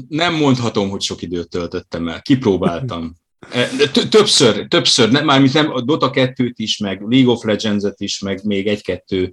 [0.08, 2.22] nem mondhatom, hogy sok időt töltöttem el.
[2.22, 3.16] Kipróbáltam.
[4.10, 8.44] Többször, többször, nem, mármint nem, a Dota 2-t is, meg League of Legends-et is, meg
[8.44, 9.32] még egy-kettő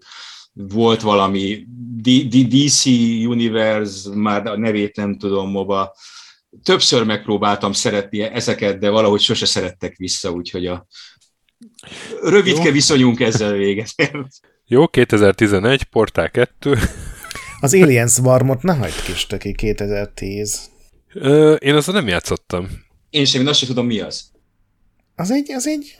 [0.53, 1.67] volt valami
[2.47, 2.85] DC
[3.25, 5.95] Universe, már a nevét nem tudom, MOBA.
[6.63, 10.87] Többször megpróbáltam szeretni ezeket, de valahogy sose szerettek vissza, úgyhogy a,
[12.21, 12.71] Rövidke Jó.
[12.71, 13.89] viszonyunk ezzel véget.
[14.67, 16.77] Jó, 2011, Portál 2.
[17.59, 20.69] Az Aliens Warmot ne hagyd kis töki 2010.
[21.13, 22.69] Ö, én azzal nem játszottam.
[23.11, 24.23] Én sem, én azt sem tudom, mi az.
[25.15, 25.97] Az egy, az egy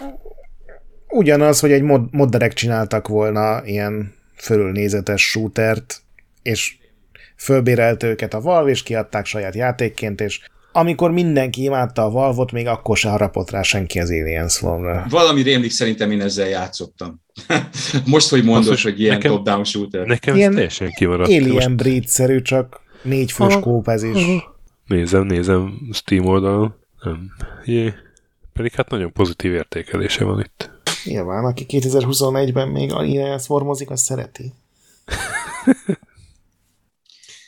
[1.08, 6.02] ugyanaz, hogy egy mod, modderek csináltak volna ilyen fölülnézetes shootert,
[6.42, 6.76] és
[7.38, 10.40] fölbérelt őket a Valve, és kiadták saját játékként, és
[10.72, 15.06] amikor mindenki imádta a Valvot, még akkor se harapott rá senki az Aliens volna.
[15.10, 17.22] Valami rémlik szerintem én ezzel játszottam.
[18.06, 20.06] Most, hogy mondod, Most, hogy ilyen nekem, top-down shooter.
[20.06, 21.30] Nekem ilyen teljesen kimaradt.
[21.30, 24.26] Alien Breed-szerű, csak négy fős kóp ez is.
[24.86, 26.81] Nézem, nézem Steam oldalon.
[27.03, 27.32] Nem.
[27.65, 27.94] Jé.
[28.53, 30.69] Pedig hát nagyon pozitív értékelése van itt.
[31.03, 34.53] Nyilván, aki 2021-ben még Alliance formozik, az szereti.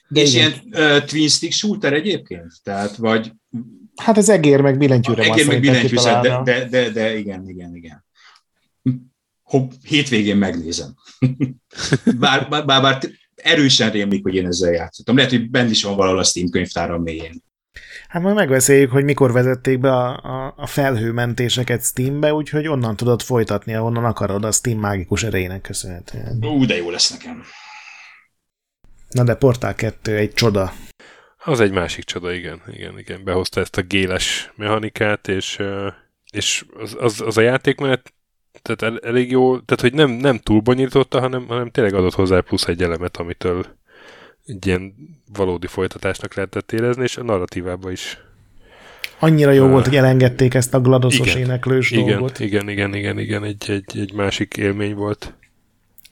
[0.08, 0.52] De és igen.
[0.52, 2.54] ilyen uh, twin stick shooter egyébként?
[2.64, 3.32] Tehát, vagy...
[3.96, 8.06] Hát ez egér meg billentyűre Egér meg billentyű, de, de, de, de, igen, igen, igen.
[9.44, 10.96] Hopp, hétvégén megnézem.
[12.20, 13.00] bár, bár, bár, bár
[13.36, 15.16] erősen rémlik, hogy én ezzel játszottam.
[15.16, 17.44] Lehet, hogy bent is van valahol a Steam könyvtáram mélyén.
[18.14, 23.22] Hát majd megbeszéljük, hogy mikor vezették be a, a, a felhőmentéseket Steambe, úgyhogy onnan tudod
[23.22, 26.46] folytatni, ahonnan akarod a Steam mágikus erejének köszönhetően.
[26.46, 27.44] Ú, de jó lesz nekem.
[29.10, 30.74] Na de Portál 2 egy csoda.
[31.44, 32.62] Az egy másik csoda, igen.
[32.68, 33.24] Igen, igen.
[33.24, 35.62] Behozta ezt a géles mechanikát, és,
[36.32, 38.14] és az, az, az a játékmenet
[38.62, 42.40] tehát el, elég jó, tehát hogy nem, nem túl bonyolította, hanem, hanem tényleg adott hozzá
[42.40, 43.66] plusz egy elemet, amitől
[44.46, 44.94] egy ilyen
[45.34, 48.18] valódi folytatásnak lehetett érezni, és a narratívában is.
[49.20, 52.40] Annyira jó uh, volt, hogy elengedték ezt a gladoszos igen, éneklős igen, dolgot.
[52.40, 55.34] Igen, igen, igen, igen, egy, egy, egy másik élmény volt.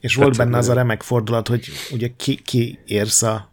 [0.00, 3.52] És volt benne az a remek fordulat, hogy ugye ki, ki érsz a...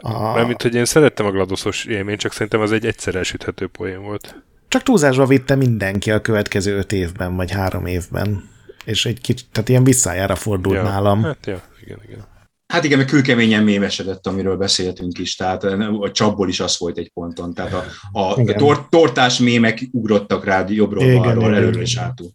[0.00, 0.34] a...
[0.34, 4.42] Mármint, hogy én szerettem a gladoszos élményt, csak szerintem az egy egyszer elsüthető poén volt.
[4.68, 8.48] Csak túlzásba vitte mindenki a következő öt évben, vagy három évben.
[8.84, 11.22] És egy kicsit, tehát ilyen visszájára fordult ja, nálam.
[11.22, 12.26] Hát, ja, igen, igen.
[12.66, 17.10] Hát igen, mert kőkeményen mémesedett, amiről beszéltünk is, tehát a csapból is az volt egy
[17.12, 17.84] ponton, tehát a,
[18.20, 22.30] a tor- tortás mémek ugrottak rád jobbról, igen, balról, előről és hátul.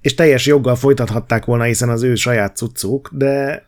[0.00, 3.64] És teljes joggal folytathatták volna, hiszen az ő saját cuccuk, de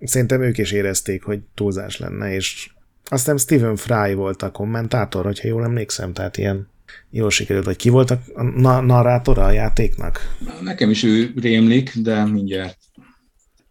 [0.00, 2.70] szerintem ők is érezték, hogy túlzás lenne, és
[3.04, 6.68] aztán Stephen Fry volt a kommentátor, hogyha jól emlékszem, tehát ilyen
[7.10, 8.42] jól sikerült, vagy ki volt a
[8.80, 10.36] narrátora a játéknak?
[10.60, 12.78] Nekem is ő rémlik, de mindjárt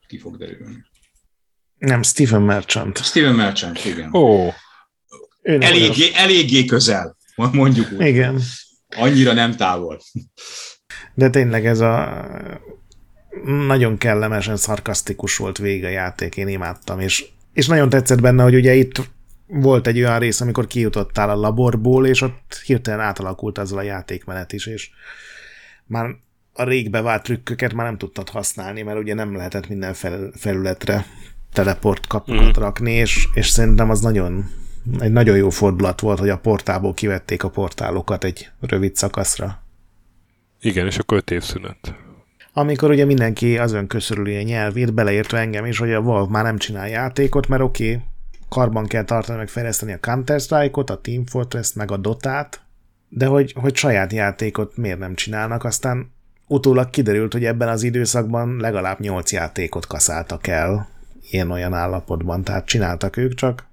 [0.08, 0.90] ki fog derülni.
[1.82, 2.98] Nem, Stephen Merchant.
[2.98, 4.14] Stephen Merchant, igen.
[4.14, 4.20] Ó.
[4.20, 4.54] Oh.
[5.42, 8.06] Eléggé, eléggé közel, mondjuk úgy.
[8.06, 8.42] Igen.
[8.96, 10.02] Annyira nem távol.
[11.14, 12.26] De tényleg ez a
[13.68, 18.56] nagyon kellemesen szarkasztikus volt vége a játék, én imádtam, és, és nagyon tetszett benne, hogy
[18.56, 19.02] ugye itt
[19.48, 24.54] volt egy olyan rész, amikor kijutottál a laborból, és ott hirtelen átalakult azzal a játékmenet
[24.54, 24.90] is, és
[25.86, 26.16] már
[26.54, 31.06] a rég bevált trükköket már nem tudtad használni, mert ugye nem lehetett minden fel, felületre
[31.54, 32.62] teleport kapukat mm.
[32.62, 34.50] rakni, és, és szerintem az nagyon
[35.00, 39.64] egy nagyon jó fordulat volt, hogy a portából kivették a portálokat egy rövid szakaszra.
[40.62, 41.96] Igen, és akkor öt szünet.
[42.54, 46.44] Amikor ugye mindenki az ön köszörüli a nyelvét, beleértve engem is, hogy a Valve már
[46.44, 48.04] nem csinál játékot, mert oké, okay,
[48.50, 52.62] karban kell tartani, meg fejleszteni a Counter-Strike-ot, a Team Fortress-t, meg a Dotát,
[53.10, 56.12] de hogy, hogy saját játékot miért nem csinálnak, aztán
[56.48, 60.90] utólag kiderült, hogy ebben az időszakban legalább 8 játékot kaszáltak el
[61.34, 63.70] ilyen-olyan állapotban, tehát csináltak ők, csak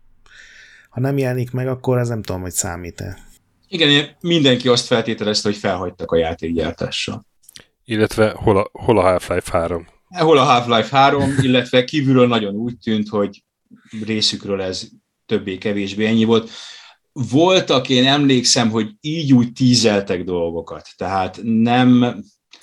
[0.89, 3.18] ha nem jelenik meg, akkor ez nem tudom, hogy számít-e.
[3.68, 7.26] Igen, mindenki azt feltételezte, hogy felhagytak a játékgyártással.
[7.85, 9.86] Illetve hol a, hol a Half-Life 3?
[10.09, 13.44] Hol a Half-Life 3, illetve kívülről nagyon úgy tűnt, hogy
[14.05, 14.89] részükről ez
[15.26, 16.51] többé-kevésbé ennyi volt.
[17.12, 22.16] Voltak, én emlékszem, hogy így úgy tízeltek dolgokat, tehát nem...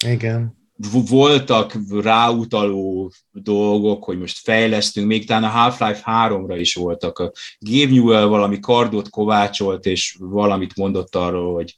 [0.08, 0.65] Igen
[1.10, 7.20] voltak ráutaló dolgok, hogy most fejlesztünk, még talán a Half-Life 3-ra is voltak.
[7.20, 11.76] A Gabe Newell valami kardot kovácsolt, és valamit mondott arról, hogy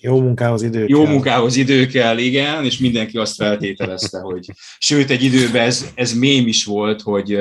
[0.00, 1.12] jó munkához idő Jó kell.
[1.12, 6.46] munkához idő kell, igen, és mindenki azt feltételezte, hogy sőt, egy időben ez, ez mém
[6.46, 7.38] is volt, hogy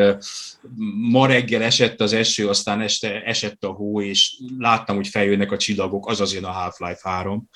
[1.12, 5.58] ma reggel esett az eső, aztán este esett a hó, és láttam, hogy feljönnek a
[5.58, 7.50] csillagok, az azért a Half-Life 3.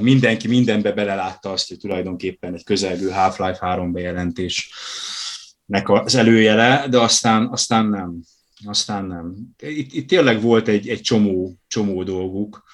[0.00, 7.48] Mindenki mindenbe belelátta azt, hogy tulajdonképpen egy közelgő Half-Life 3 bejelentésnek az előjele, de aztán,
[7.48, 8.20] aztán nem.
[8.64, 9.34] Aztán nem.
[9.58, 12.64] Itt, itt tényleg volt egy, egy csomó, csomó dolguk,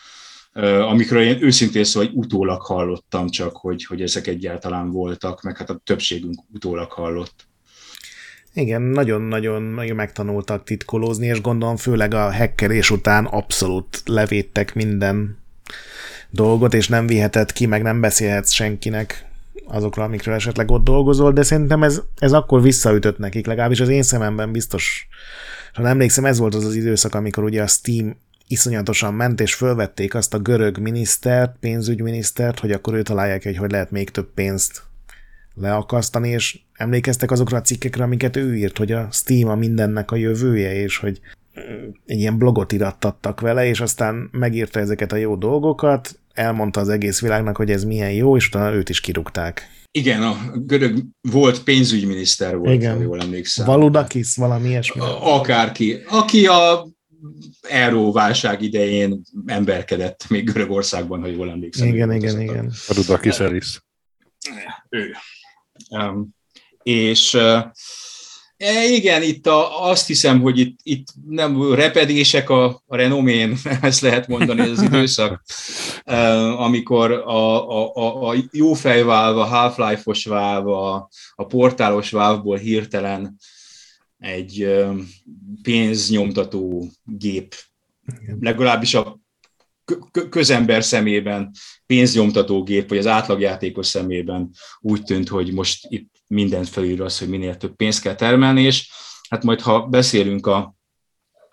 [0.80, 5.80] amikről én őszintén szóval utólag hallottam csak, hogy, hogy ezek egyáltalán voltak, meg hát a
[5.84, 7.46] többségünk utólag hallott.
[8.54, 9.62] Igen, nagyon-nagyon
[9.94, 15.41] megtanultak titkolózni, és gondolom főleg a hackerés után abszolút levédtek minden
[16.32, 19.26] dolgot, és nem vihetett ki, meg nem beszélhetsz senkinek
[19.66, 24.02] azokról, amikről esetleg ott dolgozol, de szerintem ez, ez akkor visszaütött nekik, legalábbis az én
[24.02, 25.08] szememben biztos.
[25.72, 28.16] Ha emlékszem, ez volt az az időszak, amikor ugye a Steam
[28.48, 33.70] iszonyatosan ment, és fölvették azt a görög minisztert, pénzügyminisztert, hogy akkor ő találják, hogy hogy
[33.70, 34.82] lehet még több pénzt
[35.54, 40.16] leakasztani, és emlékeztek azokra a cikkekre, amiket ő írt, hogy a Steam a mindennek a
[40.16, 41.20] jövője, és hogy
[42.06, 47.20] egy ilyen blogot irattattak vele, és aztán megírta ezeket a jó dolgokat, elmondta az egész
[47.20, 49.70] világnak, hogy ez milyen jó, és utána őt is kirúgták.
[49.90, 52.96] Igen, a görög volt pénzügyminiszter volt, Igen.
[52.96, 53.66] ha jól emlékszem.
[53.66, 55.00] Valudakis, valami ilyesmi.
[55.20, 56.02] Akárki.
[56.08, 56.86] Aki a
[57.62, 61.86] euróválság idején emberkedett még Görögországban, ha jól emlékszem.
[61.86, 62.72] Igen, igen, igen.
[62.88, 63.80] Rudakis Elis.
[64.88, 65.14] Ő.
[65.90, 66.28] Um,
[66.82, 67.38] és
[68.62, 74.00] E, igen, itt a, azt hiszem, hogy itt, itt nem repedések a, a renomén, ezt
[74.00, 75.42] lehet mondani, ez az időszak,
[76.04, 82.56] e, amikor a, a, a, a jó fejválv, a Half-Life-os válv, a, a portálos válvból
[82.56, 83.36] hirtelen
[84.18, 84.74] egy
[85.62, 87.54] pénznyomtató gép,
[88.40, 89.20] legalábbis a
[90.30, 91.50] közember szemében
[91.92, 94.50] pénznyomtató gép, vagy az átlagjátékos szemében
[94.80, 98.90] úgy tűnt, hogy most itt mindent felír az, hogy minél több pénzt kell termelni, és
[99.28, 100.74] hát majd ha beszélünk a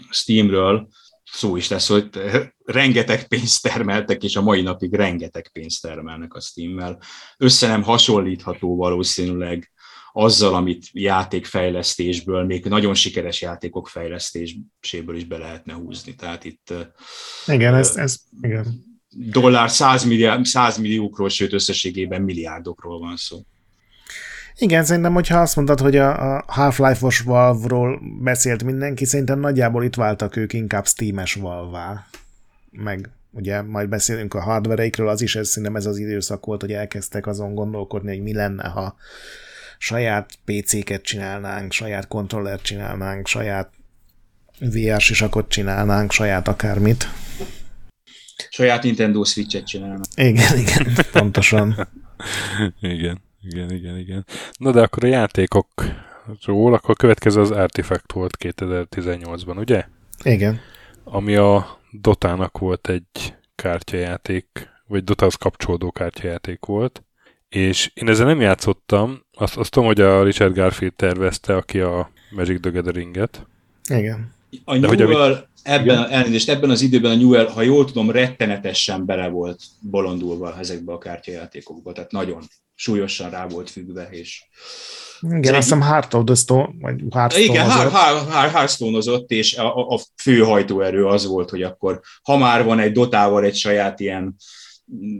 [0.09, 0.87] Steamről,
[1.31, 2.09] szó is lesz, hogy
[2.79, 7.01] rengeteg pénzt termeltek, és a mai napig rengeteg pénzt termelnek a Steammel.
[7.37, 9.71] Össze nem hasonlítható valószínűleg
[10.11, 16.15] azzal, amit játékfejlesztésből, még nagyon sikeres játékok fejlesztéséből is be lehetne húzni.
[16.15, 16.73] Tehát itt
[17.47, 18.88] igen, ez, ez igen.
[19.11, 23.41] Dollár 100, milliárd, 100 milliókról, sőt összességében milliárdokról van szó.
[24.61, 30.35] Igen, szerintem, hogyha azt mondtad, hogy a Half-Life-os Valve-ról beszélt mindenki, szerintem nagyjából itt váltak
[30.35, 32.05] ők inkább Steam-es Valve-vá.
[32.71, 36.71] Meg ugye majd beszélünk a hardvereikről, az is ez, szerintem ez az időszak volt, hogy
[36.71, 38.95] elkezdtek azon gondolkodni, hogy mi lenne, ha
[39.77, 43.71] saját PC-ket csinálnánk, saját kontrollert csinálnánk, saját
[44.59, 47.07] VR sisakot csinálnánk, saját akármit.
[48.49, 50.03] Saját Nintendo Switch-et csinálnánk.
[50.15, 51.87] Igen, igen, pontosan.
[52.81, 53.21] igen.
[53.41, 54.25] Igen, igen, igen.
[54.57, 59.85] Na de akkor a játékokról, akkor a következő az Artifact volt 2018-ban, ugye?
[60.23, 60.59] Igen.
[61.03, 64.47] Ami a Dotának volt egy kártyajáték,
[64.87, 67.03] vagy Dotához kapcsolódó kártyajáték volt,
[67.49, 72.11] és én ezzel nem játszottam, azt, azt tudom, hogy a Richard Garfield tervezte, aki a
[72.29, 73.47] Magic the Gathering-et.
[73.89, 74.33] Igen.
[74.65, 79.61] A Newell, ebben, elnézést, ebben az időben a Newell, ha jól tudom, rettenetesen bele volt
[79.81, 82.43] bolondulva ezekbe a kártyajátékokba, tehát nagyon
[82.75, 84.43] súlyosan rá volt függve, és
[85.21, 87.69] igen, azt hiszem Heart of the Stone, vagy Hearthstone Igen,
[88.29, 93.43] Hearthstone-ozott, és a, a fő hajtóerő az volt, hogy akkor ha már van egy dotával
[93.43, 94.35] egy saját ilyen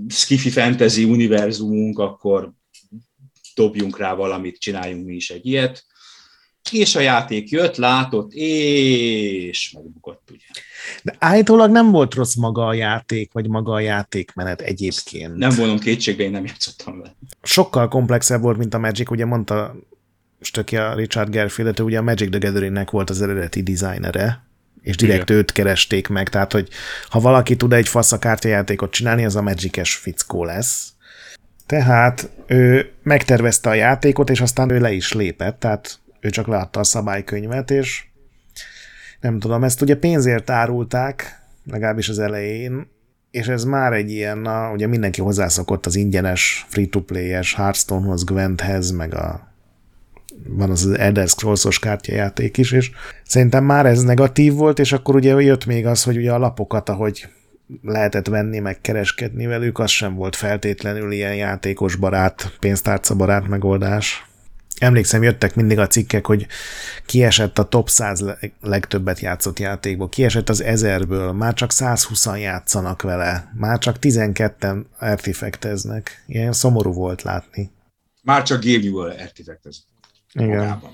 [0.07, 2.52] skifi fantasy univerzumunk, akkor
[3.56, 5.86] dobjunk rá valamit, csináljunk mi is egy ilyet
[6.72, 10.46] és a játék jött, látott, és megbukott, ugye.
[11.04, 15.36] De állítólag nem volt rossz maga a játék, vagy maga a játékmenet egyébként.
[15.36, 17.16] Nem vonom kétségbe, én nem játszottam vele.
[17.41, 19.76] Sokkal komplexebb volt, mint a Magic, ugye mondta
[20.72, 24.44] a Richard Garfield, ugye a Magic the Gathering-nek volt az eredeti designere,
[24.82, 25.41] és direkt Igen.
[25.41, 26.68] őt keresték meg, tehát hogy
[27.10, 30.94] ha valaki tud egy fasz a kártyajátékot csinálni, az a Magic-es fickó lesz.
[31.66, 36.80] Tehát ő megtervezte a játékot, és aztán ő le is lépett, tehát ő csak látta
[36.80, 38.04] a szabálykönyvet, és
[39.20, 42.88] nem tudom, ezt ugye pénzért árulták, legalábbis az elején,
[43.32, 49.14] és ez már egy ilyen, na, ugye mindenki hozzászokott az ingyenes, free-to-play-es Hearthstonehoz, Gwenthez, meg
[49.14, 49.48] a
[50.48, 52.91] van az Elder Scrolls-os kártyajáték is, és
[53.24, 56.90] szerintem már ez negatív volt, és akkor ugye jött még az, hogy ugye a lapokat,
[56.90, 57.28] ahogy
[57.82, 64.29] lehetett venni, meg kereskedni velük, az sem volt feltétlenül ilyen játékos barát, pénztárca barát megoldás
[64.80, 66.48] emlékszem, jöttek mindig a cikkek, hogy
[67.06, 68.24] kiesett a top 100
[68.62, 76.24] legtöbbet játszott játékból, kiesett az ezerből, már csak 120-an játszanak vele, már csak 12-en artifakteznek.
[76.28, 77.72] Ilyen szomorú volt látni.
[78.22, 79.88] Már csak Game New artifakteznek.
[80.34, 80.58] Igen.
[80.58, 80.92] Magában.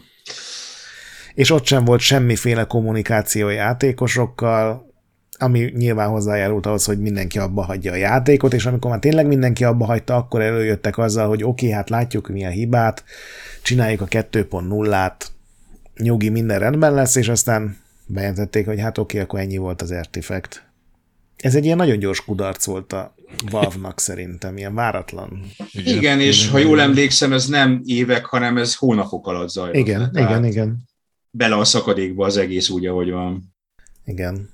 [1.34, 4.94] És ott sem volt semmiféle kommunikáció játékosokkal,
[5.38, 9.64] ami nyilván hozzájárult ahhoz, hogy mindenki abba hagyja a játékot, és amikor már tényleg mindenki
[9.64, 13.04] abba hagyta, akkor előjöttek azzal, hogy oké, okay, hát látjuk mi a hibát,
[13.62, 15.32] csináljuk a 2.0-át,
[15.98, 20.64] nyugi, minden rendben lesz, és aztán bejelentették, hogy hát oké, akkor ennyi volt az Artifact.
[21.36, 23.16] Ez egy ilyen nagyon gyors kudarc volt a
[23.52, 25.46] Valve-nak szerintem, ilyen váratlan.
[25.72, 29.76] Igen, igen és ha jól emlékszem, ez nem évek, hanem ez hónapok alatt zajlott.
[29.76, 30.84] Igen, igen, igen.
[31.32, 33.54] Bele a szakadékba az egész úgy, ahogy van.
[34.06, 34.54] Igen.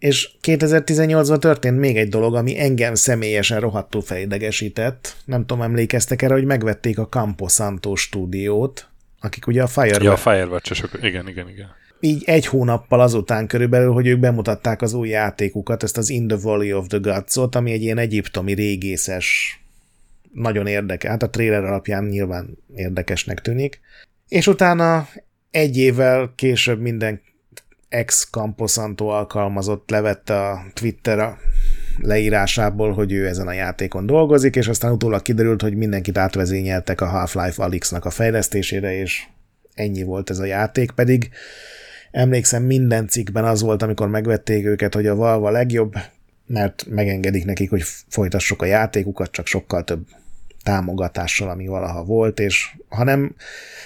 [0.00, 5.16] És 2018-ban történt még egy dolog, ami engem személyesen rohadtul felidegesített.
[5.24, 8.88] Nem tudom, emlékeztek erre, hogy megvették a Campo Santo stúdiót,
[9.20, 10.02] akik ugye a Firewatch...
[10.02, 11.68] Ja, a firewatch igen, igen, igen.
[12.00, 16.36] Így egy hónappal azután körülbelül, hogy ők bemutatták az új játékukat, ezt az In the
[16.36, 19.60] Valley of the Gods-ot, ami egy ilyen egyiptomi régészes,
[20.32, 23.80] nagyon érdekes, hát a trailer alapján nyilván érdekesnek tűnik.
[24.28, 25.08] És utána
[25.50, 27.20] egy évvel később minden
[27.90, 31.36] ex Camposanto alkalmazott levette a Twitter
[31.98, 37.06] leírásából, hogy ő ezen a játékon dolgozik, és aztán utólag kiderült, hogy mindenkit átvezényeltek a
[37.06, 39.22] Half-Life Alyx-nak a fejlesztésére, és
[39.74, 41.30] ennyi volt ez a játék, pedig
[42.10, 45.94] emlékszem minden cikkben az volt, amikor megvették őket, hogy a Valve legjobb,
[46.46, 50.06] mert megengedik nekik, hogy folytassuk a játékukat, csak sokkal több
[50.62, 53.34] támogatással, ami valaha volt, és ha nem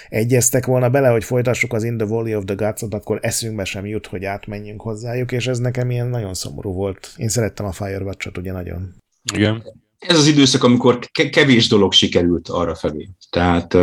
[0.09, 3.87] egyeztek volna bele, hogy folytassuk az In the Valley of the Gods-ot, akkor eszünkbe sem
[3.87, 7.15] jut, hogy átmenjünk hozzájuk, és ez nekem ilyen nagyon szomorú volt.
[7.17, 8.95] Én szerettem a Firewatch-ot ugye nagyon.
[9.35, 9.63] Igen.
[9.99, 10.99] Ez az időszak, amikor
[11.31, 13.09] kevés dolog sikerült arra felé.
[13.31, 13.77] Tehát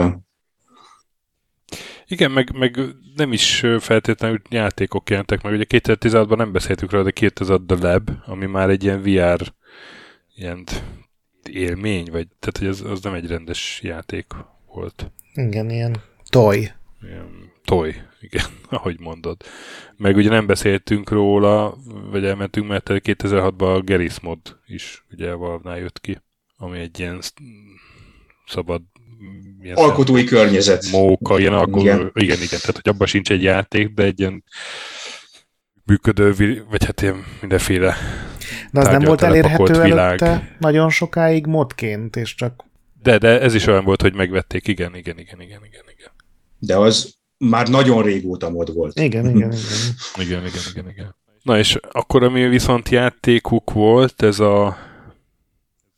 [2.08, 2.80] igen, meg, meg
[3.16, 5.54] nem is feltétlenül játékok jelentek meg.
[5.54, 9.54] Ugye 2016-ban nem beszéltük róla, de 2000 The Lab, ami már egy ilyen VR
[10.36, 10.66] ilyen
[11.50, 14.26] élmény, vagy tehát hogy az, az nem egy rendes játék
[14.74, 15.12] volt.
[15.34, 16.72] Igen, ilyen toy.
[17.02, 19.42] Ilyen toy, igen, ahogy mondod.
[19.98, 21.78] Meg ugye nem beszéltünk róla,
[22.12, 26.22] vagy elmentünk, mert 2006-ban a Geris mod is ugye valve jött ki,
[26.58, 27.22] ami egy ilyen
[28.48, 28.82] szabad
[29.62, 30.92] ilyen alkotói környezet.
[30.92, 32.12] Móka, ilyen alkotói, igen.
[32.14, 34.44] igen, igen, tehát hogy abban sincs egy játék, de egy ilyen
[35.86, 37.96] működő, vagy hát ilyen mindenféle
[38.72, 40.22] De az nem volt elérhető világ.
[40.22, 42.64] előtte nagyon sokáig modként, és csak...
[43.02, 46.12] De, de ez is olyan volt, hogy megvették, igen, igen, igen, igen, igen, igen.
[46.60, 49.00] De az már nagyon régóta mod volt.
[49.00, 49.52] Igen, igen, igen.
[50.20, 51.16] igen, igen, igen, igen.
[51.44, 54.78] Na és akkor, ami viszont játékuk volt, ez a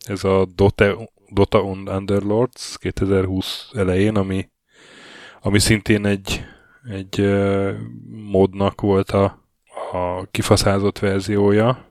[0.03, 4.49] ez a Dota, Dota on Underlords 2020 elején, ami,
[5.41, 6.45] ami szintén egy,
[6.91, 7.35] egy
[8.31, 9.47] modnak volt a,
[9.91, 11.85] a kifaszázott verziója,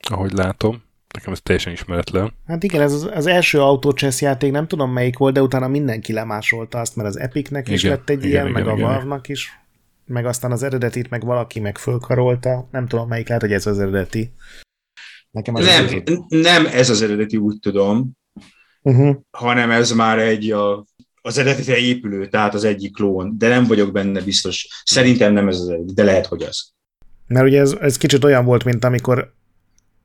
[0.00, 0.84] ahogy látom.
[1.14, 2.32] Nekem ez teljesen ismeretlen.
[2.46, 6.12] Hát igen, ez az, az első autócsesz játék, nem tudom melyik volt, de utána mindenki
[6.12, 8.88] lemásolta azt, mert az Epicnek is igen, lett egy igen, ilyen, igen, meg igen, a
[8.88, 9.60] Valve-nak is,
[10.04, 12.68] meg aztán az eredetit meg valaki meg fölkarolta.
[12.70, 14.32] Nem tudom melyik, lehet, hogy ez az eredeti.
[15.30, 18.10] Nekem az nem, az nem ez az eredeti, úgy tudom,
[18.82, 19.16] uh-huh.
[19.30, 20.84] hanem ez már egy a,
[21.22, 24.82] az eredetire épülő, tehát az egyik klón, de nem vagyok benne biztos.
[24.84, 26.70] Szerintem nem ez az eredeti, de lehet, hogy az.
[27.26, 29.34] Mert ugye ez, ez kicsit olyan volt, mint amikor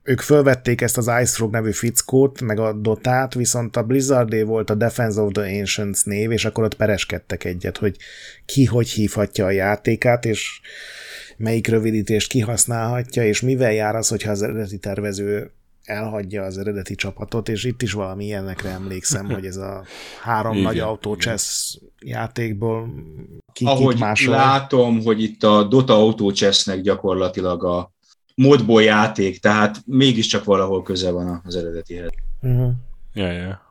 [0.02, 4.70] ők fölvették ezt az Ice Frog nevű fickót, meg a Dotát, viszont a Blizzardé volt
[4.70, 7.96] a Defense of the Ancients név, és akkor ott pereskedtek egyet, hogy
[8.44, 10.60] ki hogy hívhatja a játékát, és
[11.36, 15.50] melyik rövidítést kihasználhatja, és mivel jár az, hogyha az eredeti tervező
[15.84, 19.84] elhagyja az eredeti csapatot, és itt is valami ilyenekre emlékszem, hogy ez a
[20.22, 20.64] három Igen.
[20.64, 22.88] nagy autócsesz játékból
[23.52, 27.92] ki Ahogy látom, hogy itt a Dota autócsesznek gyakorlatilag a
[28.34, 32.10] modból játék, tehát mégiscsak valahol köze van az eredetihez.
[32.40, 32.72] Uh-huh.
[33.14, 33.70] Ja, ja.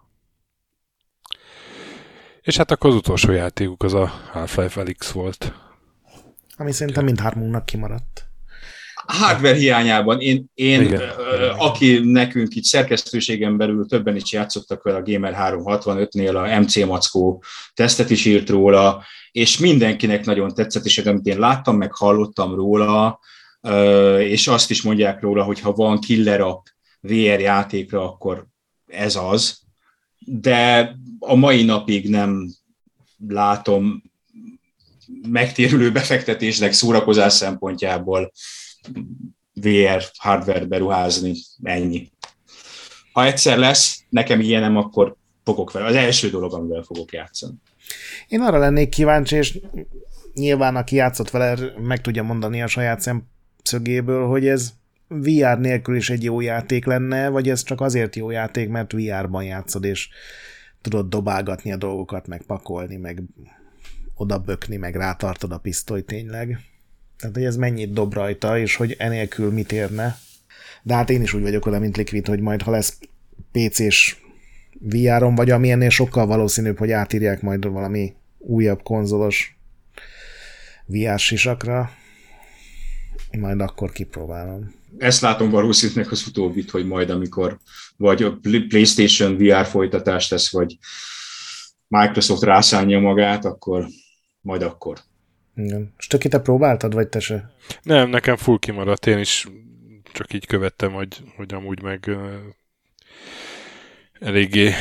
[2.41, 5.53] És hát akkor az utolsó játékuk az a Half-Life Alyx volt.
[6.57, 8.31] Ami szerintem mindhármunknak kimaradt
[9.11, 11.09] hardware hiányában én, én Igen.
[11.57, 17.43] aki nekünk itt szerkesztőségen belül többen is játszottak vele a Gamer 365-nél, a MC Mackó
[17.73, 23.19] tesztet is írt róla, és mindenkinek nagyon tetszett, és amit én láttam, meg hallottam róla,
[24.19, 26.65] és azt is mondják róla, hogy ha van killer app
[26.99, 28.47] VR játékra, akkor
[28.87, 29.59] ez az,
[30.19, 32.49] de a mai napig nem
[33.27, 34.03] látom
[35.29, 38.31] megtérülő befektetésnek szórakozás szempontjából
[39.53, 41.33] VR hardware beruházni,
[41.63, 42.11] ennyi.
[43.13, 45.85] Ha egyszer lesz, nekem ilyenem, akkor fogok vele.
[45.85, 47.53] Az első dolog, amivel fogok játszani.
[48.27, 49.59] Én arra lennék kíváncsi, és
[50.33, 53.01] nyilván aki játszott vele, meg tudja mondani a saját
[53.63, 54.73] szemszögéből, hogy ez
[55.07, 59.43] VR nélkül is egy jó játék lenne, vagy ez csak azért jó játék, mert VR-ban
[59.43, 60.09] játszod, és
[60.81, 63.23] tudod dobálgatni a dolgokat, meg pakolni, meg
[64.15, 66.59] oda bökni, meg rátartod a pisztoly tényleg.
[67.17, 70.17] Tehát, hogy ez mennyit dob rajta, és hogy enélkül mit érne.
[70.83, 72.97] De hát én is úgy vagyok oda, mint Liquid, hogy majd ha lesz
[73.51, 74.17] PC-s
[74.79, 79.57] VR-on, vagy ami ennél sokkal valószínűbb, hogy átírják majd valami újabb konzolos
[80.85, 81.91] VR sisakra,
[83.39, 84.73] majd akkor kipróbálom.
[84.97, 87.57] Ezt látom valószínűleg az utóbbit, hogy majd amikor
[87.97, 88.37] vagy a
[88.67, 90.77] PlayStation VR folytatást tesz, vagy
[91.87, 93.87] Microsoft rászánja magát, akkor
[94.41, 94.97] majd akkor.
[95.55, 95.93] Igen.
[95.97, 97.53] És te próbáltad, vagy te se?
[97.83, 99.07] Nem, nekem full kimaradt.
[99.07, 99.47] Én is
[100.13, 102.31] csak így követtem, hogy, hogy amúgy meg uh,
[104.21, 104.71] eléggé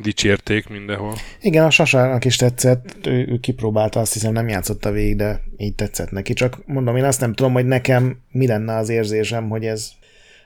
[0.00, 1.14] dicsérték mindenhol.
[1.40, 5.74] Igen, a Sasának is tetszett, ő, ő kipróbálta, azt hiszem nem játszotta végig, de így
[5.74, 6.32] tetszett neki.
[6.32, 9.90] Csak mondom, én azt nem tudom, hogy nekem mi lenne az érzésem, hogy ez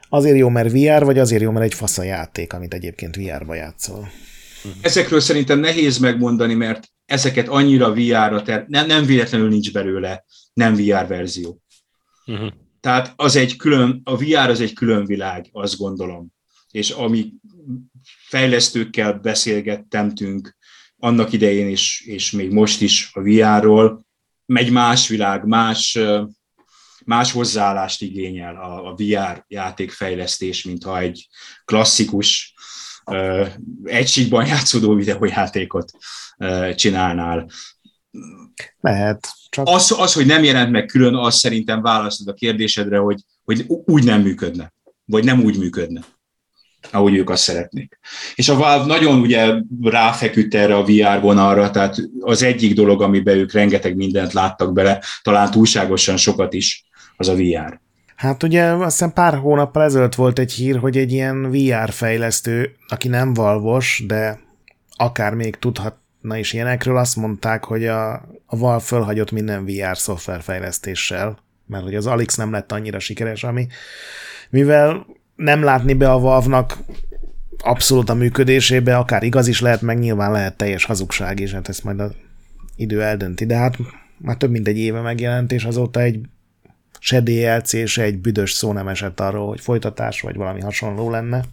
[0.08, 3.54] azért jó, mert VR, vagy azért jó, mert egy fasz a játék, amit egyébként VR-ba
[3.54, 4.08] játszol.
[4.80, 10.74] Ezekről szerintem nehéz megmondani, mert ezeket annyira VR-ra, ter- nem, nem véletlenül nincs belőle nem
[10.74, 11.62] VR verzió.
[12.26, 12.52] Uh-huh.
[12.80, 16.32] Tehát az egy külön, a VR az egy külön világ, azt gondolom.
[16.72, 17.32] És ami
[18.28, 20.56] fejlesztőkkel beszélgettemtünk
[20.96, 24.06] annak idején is, és még most is a VR-ról,
[24.46, 25.98] megy más világ, más,
[27.04, 31.28] más hozzáállást igényel a, a VR játékfejlesztés, mint ha egy
[31.64, 32.54] klasszikus
[33.84, 35.92] egységban játszódó videójátékot
[36.74, 37.50] csinálnál.
[38.80, 39.28] Lehet.
[39.48, 39.66] Csak...
[39.68, 44.04] Az, az, hogy nem jelent meg külön, az szerintem választod a kérdésedre, hogy, hogy úgy
[44.04, 44.72] nem működne,
[45.04, 46.00] vagy nem úgy működne
[46.90, 47.98] ahogy ők azt szeretnék.
[48.34, 53.36] És a Valve nagyon ugye ráfeküdt erre a VR vonalra, tehát az egyik dolog, amiben
[53.36, 56.84] ők rengeteg mindent láttak bele, talán túlságosan sokat is,
[57.16, 57.80] az a VR.
[58.16, 62.76] Hát ugye azt hiszem pár hónappal ezelőtt volt egy hír, hogy egy ilyen VR fejlesztő,
[62.88, 64.40] aki nem valvos, de
[64.96, 68.12] akár még tudhatna is ilyenekről, azt mondták, hogy a,
[68.46, 73.66] a Valve fölhagyott minden VR szoftverfejlesztéssel, mert hogy az Alix nem lett annyira sikeres, ami
[74.50, 75.06] mivel
[75.42, 76.78] nem látni be a Valve-nak
[77.58, 81.84] abszolút a működésébe, akár igaz is lehet, meg nyilván lehet teljes hazugság is, hát ezt
[81.84, 82.10] majd az
[82.76, 83.76] idő eldönti, de hát
[84.18, 86.20] már több mint egy éve megjelent, és azóta egy
[86.98, 91.44] se DLC, se egy büdös szó nem esett arról, hogy folytatás vagy valami hasonló lenne.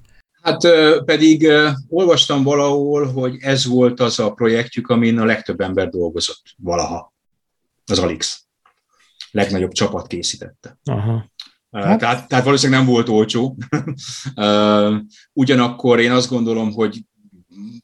[0.42, 0.62] Hát
[1.06, 1.48] pedig
[1.88, 7.14] olvastam valahol, hogy ez volt az a projektjük, amin a legtöbb ember dolgozott valaha.
[7.86, 8.44] Az Alix.
[9.32, 10.78] Legnagyobb csapat készítette.
[10.84, 11.32] Aha.
[11.72, 12.00] Hát.
[12.00, 13.58] Tehát, tehát valószínűleg nem volt olcsó.
[15.34, 17.02] Ugyanakkor én azt gondolom, hogy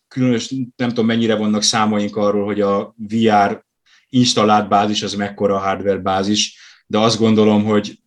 [0.08, 3.66] különös, nem tudom mennyire vannak számaink arról, hogy a VR
[4.10, 6.58] installált bázis az mekkora a hardware bázis,
[6.88, 8.00] de azt gondolom, hogy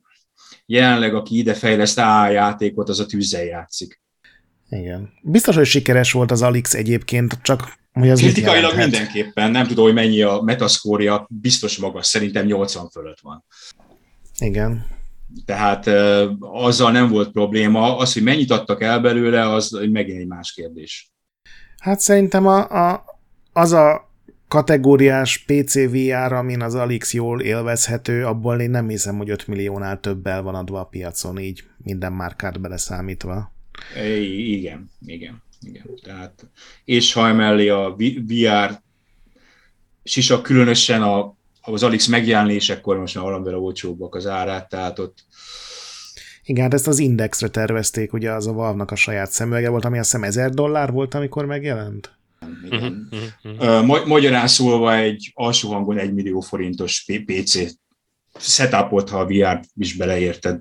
[0.66, 4.00] jelenleg aki ide fejleszt A játékot, az a tűzzel játszik.
[4.68, 5.12] Igen.
[5.22, 9.94] Biztos, hogy sikeres volt az Alix egyébként, csak hogy az Kritikailag mindenképpen, nem tudom, hogy
[9.94, 13.44] mennyi a metaszkória, biztos magas, szerintem 80 fölött van.
[14.38, 14.97] Igen.
[15.44, 15.86] Tehát
[16.40, 17.96] azzal nem volt probléma.
[17.96, 21.12] Az, hogy mennyit adtak el belőle, az megint egy más kérdés.
[21.78, 23.04] Hát szerintem a, a,
[23.52, 24.08] az a
[24.48, 30.00] kategóriás PC VR, amin az Alix jól élvezhető, abból én nem hiszem, hogy 5 milliónál
[30.00, 33.52] többel van adva a piacon, így minden márkát beleszámítva.
[33.96, 35.90] I- igen, igen, igen.
[36.02, 36.50] Tehát,
[36.84, 37.96] és ha emellé a
[38.26, 38.80] VR
[40.04, 41.36] sisak különösen a
[41.72, 45.26] az Alix megjelenésekor most már valamivel olcsóbbak az árát, tehát ott
[46.48, 49.98] igen, hát ezt az indexre tervezték, ugye az a valve a saját szemüvege volt, ami
[49.98, 52.18] azt hiszem 1000 dollár volt, amikor megjelent.
[52.70, 53.08] Igen.
[53.42, 54.06] Uh-huh, uh-huh.
[54.06, 57.58] Magyarán szólva egy alsó hangon 1 millió forintos PC
[58.38, 60.60] setupot, ha a VR is beleérted.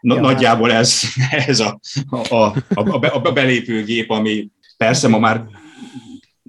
[0.00, 1.02] Na, ja, nagyjából ez,
[1.46, 5.46] ez a, a, a, a, a belépőgép, ami persze ma már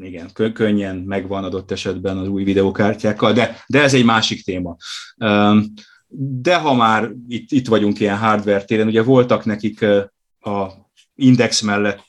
[0.02, 4.76] igen, könnyen megvan adott esetben az új videokártyákkal, de, de ez egy másik téma.
[6.42, 9.82] De ha már itt, itt vagyunk ilyen hardware téren, ugye voltak nekik
[10.40, 10.68] a
[11.16, 12.06] Index mellett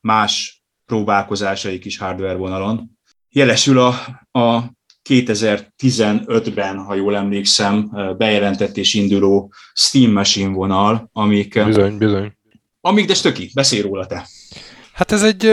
[0.00, 2.90] más próbálkozásaik is hardware vonalon.
[3.30, 3.88] Jelesül a,
[4.38, 4.76] a
[5.08, 11.64] 2015-ben, ha jól emlékszem, bejelentett és induló Steam Machine vonal, amik...
[11.64, 12.36] Bizony, bizony.
[12.80, 14.26] Amik, de stöki, beszélj róla te.
[14.92, 15.50] Hát ez egy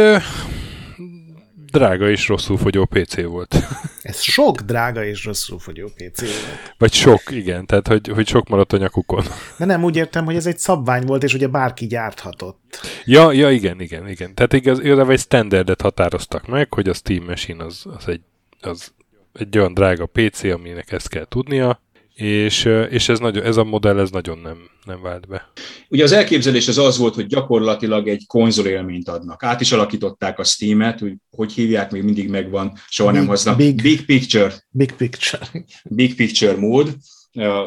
[1.77, 3.55] drága és rosszul fogyó PC volt.
[4.01, 6.75] Ez sok drága és rosszul fogyó PC volt.
[6.77, 9.23] Vagy sok, igen, tehát hogy, hogy sok maradt a nyakukon.
[9.57, 12.81] De nem úgy értem, hogy ez egy szabvány volt, és ugye bárki gyárthatott.
[13.05, 14.35] Ja, ja, igen, igen, igen.
[14.35, 18.21] Tehát igaz, igazából egy standardet határoztak meg, hogy a Steam Machine az, az, egy,
[18.61, 18.93] az
[19.33, 21.81] egy olyan drága PC, aminek ezt kell tudnia,
[22.15, 25.51] és, és ez, nagyon, ez a modell ez nagyon nem, nem vált be.
[25.89, 29.43] Ugye az elképzelés az az volt, hogy gyakorlatilag egy konzol élményt adnak.
[29.43, 33.57] Át is alakították a Steam-et, hogy, hogy hívják, még mindig megvan, soha big, nem hoznak.
[33.57, 34.53] Big, big Picture.
[34.69, 35.47] Big Picture.
[35.83, 36.95] Big Picture mód,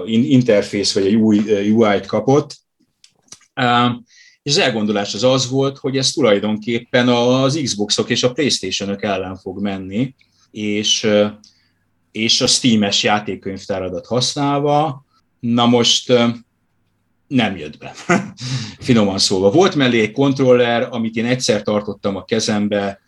[0.06, 1.38] interfész vagy egy új
[1.70, 2.56] UI-t kapott.
[4.42, 9.36] És az elgondolás az az volt, hogy ez tulajdonképpen az Xboxok és a Playstation-ök ellen
[9.36, 10.14] fog menni,
[10.50, 11.08] és
[12.12, 15.04] és a Steam-es játékkönyvtáradat használva,
[15.40, 16.12] na most
[17.26, 17.94] nem jött be,
[18.86, 19.50] finoman szólva.
[19.50, 23.00] Volt mellé egy kontroller, amit én egyszer tartottam a kezembe,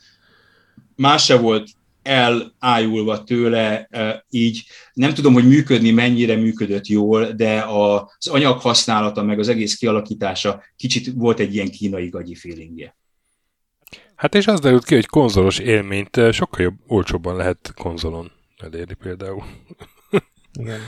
[0.96, 1.68] más se volt
[2.02, 3.88] elájulva tőle,
[4.30, 9.74] így nem tudom, hogy működni mennyire működött jól, de az anyag használata, meg az egész
[9.74, 12.96] kialakítása kicsit volt egy ilyen kínai gagyi feelingje.
[14.14, 18.32] Hát és az derült ki, hogy konzolos élményt sokkal jobb, olcsóbban lehet konzolon
[18.62, 19.44] elérni például.
[20.58, 20.80] Igen.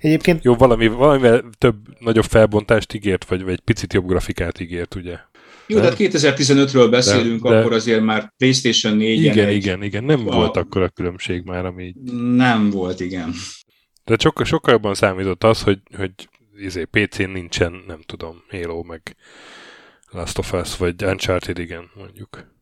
[0.00, 0.44] Egyébként...
[0.44, 5.18] Jó, valami, valamivel több, nagyobb felbontást ígért, vagy, vagy egy picit jobb grafikát ígért, ugye?
[5.66, 9.82] Jó, de 2015-ről hát beszélünk, de, de, akkor azért már PlayStation 4 Igen, egy, igen,
[9.82, 10.34] igen, nem a...
[10.34, 11.94] volt akkor a különbség már, ami...
[12.36, 13.34] Nem volt, igen.
[14.04, 16.10] De sokkal, sokkal jobban számított az, hogy, hogy
[16.56, 19.16] izé, PC-n nincsen, nem tudom, Halo, meg
[20.10, 22.56] Last of Us, vagy Uncharted, igen, mondjuk.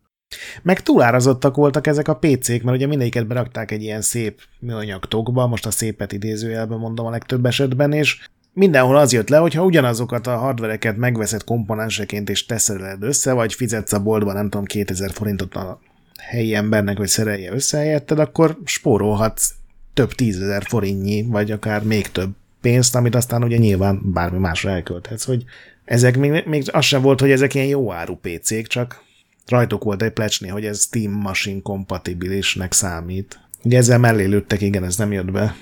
[0.62, 5.46] Meg túlárazottak voltak ezek a PC-k, mert ugye mindegyiket berakták egy ilyen szép műanyag tokba,
[5.46, 9.64] most a szépet idézőjelben mondom a legtöbb esetben, és mindenhol az jött le, hogy ha
[9.64, 15.10] ugyanazokat a hardvereket megveszed komponenseként és teszed össze, vagy fizetsz a boltban nem tudom 2000
[15.10, 15.80] forintot a
[16.18, 19.50] helyi embernek, hogy szerelje össze helyetted, akkor spórolhatsz
[19.94, 22.30] több tízezer forintnyi, vagy akár még több
[22.60, 25.44] pénzt, amit aztán ugye nyilván bármi másra elkölthetsz, hogy
[25.84, 29.04] ezek még, még az sem volt, hogy ezek ilyen jó áru PC-k, csak
[29.46, 33.40] rajtuk volt egy plecsni, hogy ez Steam Machine kompatibilisnek számít.
[33.62, 35.56] Ugye ezzel mellé lőttek, igen, ez nem jött be.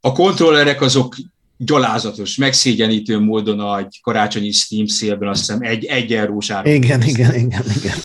[0.00, 1.16] A kontrollerek azok
[1.56, 6.72] gyalázatos, megszégyenítő módon a karácsonyi Steam szélben azt hiszem egy, egy eurós áron.
[6.72, 7.96] Igen, igen, igen, igen.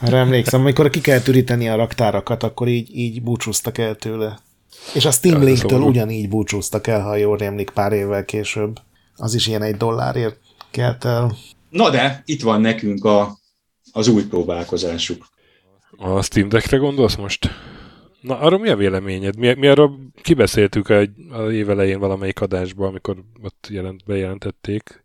[0.00, 4.38] Arra emlékszem, amikor ki kell üríteni a raktárakat, akkor így, így búcsúztak el tőle.
[4.94, 8.80] És a Steam Link-től ugyanígy búcsúztak el, ha jól rémlik pár évvel később.
[9.16, 10.38] Az is ilyen egy dollárért
[10.70, 11.36] kelt el.
[11.70, 13.38] Na de, itt van nekünk a,
[13.98, 15.26] az új próbálkozásuk.
[15.96, 17.50] A Steam Deckre gondolsz most?
[18.20, 19.36] Na, arra mi a véleményed?
[19.36, 19.90] Mi, mi arra
[20.22, 25.04] kibeszéltük egy, az év elején valamelyik adásban, amikor ott jelent, bejelentették.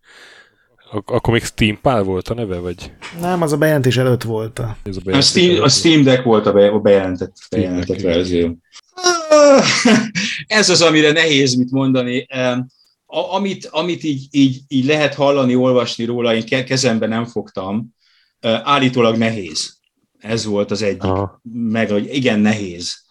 [0.91, 2.91] Ak- akkor még Steam Pál volt a neve, vagy?
[3.19, 4.59] Nem, az a bejelentés előtt volt.
[4.59, 8.01] A, Ez a, bejelentés a, Steam, a Steam Deck volt a, be, a bejelentett, bejelentett
[8.01, 8.57] verzió.
[10.47, 12.27] Ez az, amire nehéz mit mondani.
[13.05, 17.93] A, amit, amit így, így, így lehet hallani, olvasni róla, én kezembe nem fogtam,
[18.43, 19.77] állítólag nehéz.
[20.19, 21.03] Ez volt az egyik.
[21.03, 21.41] Aha.
[21.53, 23.03] Meg, hogy igen, nehéz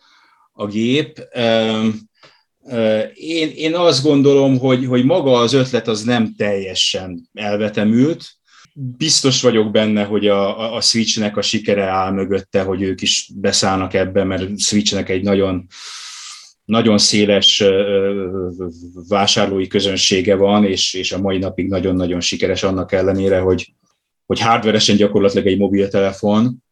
[0.52, 1.28] a gép.
[3.14, 8.24] Én, én azt gondolom, hogy, hogy maga az ötlet az nem teljesen elvetemült.
[8.74, 13.94] Biztos vagyok benne, hogy a, a Switchnek a sikere áll mögötte, hogy ők is beszállnak
[13.94, 15.66] ebbe, mert Switchnek egy nagyon,
[16.64, 17.64] nagyon széles
[19.08, 23.74] vásárlói közönsége van, és, és a mai napig nagyon-nagyon sikeres annak ellenére, hogy,
[24.32, 26.62] hogy hardveresen gyakorlatilag egy mobiltelefon,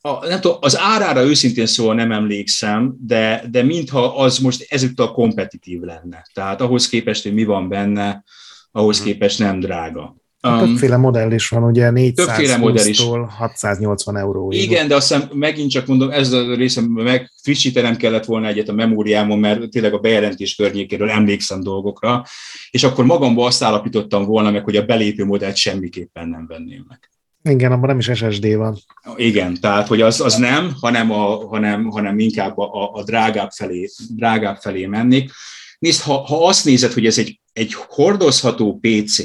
[0.00, 5.12] a, nem tudom, az árára őszintén szóval nem emlékszem, de, de mintha az most ezúttal
[5.12, 6.26] kompetitív lenne.
[6.34, 8.24] Tehát ahhoz képest, hogy mi van benne,
[8.72, 9.06] ahhoz mhm.
[9.06, 10.16] képest nem drága.
[10.42, 14.52] Um, többféle modell is van, ugye 420-tól 680 euró.
[14.52, 18.68] Igen, de azt hiszem megint csak mondom, ez a részem meg frissítenem kellett volna egyet
[18.68, 22.24] a memóriámon, mert tényleg a bejelentés környékéről emlékszem dolgokra,
[22.70, 27.09] és akkor magamban azt állapítottam volna meg, hogy a belépő modellt semmiképpen nem venném meg.
[27.42, 28.78] Igen, abban nem is SSD van.
[29.16, 33.90] Igen, tehát hogy az, az nem, hanem, a, hanem, hanem inkább a, a drágább, felé,
[34.08, 35.30] drágább felé mennék.
[35.78, 39.22] Nézd, ha, ha azt nézed, hogy ez egy, egy hordozható PC,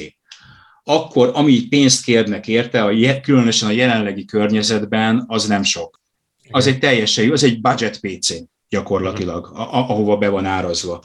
[0.84, 6.02] akkor ami pénzt kérnek érte, a, különösen a jelenlegi környezetben, az nem sok.
[6.50, 8.36] Az egy teljesen jó, az egy budget PC
[8.70, 11.04] gyakorlatilag, ahova be van árazva.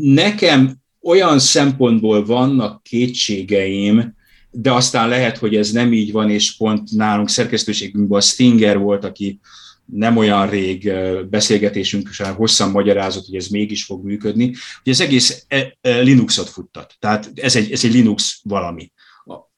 [0.00, 4.16] Nekem olyan szempontból vannak kétségeim,
[4.50, 9.04] de aztán lehet, hogy ez nem így van, és pont nálunk szerkesztőségünkben a Stinger volt,
[9.04, 9.40] aki
[9.84, 10.92] nem olyan rég
[11.30, 14.44] beszélgetésünk során hosszan magyarázott, hogy ez mégis fog működni,
[14.82, 16.96] hogy ez egész e, e, Linuxot futtat.
[16.98, 18.92] Tehát ez egy, ez egy Linux valami,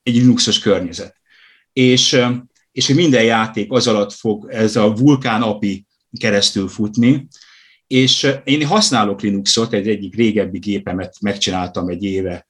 [0.02, 1.16] egy Linuxos környezet.
[1.72, 2.20] És,
[2.72, 5.86] és minden játék az alatt fog ez a Vulkan API
[6.18, 7.28] keresztül futni,
[7.86, 12.46] és én használok Linuxot, egy egyik régebbi gépemet megcsináltam egy éve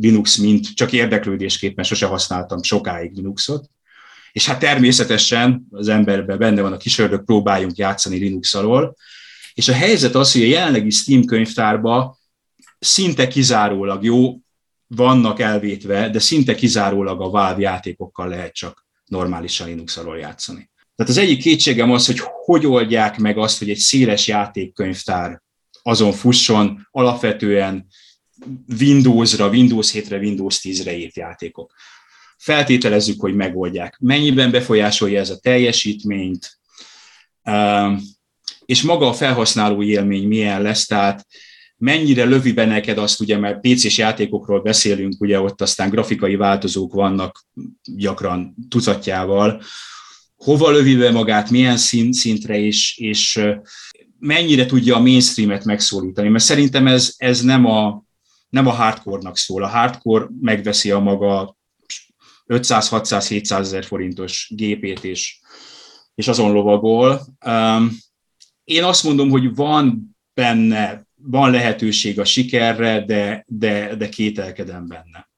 [0.00, 3.70] Linux, mint csak érdeklődésképpen sose használtam sokáig Linuxot,
[4.32, 8.96] és hát természetesen az emberben benne van a kisördök, próbáljunk játszani Linux alól,
[9.54, 12.18] és a helyzet az, hogy a jelenlegi Steam könyvtárban
[12.78, 14.38] szinte kizárólag jó,
[14.86, 20.70] vannak elvétve, de szinte kizárólag a Valve játékokkal lehet csak normálisan Linux alól játszani.
[20.96, 25.42] Tehát az egyik kétségem az, hogy hogy oldják meg azt, hogy egy széles játékkönyvtár
[25.82, 27.86] azon fusson, alapvetően
[28.78, 31.72] Windowsra, Windows 7-re, Windows 10-re írt játékok.
[32.36, 33.96] Feltételezzük, hogy megoldják.
[34.00, 36.58] Mennyiben befolyásolja ez a teljesítményt,
[38.64, 41.26] és maga a felhasználó élmény milyen lesz, tehát
[41.76, 46.92] mennyire lövi be neked azt, ugye, mert PC-s játékokról beszélünk, ugye ott aztán grafikai változók
[46.92, 47.44] vannak
[47.82, 49.62] gyakran tucatjával,
[50.36, 53.40] hova lövi be magát, milyen szint, szintre, és, és
[54.18, 58.04] mennyire tudja a mainstreamet megszólítani, mert szerintem ez, ez nem a,
[58.50, 59.62] nem a hardcore-nak szól.
[59.62, 61.56] A hardcore megveszi a maga
[62.46, 65.40] 500-600-700 ezer forintos gépét, és,
[66.14, 67.20] és azon lovagol.
[68.64, 75.28] Én azt mondom, hogy van benne, van lehetőség a sikerre, de, de, de kételkedem benne.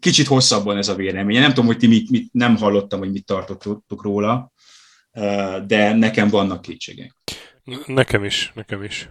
[0.00, 1.40] Kicsit hosszabban ez a vélemény.
[1.40, 4.52] Nem tudom, hogy ti mit, mit nem hallottam, hogy mit tartottok róla,
[5.66, 7.14] de nekem vannak kétségek.
[7.86, 9.08] Nekem is, nekem is.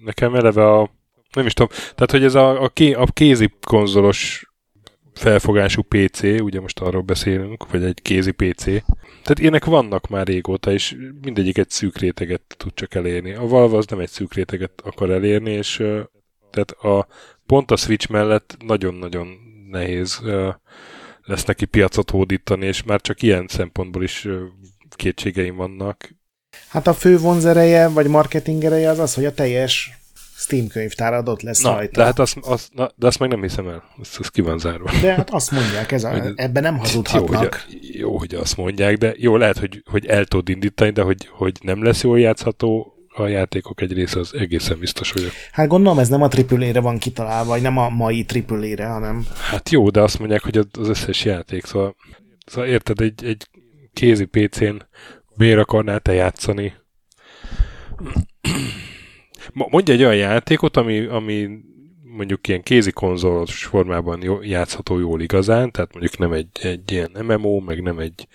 [0.00, 0.95] Nekem eleve a
[1.36, 1.76] nem is tudom.
[1.78, 4.50] Tehát, hogy ez a, a, ké, a kézi konzolos
[5.14, 8.64] felfogású PC, ugye most arról beszélünk, vagy egy kézi PC.
[8.64, 13.34] Tehát ilyenek vannak már régóta, és mindegyik egy szűk réteget tud csak elérni.
[13.34, 15.76] A Valve az nem egy szűk réteget akar elérni, és
[16.50, 17.06] tehát a,
[17.46, 19.28] pont a Switch mellett nagyon-nagyon
[19.70, 20.20] nehéz
[21.24, 24.28] lesz neki piacot hódítani, és már csak ilyen szempontból is
[24.96, 26.14] kétségeim vannak.
[26.68, 29.90] Hát a fő vonzereje, vagy marketing ereje az az, hogy a teljes
[30.38, 32.00] Steam könyvtárad ott lesz na, rajta.
[32.00, 34.58] De, hát azt, azt, na, de azt meg nem hiszem el, azt, azt ki van
[34.58, 34.90] zárva.
[35.00, 37.66] De hát azt mondják, ez a, ebben nem hazudhatnak.
[37.68, 41.02] Jó hogy, jó, hogy azt mondják, de jó, lehet, hogy, hogy el tud indítani, de
[41.02, 45.30] hogy, hogy nem lesz jól játszható, a játékok egy része az egészen biztos vagyok.
[45.52, 49.26] Hát gondolom ez nem a AAA-re van kitalálva, vagy nem a mai AAA-re, hanem...
[49.50, 51.96] Hát jó, de azt mondják, hogy az összes játék, szóval,
[52.46, 53.48] szóval érted, egy, egy
[53.92, 54.74] kézi PC-n
[55.36, 56.74] miért akarnál te játszani?
[59.56, 61.48] Mondja egy olyan játékot, ami, ami
[62.02, 67.10] mondjuk ilyen kézi konzolos formában jó, játszható jól igazán, tehát mondjuk nem egy, egy ilyen
[67.26, 68.28] MMO, meg nem egy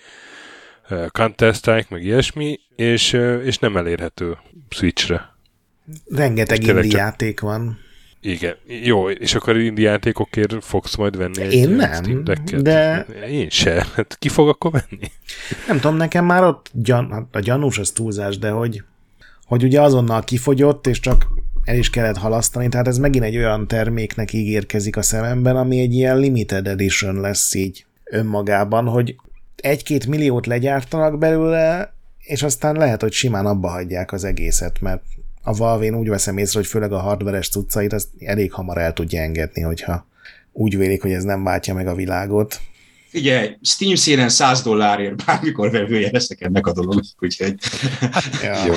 [0.90, 4.38] uh, Counter-Strike, meg ilyesmi, és, uh, és nem elérhető
[4.68, 5.36] Switchre.
[6.08, 6.92] Rengeteg indie csak...
[6.92, 7.78] játék van.
[8.20, 12.24] Igen, jó, és akkor indie játékokért fogsz majd venni egy Én nem,
[12.62, 13.06] de...
[13.30, 13.86] Én se.
[13.94, 15.10] Hát ki fog akkor venni?
[15.66, 17.10] Nem tudom, nekem már ott gyan...
[17.10, 18.82] Hát a gyanús az túlzás, de hogy,
[19.52, 21.26] hogy ugye azonnal kifogyott, és csak
[21.64, 25.94] el is kellett halasztani, tehát ez megint egy olyan terméknek ígérkezik a szememben, ami egy
[25.94, 29.16] ilyen limited edition lesz így önmagában, hogy
[29.56, 35.02] egy-két milliót legyártanak belőle, és aztán lehet, hogy simán abba hagyják az egészet, mert
[35.42, 39.20] a Valve úgy veszem észre, hogy főleg a hardveres cuccait azt elég hamar el tudja
[39.20, 40.06] engedni, hogyha
[40.52, 42.60] úgy vélik, hogy ez nem váltja meg a világot.
[43.12, 47.54] Figyelj, Steam szélen 100 dollárért bármikor vevőjeleztek ennek a dolognak, úgyhogy...
[48.42, 48.64] ja.
[48.66, 48.74] Jó,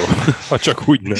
[0.47, 1.17] ha csak úgy nem.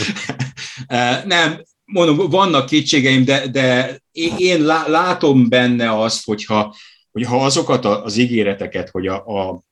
[1.33, 3.99] nem, mondom, vannak kétségeim, de, de
[4.37, 6.75] én látom benne azt, hogyha,
[7.11, 9.63] hogyha azokat az ígéreteket, hogy a, a,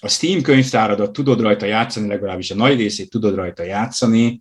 [0.00, 4.40] a Steam könyvtáradat tudod rajta játszani, legalábbis a nagy részét tudod rajta játszani,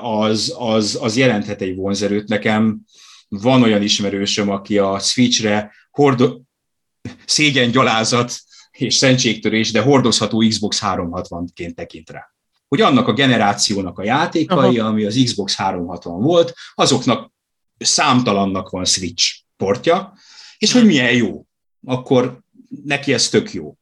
[0.00, 2.28] az, az, az jelenthet egy vonzerőt.
[2.28, 2.80] Nekem
[3.28, 6.40] van olyan ismerősöm, aki a Switchre hordo,
[7.26, 8.34] szégyen gyalázat
[8.70, 12.34] és szentségtörés, de hordozható Xbox 360-ként tekint rá.
[12.68, 14.88] Hogy annak a generációnak a játékai, Aha.
[14.88, 17.32] ami az Xbox 360 volt, azoknak
[17.78, 19.24] számtalannak van Switch
[19.56, 20.12] portja,
[20.58, 21.46] és hogy milyen jó,
[21.86, 22.40] akkor
[22.84, 23.76] neki ez tök jó.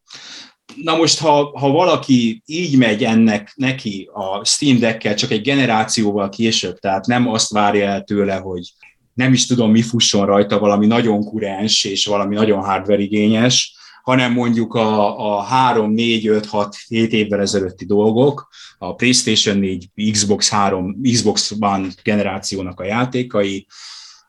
[0.75, 6.29] Na most, ha, ha valaki így megy ennek neki a Steam Deck-kel csak egy generációval
[6.29, 8.73] később, tehát nem azt várja el tőle, hogy
[9.15, 14.33] nem is tudom, mi fusson rajta, valami nagyon kurens és valami nagyon hardware igényes, hanem
[14.33, 20.49] mondjuk a, a 3, 4, 5, 6, 7 évvel ezelőtti dolgok, a PlayStation 4, Xbox
[20.49, 23.67] 3, Xbox One generációnak a játékai,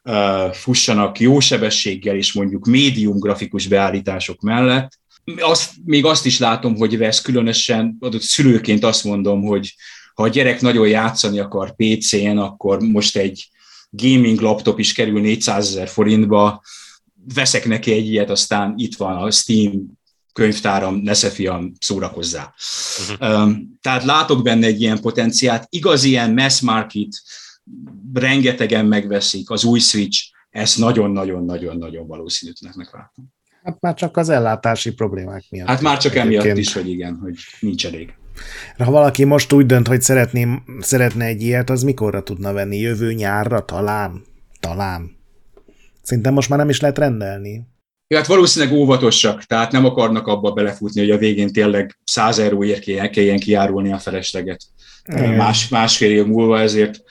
[0.04, 5.00] uh, fussanak jó sebességgel és mondjuk médium grafikus beállítások mellett,
[5.38, 9.76] azt, még azt is látom, hogy vesz különösen, adott szülőként azt mondom, hogy
[10.14, 13.50] ha a gyerek nagyon játszani akar PC-n, akkor most egy
[13.96, 16.64] gaming laptop is kerül 400 ezer forintba,
[17.34, 19.98] veszek neki egy ilyet, aztán itt van a Steam
[20.34, 22.54] könyvtáram, nesze fiam, szórakozzá.
[23.12, 23.52] Uh-huh.
[23.82, 25.68] Tehát látok benne egy ilyen potenciát.
[25.70, 27.10] Igaz, ilyen mass market,
[28.14, 33.34] rengetegen megveszik, az új Switch, ezt nagyon-nagyon-nagyon-nagyon valószínűtlennek látom.
[33.64, 35.68] Hát már csak az ellátási problémák miatt.
[35.68, 36.42] Hát már csak egyébként.
[36.42, 38.14] emiatt is, hogy igen, hogy nincs elég.
[38.78, 40.48] Ha valaki most úgy dönt, hogy szeretné,
[40.80, 42.78] szeretne egy ilyet, az mikorra tudna venni?
[42.78, 44.24] Jövő nyárra talán?
[44.60, 45.18] Talán.
[46.02, 47.62] Szerintem most már nem is lehet rendelni.
[48.08, 52.84] Ja, hát valószínűleg óvatosak, tehát nem akarnak abba belefutni, hogy a végén tényleg 100 euróért
[53.12, 54.62] kelljen kiárulni a felesleget.
[55.38, 57.02] Más, másfél év múlva ezért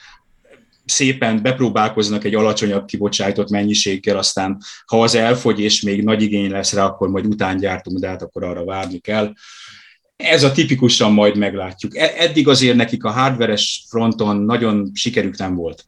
[0.85, 6.73] szépen bepróbálkoznak egy alacsonyabb kibocsájtott mennyiséggel, aztán ha az elfogy, és még nagy igény lesz
[6.73, 9.33] rá, akkor majd után gyártunk, de hát akkor arra várni kell.
[10.15, 11.97] Ez a tipikusan majd meglátjuk.
[11.97, 15.85] E- eddig azért nekik a hardveres fronton nagyon sikerük nem volt.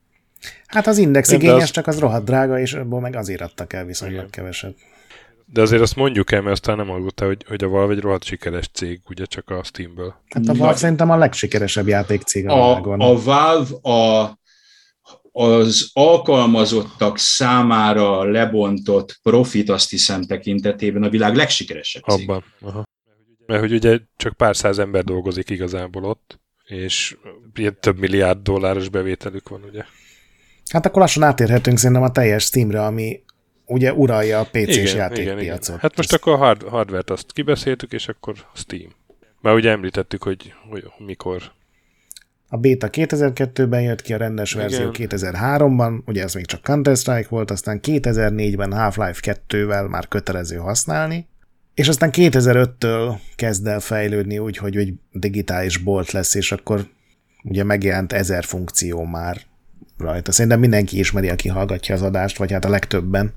[0.66, 1.72] Hát az index igényes, az...
[1.72, 4.30] csak az rohadt drága, és abból meg azért adtak el viszonylag Igen.
[4.30, 4.76] keveset.
[5.54, 8.24] De azért azt mondjuk el, mert aztán nem hallgatta, hogy, hogy a Valve egy rohadt
[8.24, 10.16] sikeres cég, ugye csak a Steamből.
[10.30, 10.76] Hát a Valve Nagy...
[10.76, 13.02] szerintem a legsikeresebb játékcég a, a világon.
[13.02, 14.36] A Valve a
[15.40, 22.30] az alkalmazottak számára lebontott profit, azt hiszem tekintetében a világ legsikeresebb cég.
[22.30, 22.44] Abban.
[22.62, 22.84] Aha.
[23.48, 27.18] Mert hogy ugye csak pár száz ember dolgozik igazából ott, és
[27.56, 29.84] ilyen több milliárd dolláros bevételük van, ugye?
[30.72, 33.24] Hát akkor lassan átérhetünk szerintem a teljes Steamre, ami
[33.66, 35.80] ugye uralja a PC-s játékpiacot.
[35.80, 38.96] Hát most akkor a hard, hardware-t azt kibeszéltük, és akkor Steam.
[39.42, 41.42] Már ugye említettük, hogy, hogy mikor
[42.50, 47.52] A beta 2002-ben jött ki, a rendes verzió 2003-ban, ugye ez még csak Counter-Strike volt,
[47.52, 51.28] aztán 2004-ben Half-Life 2-vel már kötelező használni,
[51.78, 56.88] és aztán 2005-től kezd el fejlődni úgy, hogy egy digitális bolt lesz, és akkor
[57.44, 59.42] ugye megjelent ezer funkció már
[59.98, 60.32] rajta.
[60.32, 63.34] Szerintem mindenki ismeri, aki hallgatja az adást, vagy hát a legtöbben.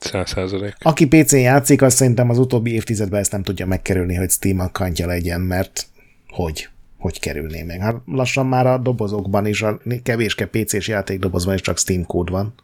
[0.00, 0.74] 100%.
[0.78, 5.06] Aki PC-n játszik, azt szerintem az utóbbi évtizedben ezt nem tudja megkerülni, hogy Steam akkantja
[5.06, 5.86] legyen, mert
[6.28, 6.68] hogy?
[6.98, 7.80] Hogy kerülné meg?
[7.80, 12.54] Hát lassan már a dobozokban is, a kevéske PC-s játékdobozban is csak Steam kód van.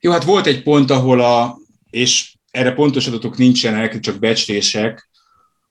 [0.00, 1.56] Jó, hát volt egy pont, ahol a,
[1.90, 5.08] és erre pontos adatok nincsenek, csak becslések,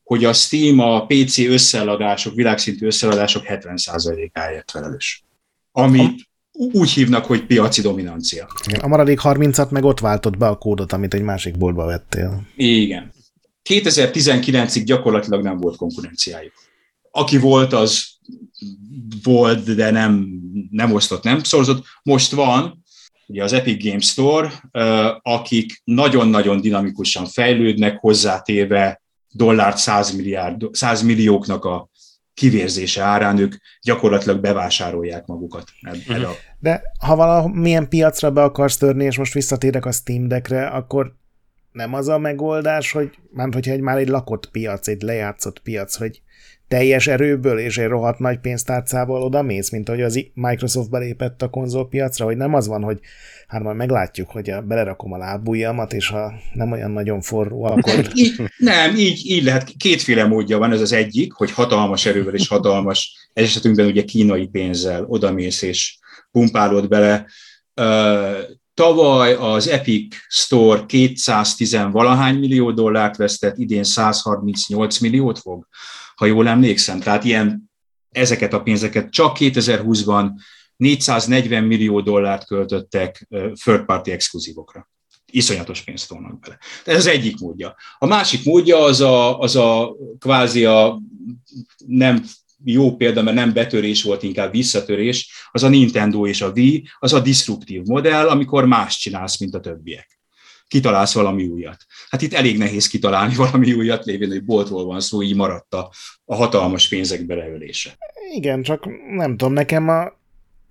[0.04, 5.24] hogy a Steam a PC összeladások, világszintű összeladások 70%-áért felelős.
[5.72, 8.48] Amit úgy hívnak, hogy piaci dominancia.
[8.82, 12.48] A maradék 30-at meg ott váltott be a kódot, amit egy másik boltba vettél.
[12.56, 13.12] Igen.
[13.70, 16.54] 2019-ig gyakorlatilag nem volt konkurenciájuk.
[17.12, 18.06] Aki volt, az
[19.24, 20.28] volt, de nem,
[20.70, 21.86] nem osztott, nem szorzott.
[22.04, 22.81] Most van,
[23.32, 24.52] ugye az Epic Games Store,
[25.22, 31.90] akik nagyon-nagyon dinamikusan fejlődnek, hozzátéve dollárt 100, milliárd, 100 millióknak a
[32.34, 35.64] kivérzése árán ők gyakorlatilag bevásárolják magukat.
[36.08, 36.28] A...
[36.60, 41.16] De ha valamilyen piacra be akarsz törni, és most visszatérek a Steam Deckre, akkor
[41.72, 45.96] nem az a megoldás, hogy már hogyha egy már egy lakott piac, egy lejátszott piac,
[45.96, 46.22] hogy
[46.72, 51.50] teljes erőből és egy rohadt nagy pénztárcával oda mész, mint ahogy az Microsoft belépett a
[51.50, 53.00] konzolpiacra, hogy nem az van, hogy
[53.48, 58.08] hát majd meglátjuk, hogy a, belerakom a lábujjamat, és ha nem olyan nagyon forró, akkor...
[58.14, 59.74] így, nem, így, így lehet.
[59.78, 64.48] Kétféle módja van, ez az egyik, hogy hatalmas erővel és hatalmas, ez esetünkben ugye kínai
[64.48, 65.98] pénzzel odamész és
[66.32, 67.26] pumpálod bele.
[68.74, 75.68] Tavaly az Epic Store 210 valahány millió dollárt vesztett, idén 138 milliót fog
[76.22, 77.00] ha jól emlékszem.
[77.00, 77.72] Tehát ilyen
[78.12, 80.30] ezeket a pénzeket csak 2020-ban
[80.76, 83.28] 440 millió dollárt költöttek
[83.64, 84.90] third party exkluzívokra.
[85.32, 86.58] Iszonyatos pénzt tolnak bele.
[86.86, 87.76] Ez az egyik módja.
[87.98, 91.02] A másik módja az a, az a kvázi a
[91.86, 92.24] nem
[92.64, 97.14] jó példa, mert nem betörés volt, inkább visszatörés, az a Nintendo és a Wii, az
[97.14, 100.21] a disruptív modell, amikor más csinálsz, mint a többiek.
[100.72, 105.22] Kitalálsz valami újat hát itt elég nehéz kitalálni valami újat, lévén, hogy boltról van szó,
[105.22, 105.92] így maradt a,
[106.26, 107.98] a hatalmas pénzek beleölése.
[108.36, 108.86] Igen, csak
[109.16, 110.02] nem tudom, nekem a,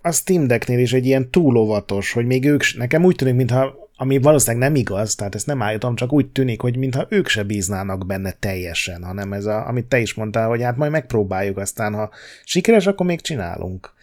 [0.01, 3.89] a Steam Decknél is egy ilyen túl óvatos, hogy még ők, nekem úgy tűnik, mintha
[3.95, 7.43] ami valószínűleg nem igaz, tehát ezt nem állítom, csak úgy tűnik, hogy mintha ők se
[7.43, 11.93] bíznának benne teljesen, hanem ez a, amit te is mondtál, hogy hát majd megpróbáljuk, aztán
[11.93, 12.09] ha
[12.43, 13.93] sikeres, akkor még csinálunk.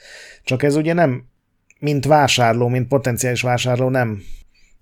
[0.45, 1.25] Csak ez ugye nem,
[1.79, 4.23] mint vásárló, mint potenciális vásárló nem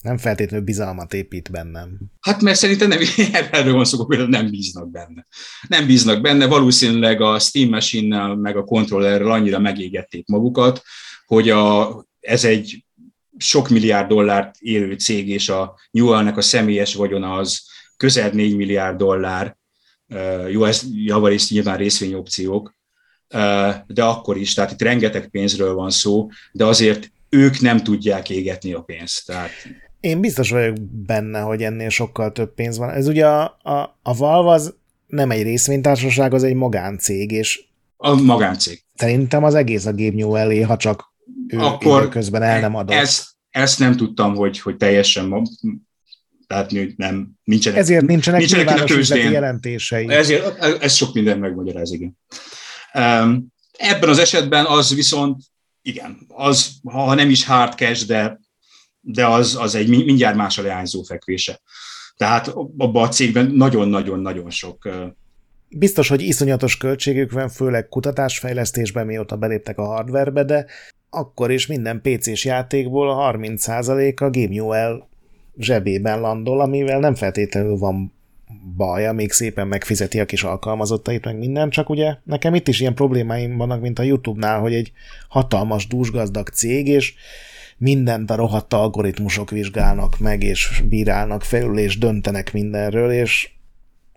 [0.07, 1.99] nem feltétlenül bizalmat épít bennem.
[2.21, 2.99] Hát mert szerintem nem,
[3.51, 5.27] erről van szó, hogy nem bíznak benne.
[5.69, 10.83] Nem bíznak benne, valószínűleg a Steam Machine-nel meg a kontrollerrel annyira megégették magukat,
[11.27, 12.85] hogy a, ez egy
[13.39, 17.61] sok milliárd dollárt élő cég, és a Newell-nek a személyes vagyona az
[17.97, 19.57] közel 4 milliárd dollár,
[20.51, 22.77] jó, ez javarészt nyilván részvényopciók,
[23.87, 28.73] de akkor is, tehát itt rengeteg pénzről van szó, de azért ők nem tudják égetni
[28.73, 29.27] a pénzt.
[29.27, 29.51] Tehát
[30.07, 32.91] én biztos vagyok benne, hogy ennél sokkal több pénz van.
[32.91, 34.75] Ez ugye a, a, a Valve az
[35.07, 37.65] nem egy részvénytársaság, az egy magáncég, és
[37.97, 38.85] a magáncég.
[38.95, 41.15] Szerintem az egész a Gabe Newell ha csak
[41.47, 42.97] ő Akkor közben el nem adott.
[42.97, 45.49] Ezt, ezt nem tudtam, hogy, hogy teljesen
[46.47, 50.09] tehát nem, nincsenek, Ezért nincsenek, nincsenek nyilvános jelentései.
[50.09, 52.19] Ezért, ez sok minden megmagyaráz, igen.
[53.73, 55.43] Ebben az esetben az viszont,
[55.83, 58.39] igen, az, ha nem is hard cash, de
[59.09, 61.61] de az, az egy mindjárt más a leányzó fekvése.
[62.17, 64.89] Tehát abban a cégben nagyon-nagyon-nagyon sok
[65.69, 70.67] Biztos, hogy iszonyatos költségük van, főleg kutatásfejlesztésben, mióta beléptek a hardwarebe, de
[71.11, 75.09] akkor is minden PC-s játékból a 30% a GameUL
[75.59, 78.13] zsebében landol, amivel nem feltétlenül van
[78.77, 82.95] baja, még szépen megfizeti a kis alkalmazottait, meg minden, csak ugye nekem itt is ilyen
[82.95, 84.93] problémáim vannak, mint a YouTube-nál, hogy egy
[85.29, 87.15] hatalmas dúsgazdag cég, és
[87.79, 93.51] mindent a rohadt algoritmusok vizsgálnak meg, és bírálnak felül, és döntenek mindenről, és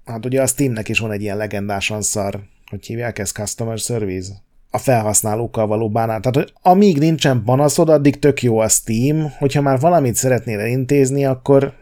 [0.06, 4.34] hát ugye a Steamnek is van egy ilyen legendásan szar, hogy hívják ezt Customer Service?
[4.72, 6.22] A felhasználókkal való bánát.
[6.22, 11.26] Tehát, hogy amíg nincsen panaszod, addig tök jó a Steam, hogyha már valamit szeretnél elintézni,
[11.26, 11.73] akkor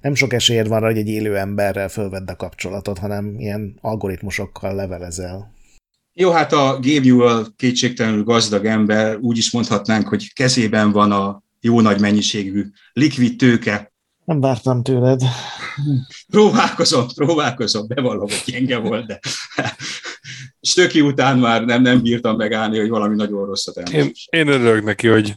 [0.00, 4.74] nem sok esélyed van rá, hogy egy élő emberrel fölvedd a kapcsolatot, hanem ilyen algoritmusokkal
[4.74, 5.54] levelezel.
[6.18, 11.42] Jó, hát a Gabe Newell kétségtelenül gazdag ember, úgy is mondhatnánk, hogy kezében van a
[11.60, 13.92] jó nagy mennyiségű likvid tőke.
[14.24, 15.20] Nem vártam tőled.
[16.32, 19.20] próbálkozom, próbálkozom, bevallom, hogy gyenge volt, de
[20.60, 24.12] stöki után már nem, nem bírtam megállni, hogy valami nagyon rosszat elmondom.
[24.30, 25.34] Én, én örülök neki, hogy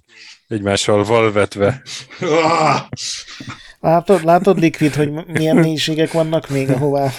[0.47, 1.81] egymással valvetve.
[3.79, 7.11] látod, látod, Liquid, hogy milyen mélységek vannak még, ahová...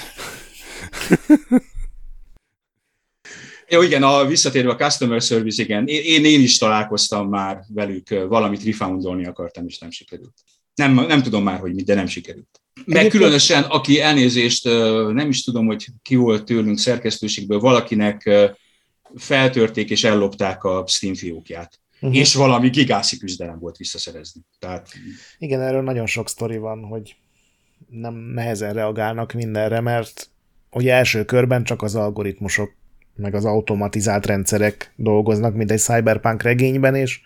[3.73, 8.65] Jó, igen, a, visszatérve a customer service, igen, én, én is találkoztam már velük, valamit
[8.65, 10.35] refoundolni akartam, és nem sikerült.
[10.75, 12.61] Nem, nem tudom már, hogy mit, de nem sikerült.
[12.85, 14.65] Meg különösen, aki elnézést,
[15.13, 18.31] nem is tudom, hogy ki volt tőlünk szerkesztőségből, valakinek
[19.17, 21.81] feltörték és ellopták a Steam fiókját.
[22.01, 22.19] Uh-huh.
[22.19, 24.41] És valami gigászi küzdelem volt visszaszerezni.
[24.59, 24.89] Tehát...
[25.39, 27.17] Igen, erről nagyon sok sztori van, hogy
[27.89, 30.31] nem nehezen reagálnak mindenre, mert
[30.71, 32.79] ugye első körben csak az algoritmusok
[33.21, 37.21] meg az automatizált rendszerek dolgoznak, mint egy cyberpunk regényben, és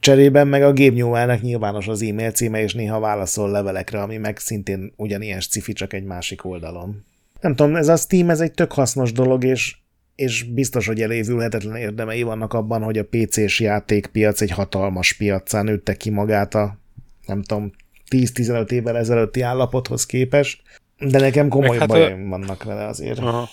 [0.00, 4.92] cserében meg a gépnyúlvának nyilvános az e-mail címe, és néha válaszol levelekre, ami meg szintén
[4.96, 7.04] ugyanilyen cifi, csak egy másik oldalon.
[7.40, 9.76] Nem tudom, ez a Steam, ez egy tök hasznos dolog, és,
[10.14, 15.94] és biztos, hogy elévülhetetlen érdemei vannak abban, hogy a PC-s játékpiac egy hatalmas piacán nőtte
[15.94, 16.78] ki magát a,
[17.26, 17.72] nem tudom,
[18.10, 20.62] 10-15 évvel ezelőtti állapothoz képest,
[20.98, 22.28] de nekem komoly hát bajaim a...
[22.28, 23.18] vannak vele azért.
[23.18, 23.48] Aha.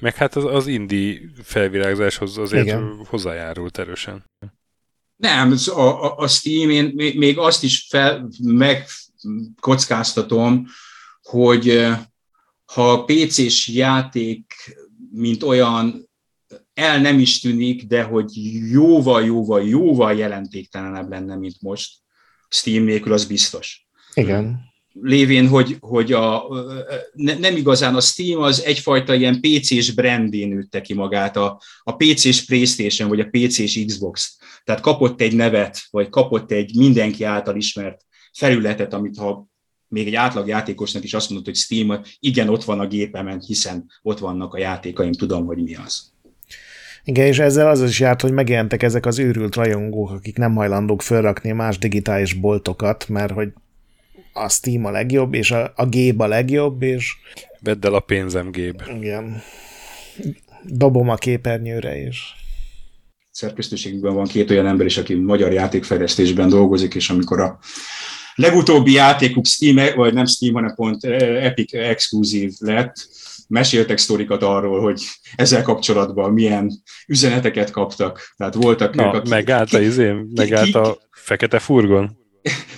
[0.00, 3.04] Meg hát az, az indi felvirágzáshoz azért Igen.
[3.08, 4.24] hozzájárult erősen.
[5.16, 10.66] Nem, a, a, a Steam, én még azt is fel, megkockáztatom,
[11.22, 11.86] hogy
[12.64, 14.54] ha a PC-s játék,
[15.12, 16.08] mint olyan
[16.74, 18.30] el nem is tűnik, de hogy
[18.70, 21.96] jóval, jóval, jóval jelentéktelenebb lenne, mint most
[22.48, 23.88] Steam nélkül, az biztos.
[24.14, 26.44] Igen lévén, hogy, hogy a,
[27.12, 31.96] ne, nem igazán a Steam az egyfajta ilyen PC-s brandén nőtte ki magát, a, a
[31.96, 34.38] PC-s Playstation, vagy a PC-s Xbox.
[34.64, 39.48] Tehát kapott egy nevet, vagy kapott egy mindenki által ismert felületet, amit ha
[39.88, 43.86] még egy átlag játékosnak is azt mondod, hogy Steam, igen, ott van a gépemen, hiszen
[44.02, 46.12] ott vannak a játékaim, tudom, hogy mi az.
[47.04, 51.02] Igen, és ezzel az is járt, hogy megjelentek ezek az őrült rajongók, akik nem hajlandók
[51.02, 53.48] felrakni más digitális boltokat, mert hogy
[54.32, 57.16] a Steam a legjobb, és a, a Géb a legjobb, és...
[57.60, 58.82] Vedd el a pénzem, Géb.
[58.96, 59.42] Igen.
[60.64, 62.34] Dobom a képernyőre is.
[63.30, 67.58] Szerkesztőségben van két olyan ember is, aki magyar játékfejlesztésben dolgozik, és amikor a
[68.34, 72.94] legutóbbi játékuk Steam, vagy nem Steam, hanem pont eh, Epic exkluzív lett,
[73.48, 75.02] meséltek sztorikat arról, hogy
[75.36, 78.34] ezzel kapcsolatban milyen üzeneteket kaptak.
[78.36, 79.30] Tehát voltak Na, ők, akik...
[79.30, 82.19] Megállt a izém, megállt a fekete furgon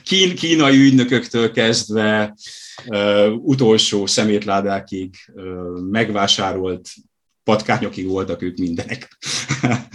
[0.05, 2.34] kín, kínai ügynököktől kezdve
[2.86, 5.44] uh, utolsó szemétládákig uh,
[5.90, 6.89] megvásárolt
[7.44, 9.09] patkányokig voltak ők mindenek.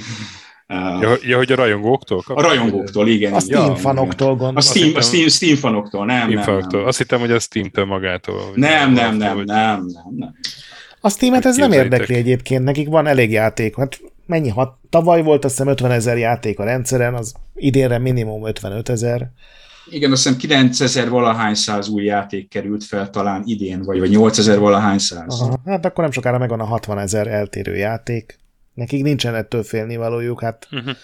[1.01, 2.23] Ja, ja, hogy a rajongóktól?
[2.27, 3.33] A rajongóktól, igen.
[3.33, 4.55] A Steam ja, fanoktól gondolom.
[4.55, 6.79] A Steam, a Steam, Steam fanoktól, nem, Steam nem, fanoktól.
[6.79, 6.87] nem.
[6.87, 8.41] Azt hittem, hogy a Steam-től magától.
[8.55, 9.85] Nem, nem, nem, nem, nem,
[10.15, 10.35] nem.
[11.01, 13.75] A Steam-et ez nem érdekli egyébként, nekik van elég játék.
[13.75, 14.49] Hát mennyi?
[14.49, 19.31] Hat, tavaly volt azt hiszem 50 ezer játék a rendszeren, az idénre minimum 55 ezer.
[19.89, 24.59] Igen, azt hiszem 9000 valahány száz új játék került fel talán idén, vagy, vagy 8000
[24.59, 25.41] valahány száz.
[25.41, 28.39] Aha, hát akkor nem sokára megvan a 60 ezer eltérő játék.
[28.73, 30.67] Nekik nincsen ettől félnivalójuk, hát...
[30.71, 30.95] Uh-huh.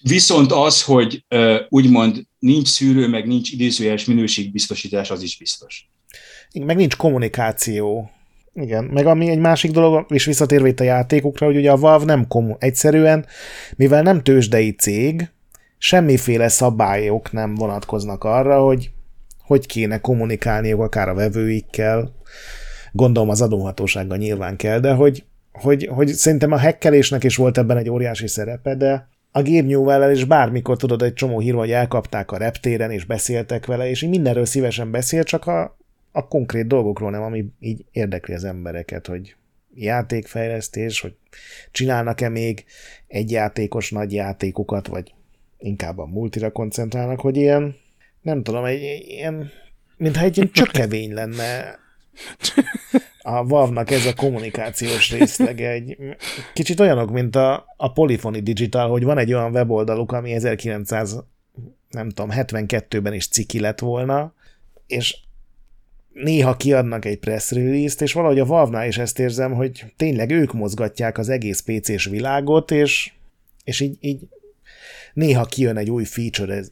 [0.00, 1.24] Viszont az, hogy
[1.68, 5.90] úgymond nincs szűrő, meg nincs idézőjeles minőségbiztosítás, az is biztos.
[6.52, 8.10] Meg nincs kommunikáció.
[8.60, 12.04] Igen, meg ami egy másik dolog, és visszatérve itt a játékokra, hogy ugye a Valve
[12.04, 13.26] nem komu, egyszerűen,
[13.76, 15.30] mivel nem tőzsdei cég,
[15.78, 18.90] semmiféle szabályok nem vonatkoznak arra, hogy
[19.48, 22.14] hogy kéne kommunikálniuk akár a vevőikkel,
[22.92, 27.76] gondolom az adóhatósággal nyilván kell, de hogy, hogy, hogy szerintem a hekkelésnek is volt ebben
[27.76, 32.30] egy óriási szerepe, de a Gabe newell is bármikor tudod egy csomó hír, hogy elkapták
[32.30, 35.76] a reptéren, és beszéltek vele, és így mindenről szívesen beszél, csak a,
[36.18, 39.36] a konkrét dolgokról nem, ami így érdekli az embereket, hogy
[39.74, 41.16] játékfejlesztés, hogy
[41.70, 42.64] csinálnak-e még
[43.06, 45.14] egy játékos nagy játékokat, vagy
[45.58, 47.76] inkább a multira koncentrálnak, hogy ilyen,
[48.22, 49.50] nem tudom, egy, ilyen,
[49.96, 51.78] mintha egy ilyen csökevény lenne
[53.22, 55.70] a Valve-nak ez a kommunikációs részlege.
[55.70, 55.96] Egy,
[56.54, 61.24] kicsit olyanok, mint a, a Polyphony Digital, hogy van egy olyan weboldaluk, ami 1900
[61.88, 64.34] nem tudom, 72-ben is ciki lett volna,
[64.86, 65.18] és
[66.22, 70.52] néha kiadnak egy press release-t, és valahogy a Valve-nál is ezt érzem, hogy tényleg ők
[70.52, 73.12] mozgatják az egész PC-s világot, és,
[73.64, 74.20] és így, így
[75.14, 76.62] néha kijön egy új feature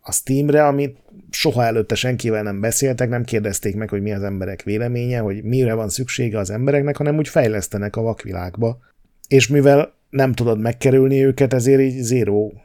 [0.00, 0.96] a Steamre, amit
[1.30, 5.74] soha előtte senkivel nem beszéltek, nem kérdezték meg, hogy mi az emberek véleménye, hogy mire
[5.74, 8.78] van szüksége az embereknek, hanem úgy fejlesztenek a vakvilágba.
[9.28, 12.62] És mivel nem tudod megkerülni őket, ezért így zéró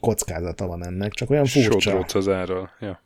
[0.00, 2.06] kockázata van ennek, csak olyan furcsa.
[2.12, 3.00] az ára, ja.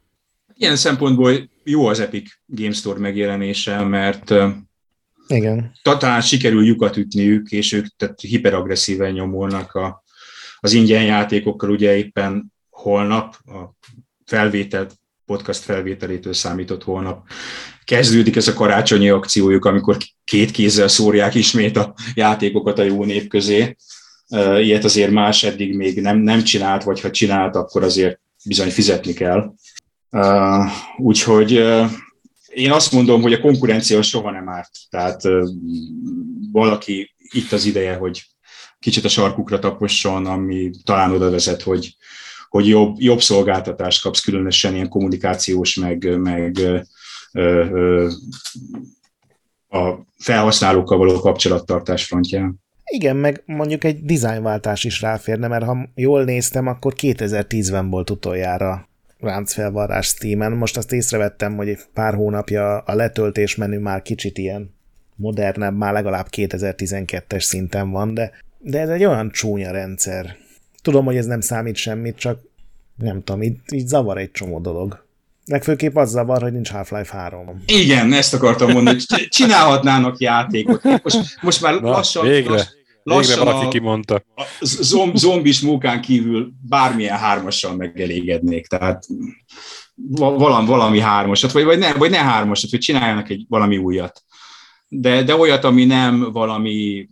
[0.56, 4.34] Ilyen szempontból jó az Epic Game Store megjelenése, mert
[5.26, 5.72] igen.
[5.82, 10.02] talán sikerül lyukat ütniük, és ők tehát hiperagresszíven nyomulnak a,
[10.60, 13.74] az ingyen játékokkal, ugye éppen holnap, a
[14.24, 14.88] felvétel,
[15.26, 17.26] podcast felvételétől számított holnap
[17.86, 23.28] kezdődik ez a karácsonyi akciójuk, amikor két kézzel szórják ismét a játékokat a jó nép
[23.28, 23.76] közé.
[24.58, 29.12] Ilyet azért más eddig még nem, nem csinált, vagy ha csinált, akkor azért bizony fizetni
[29.12, 29.54] kell.
[30.96, 31.50] Úgyhogy
[32.46, 34.70] én azt mondom, hogy a konkurencia soha nem árt.
[34.90, 35.22] Tehát
[36.52, 38.22] valaki itt az ideje, hogy
[38.78, 41.96] kicsit a sarkukra taposson, ami talán oda vezet, hogy,
[42.48, 46.80] hogy jobb, jobb szolgáltatást kapsz, különösen ilyen kommunikációs, meg, meg ö,
[47.32, 48.08] ö,
[49.68, 52.64] a felhasználókkal való kapcsolattartás frontján.
[52.84, 58.88] Igen, meg mondjuk egy dizájnváltás is ráférne, mert ha jól néztem, akkor 2010-ben volt utoljára
[59.20, 60.52] ráncfelvarrás Steam-en.
[60.52, 64.74] Most azt észrevettem, hogy pár hónapja a letöltés menü már kicsit ilyen
[65.16, 70.36] modernebb, már legalább 2012-es szinten van, de, de ez egy olyan csúnya rendszer.
[70.82, 72.40] Tudom, hogy ez nem számít semmit, csak
[72.96, 75.04] nem tudom, így, így zavar egy csomó dolog.
[75.44, 77.62] Legfőképp az zavar, hogy nincs Half-Life 3.
[77.66, 78.98] Igen, ezt akartam mondani,
[79.28, 80.82] csinálhatnának játékot.
[81.02, 82.66] Most, most már Na, lassan, végre, lass,
[83.06, 84.22] lassan végre valaki a, kimondta.
[84.34, 88.66] a zomb, zombis mókán kívül bármilyen hármassal megelégednék.
[88.66, 89.06] Tehát
[90.16, 94.24] valami, valami hármasat, vagy, vagy, ne, vagy ne hármasat, vagy csináljanak egy valami újat.
[94.88, 97.08] De, de olyat, ami nem valami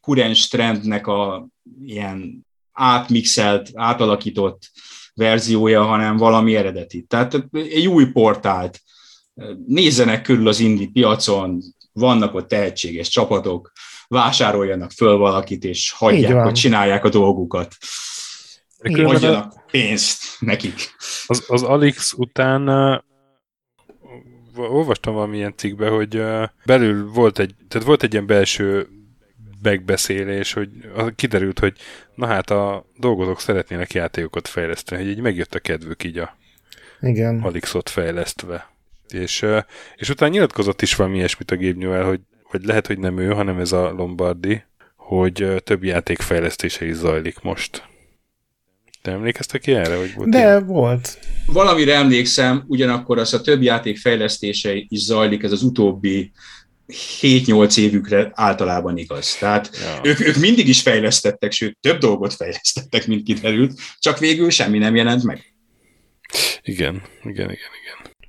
[0.00, 1.48] kurens trendnek a
[1.84, 4.70] ilyen átmixelt, átalakított
[5.14, 7.02] verziója, hanem valami eredeti.
[7.02, 8.80] Tehát egy új portált.
[9.66, 13.72] Nézzenek körül az indi piacon, vannak ott tehetséges csapatok,
[14.08, 17.76] vásároljanak föl valakit, és hagyják, hogy csinálják a dolgukat.
[18.78, 19.64] Adjanak a...
[19.70, 20.74] pénzt nekik.
[21.26, 23.00] Az, az Alix után uh,
[24.56, 28.88] olvastam valamilyen cikkbe, hogy uh, belül volt egy, tehát volt egy ilyen belső
[29.62, 30.70] megbeszélés, hogy
[31.16, 31.76] kiderült, hogy
[32.14, 36.36] na hát a dolgozók szeretnének játékokat fejleszteni, hogy így megjött a kedvük így a
[37.00, 37.40] Igen.
[37.42, 38.70] Alixot fejlesztve.
[39.08, 39.46] És,
[39.96, 42.20] és utána nyilatkozott is valami ilyesmit a Gabe Newell, hogy,
[42.50, 44.62] hogy lehet, hogy nem ő, hanem ez a Lombardi,
[44.96, 47.82] hogy több játék fejlesztése is zajlik most.
[49.02, 49.96] Te emlékeztek ki erre?
[49.96, 50.66] Hogy volt De ilyen?
[50.66, 51.18] volt.
[51.46, 56.32] Valamire emlékszem, ugyanakkor az a több játék fejlesztése is zajlik, ez az utóbbi
[57.20, 59.36] 7-8 évükre általában igaz.
[59.36, 60.00] Tehát ja.
[60.02, 64.96] ők, ők mindig is fejlesztettek, sőt, több dolgot fejlesztettek, mint kiderült, csak végül semmi nem
[64.96, 65.54] jelent meg.
[66.62, 67.87] Igen, igen, igen, igen.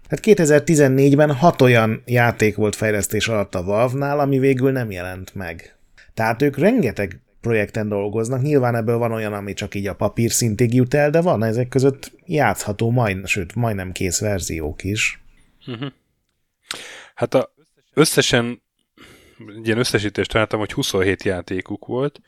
[0.10, 5.76] Hát 2014-ben hat olyan játék volt fejlesztés alatt a Valve-nál, ami végül nem jelent meg.
[6.14, 10.74] Tehát ők rengeteg projekten dolgoznak, nyilván ebből van olyan, ami csak így a papír szintig
[10.74, 15.22] jut el, de van ezek között játszható, majd, sőt, majdnem kész verziók is.
[15.68, 15.92] Uh-huh.
[17.16, 17.54] Hát a,
[18.00, 18.62] Összesen,
[19.64, 22.22] ilyen összesítést találtam, hogy 27 játékuk volt,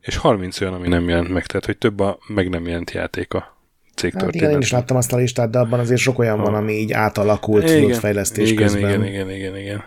[0.00, 3.34] és 30 olyan, ami nem jelent meg, tehát hogy több a meg nem jelent játék
[3.34, 3.55] a
[3.96, 6.44] cég hát igen, én is láttam azt a listát, de abban azért sok olyan ha.
[6.44, 8.90] van, ami így átalakult igen, fejlesztés igen, közben.
[8.90, 9.84] Igen, igen, igen, igen.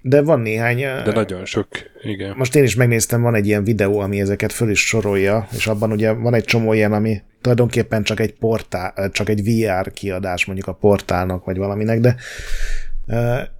[0.00, 0.78] De van néhány...
[0.78, 1.66] De nagyon sok,
[2.02, 2.34] igen.
[2.36, 5.92] Most én is megnéztem, van egy ilyen videó, ami ezeket föl is sorolja, és abban
[5.92, 10.68] ugye van egy csomó ilyen, ami tulajdonképpen csak egy portál, csak egy VR kiadás mondjuk
[10.68, 12.16] a portálnak, vagy valaminek, de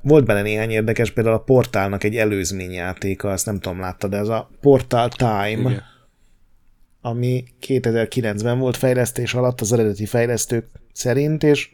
[0.00, 4.28] volt benne néhány érdekes, például a Portálnak egy előzményjátéka, azt nem tudom, látta, de ez
[4.28, 5.82] a Portal Time, Igen.
[7.02, 11.70] Ami 2009-ben volt fejlesztés alatt az eredeti fejlesztők szerint, és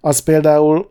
[0.00, 0.90] az például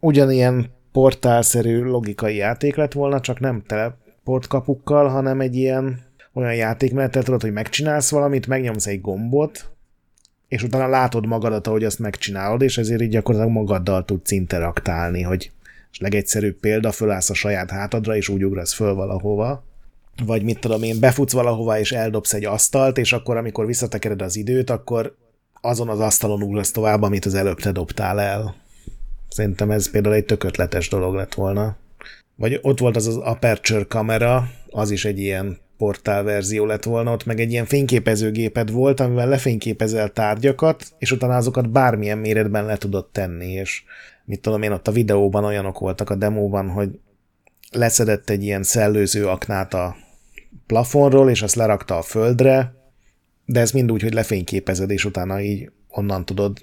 [0.00, 7.42] ugyanilyen portálszerű logikai játék lett volna, csak nem teleportkapukkal, hanem egy ilyen olyan játékmenetet tudod,
[7.42, 9.70] hogy megcsinálsz valamit, megnyomsz egy gombot,
[10.48, 15.50] és utána látod magadat, ahogy azt megcsinálod, és ezért így gyakorlatilag magaddal tudsz interaktálni, hogy
[15.90, 19.64] és legegyszerűbb példa, fölállsz a saját hátadra, és úgy ugrasz föl valahova,
[20.24, 24.36] vagy mit tudom én, befutsz valahova, és eldobsz egy asztalt, és akkor, amikor visszatekered az
[24.36, 25.16] időt, akkor
[25.60, 28.54] azon az asztalon ugrasz tovább, amit az előbb te dobtál el.
[29.28, 31.76] Szerintem ez például egy tökötletes dolog lett volna.
[32.36, 37.12] Vagy ott volt az az Aperture kamera, az is egy ilyen portál verzió lett volna,
[37.12, 42.76] ott meg egy ilyen fényképezőgéped volt, amivel lefényképezel tárgyakat, és utána azokat bármilyen méretben le
[42.76, 43.82] tudod tenni, és
[44.24, 46.98] mit tudom én, ott a videóban olyanok voltak a demóban, hogy
[47.70, 49.96] leszedett egy ilyen szellőző aknát a
[50.66, 52.74] plafonról, és azt lerakta a földre,
[53.44, 56.58] de ez mind úgy, hogy lefényképezed, és utána így onnan tudod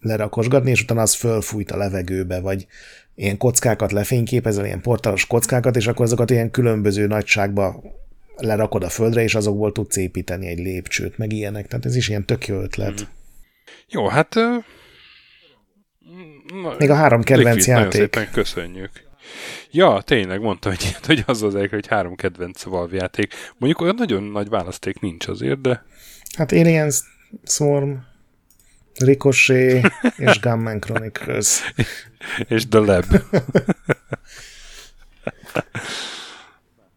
[0.00, 2.66] lerakosgatni, és utána az fölfújt a levegőbe, vagy
[3.14, 7.82] ilyen kockákat lefényképezel, ilyen portálos kockákat, és akkor azokat ilyen különböző nagyságba
[8.36, 11.66] lerakod a földre, és azokból tudsz építeni egy lépcsőt, meg ilyenek.
[11.66, 13.00] Tehát ez is ilyen tök jó ötlet.
[13.00, 13.04] Mm.
[13.88, 14.34] Jó, hát
[16.62, 17.92] Na, Még a három kedvenc Liquid, játék.
[17.92, 18.90] Nagyon szépen köszönjük.
[19.70, 23.34] Ja, tényleg mondtam, hogy, hogy az az hogy három kedvenc Valve játék.
[23.58, 25.84] Mondjuk olyan nagyon nagy választék nincs azért, de...
[26.36, 26.90] Hát Alien
[27.44, 27.92] Swarm,
[28.98, 31.74] Ricochet és Gunman Chronicles.
[32.48, 33.04] és The Lab.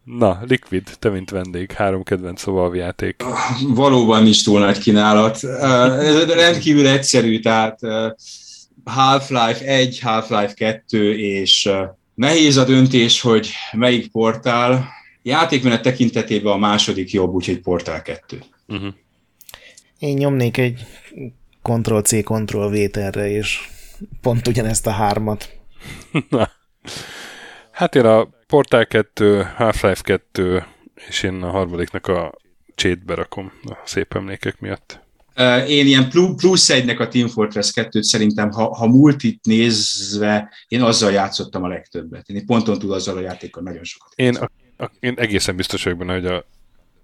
[0.03, 3.23] Na, Liquid, te mint vendég, három kedvenc Valve játék.
[3.67, 5.43] Valóban nincs túl nagy kínálat.
[5.43, 7.79] Ez rendkívül egyszerű, tehát
[8.83, 11.69] Half-Life 1, Half-Life 2, és
[12.13, 14.89] nehéz a döntés, hogy melyik portál.
[15.23, 18.43] Játékmenet tekintetében a második jobb, úgyhogy portál 2.
[18.67, 18.93] Uh-huh.
[19.99, 20.85] Én nyomnék egy
[21.61, 23.69] Ctrl-C, Ctrl-V terre, és
[24.21, 25.49] pont ugyanezt a hármat.
[26.29, 26.49] Na.
[27.71, 30.63] Hát én a Portal 2, Half-Life 2,
[31.07, 32.33] és én a harmadiknak a
[32.75, 35.00] csét berakom a szép emlékek miatt.
[35.67, 41.11] Én ilyen plusz egynek a Team Fortress 2-t szerintem, ha, ha multit nézve, én azzal
[41.11, 42.29] játszottam a legtöbbet.
[42.29, 44.13] Én ponton túl azzal a játékkal nagyon sokat.
[44.15, 44.51] Én, a,
[44.83, 46.45] a, én egészen biztos vagyok benne, hogy a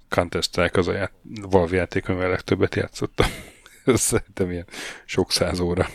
[0.10, 3.28] Counter-Strike az a ját, Valve játék, amivel legtöbbet játszottam.
[3.86, 4.66] Ez szerintem ilyen
[5.06, 5.88] sok száz óra.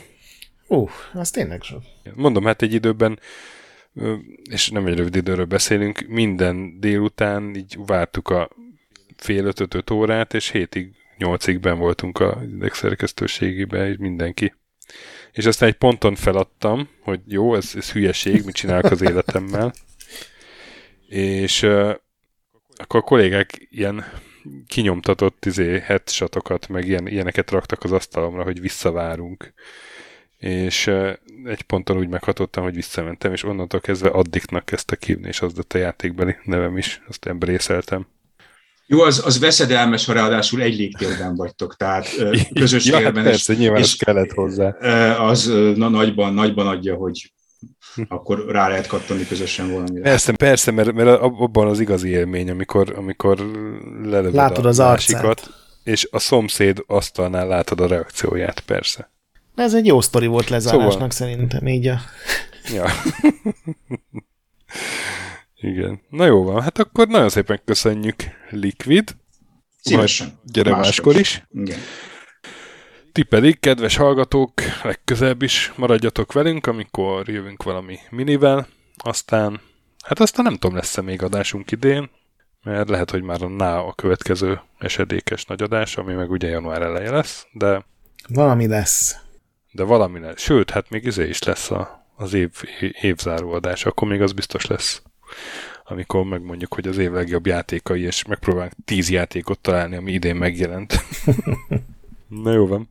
[0.66, 1.82] Uh, az tényleg sok.
[2.14, 3.18] Mondom, hát egy időben
[4.50, 8.50] és nem egy rövid időről beszélünk, minden délután így vártuk a
[9.16, 10.90] fél öt órát, és hétig,
[11.22, 12.42] nyolcig ben voltunk a
[12.72, 14.54] szerkesztőségében, mindenki.
[15.32, 19.72] És aztán egy ponton feladtam, hogy jó, ez, ez hülyeség, mit csinálok az életemmel.
[21.08, 21.94] És uh,
[22.76, 24.04] akkor a kollégák ilyen
[24.66, 29.54] kinyomtatott izé, headshotokat, meg ilyen, ilyeneket raktak az asztalomra, hogy visszavárunk
[30.42, 30.86] és
[31.44, 35.72] egy ponton úgy meghatottam, hogy visszamentem, és onnantól kezdve addiknak kezdtek hívni, és az lett
[35.72, 38.06] a játékbeli nevem is, azt embrészeltem.
[38.92, 42.08] Jó, az, az veszedelmes, ha ráadásul egy légtérben vagytok, tehát
[42.60, 43.24] közös ja, térben.
[43.24, 44.68] persze, nyilván és kellett hozzá.
[45.18, 45.46] Az
[45.76, 47.32] na, nagyban, nagyban adja, hogy
[48.08, 50.02] akkor rá lehet kattani közösen valamire.
[50.02, 53.38] Persze, persze, mert, mert abban az igazi élmény, amikor, amikor
[54.02, 55.50] lelövöd Látod a az másikat, arcát.
[55.82, 59.10] és a szomszéd asztalnál látod a reakcióját, persze.
[59.54, 61.10] Ez egy jó sztori volt lezárásnak szóval...
[61.10, 62.00] szerintem, így a...
[62.74, 62.86] Ja.
[65.62, 66.00] Igen.
[66.08, 68.16] Na jó van, hát akkor nagyon szépen köszönjük
[68.50, 69.16] Liquid.
[69.80, 70.26] Szívesen.
[70.26, 71.44] Majd gyere máskor is.
[71.50, 71.78] Igen.
[73.12, 74.52] Ti pedig, kedves hallgatók,
[74.82, 79.60] legközelebb is maradjatok velünk, amikor jövünk valami minivel, aztán,
[80.04, 82.10] hát aztán nem tudom, lesz-e még adásunk idén,
[82.62, 86.82] mert lehet, hogy már a NÁ a következő esedékes nagy adás, ami meg ugye január
[86.82, 87.84] eleje lesz, de...
[88.28, 89.16] Valami lesz
[89.72, 90.40] de valami lesz.
[90.40, 92.50] Sőt, hát még izé is lesz a, az év,
[93.00, 95.02] évzáró adás, akkor még az biztos lesz.
[95.84, 101.04] Amikor megmondjuk, hogy az év legjobb játékai, és megpróbálunk tíz játékot találni, ami idén megjelent.
[102.44, 102.90] Na jó van.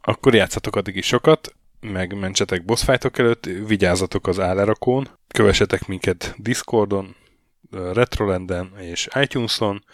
[0.00, 7.16] Akkor játszatok addig is sokat, meg mentsetek boss előtt, vigyázzatok az állerakón, kövessetek minket Discordon,
[7.70, 9.84] Retrolanden és iTunes-on,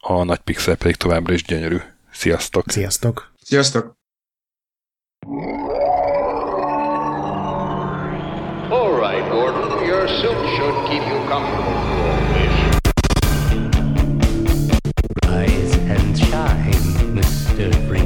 [0.00, 1.78] a nagy pixel pedig továbbra is gyönyörű.
[2.10, 2.70] Sziasztok!
[2.70, 3.32] Sziasztok!
[3.42, 3.94] Sziasztok!
[8.70, 9.84] All right, Gordon.
[9.84, 10.45] Your suit
[10.84, 11.72] keep you comfortable.
[15.24, 16.72] Rise and shine,
[17.14, 17.72] Mr.
[17.88, 18.05] Freeman.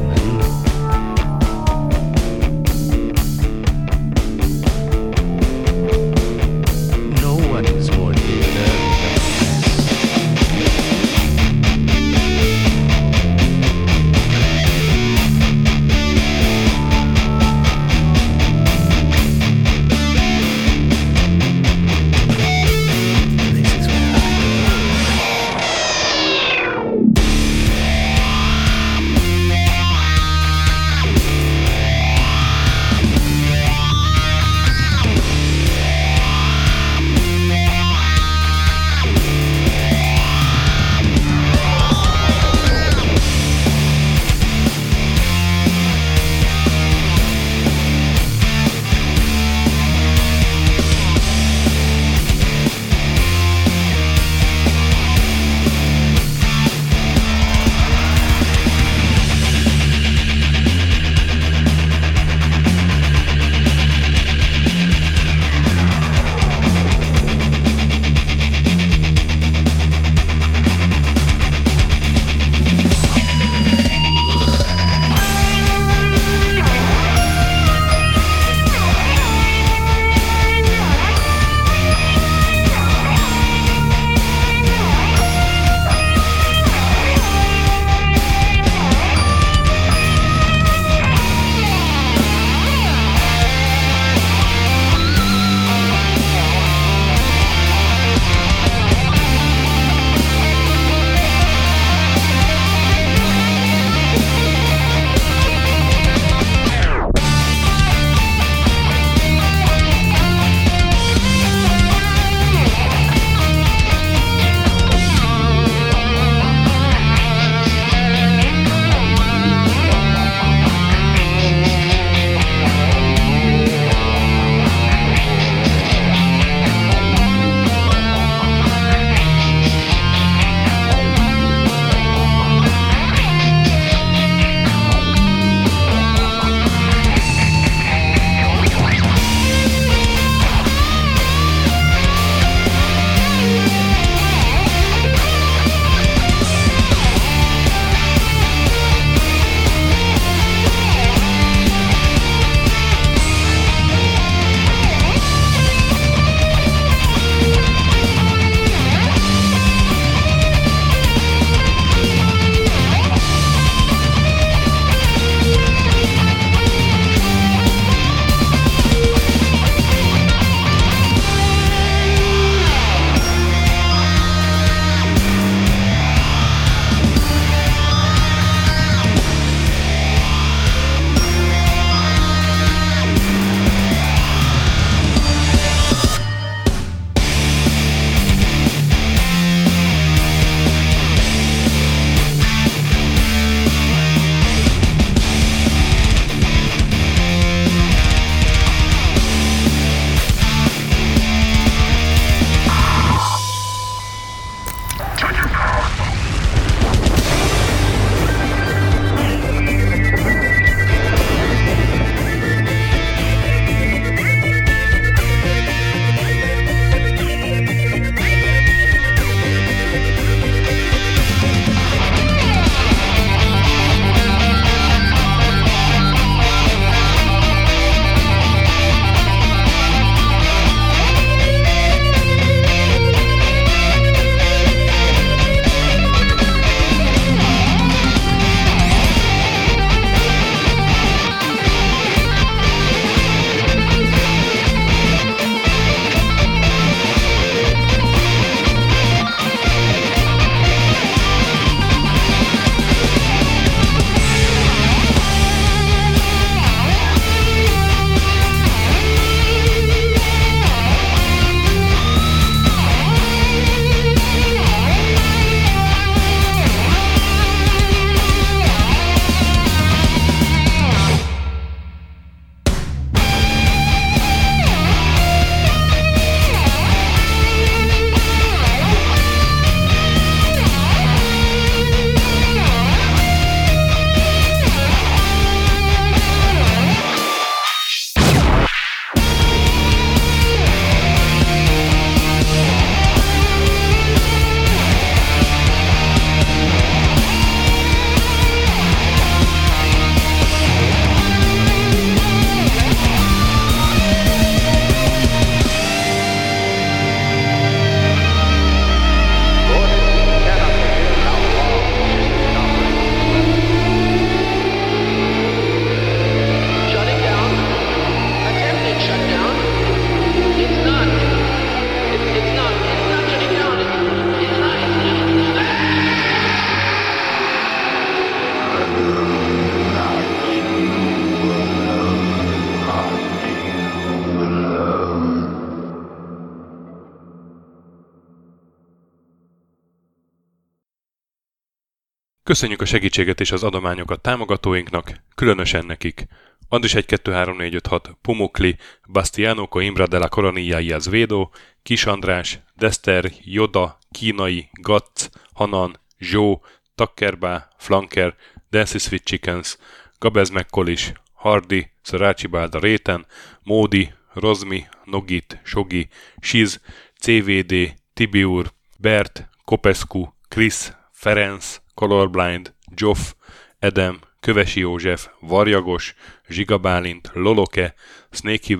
[342.51, 346.27] Köszönjük a segítséget és az adományokat támogatóinknak, különösen nekik.
[346.69, 348.77] Andris 1 2 3 4 5 6, Pumukli,
[349.09, 351.51] Bastiano Coimbra de la Coronilla Azvedo,
[351.83, 356.63] Kis András, Dester, Joda, Kínai, Gatz, Hanan, Zsó,
[356.95, 358.37] Takkerbá, Flanker,
[358.71, 359.79] Dancy Sweet Chickens,
[360.19, 363.27] Gabez Mekkolis, Hardy, Szarácsi Bálda Réten,
[363.63, 366.09] Módi, Rozmi, Nogit, Sogi,
[366.41, 366.81] Siz,
[367.21, 373.35] CVD, Tibiur, Bert, Kopescu, Chris, Ferenc, Colorblind, Joff,
[373.79, 376.15] Edem, Kövesi József, Varjagos,
[376.49, 377.95] Zsiga Bálint, Loloke,
[378.31, 378.77] Snake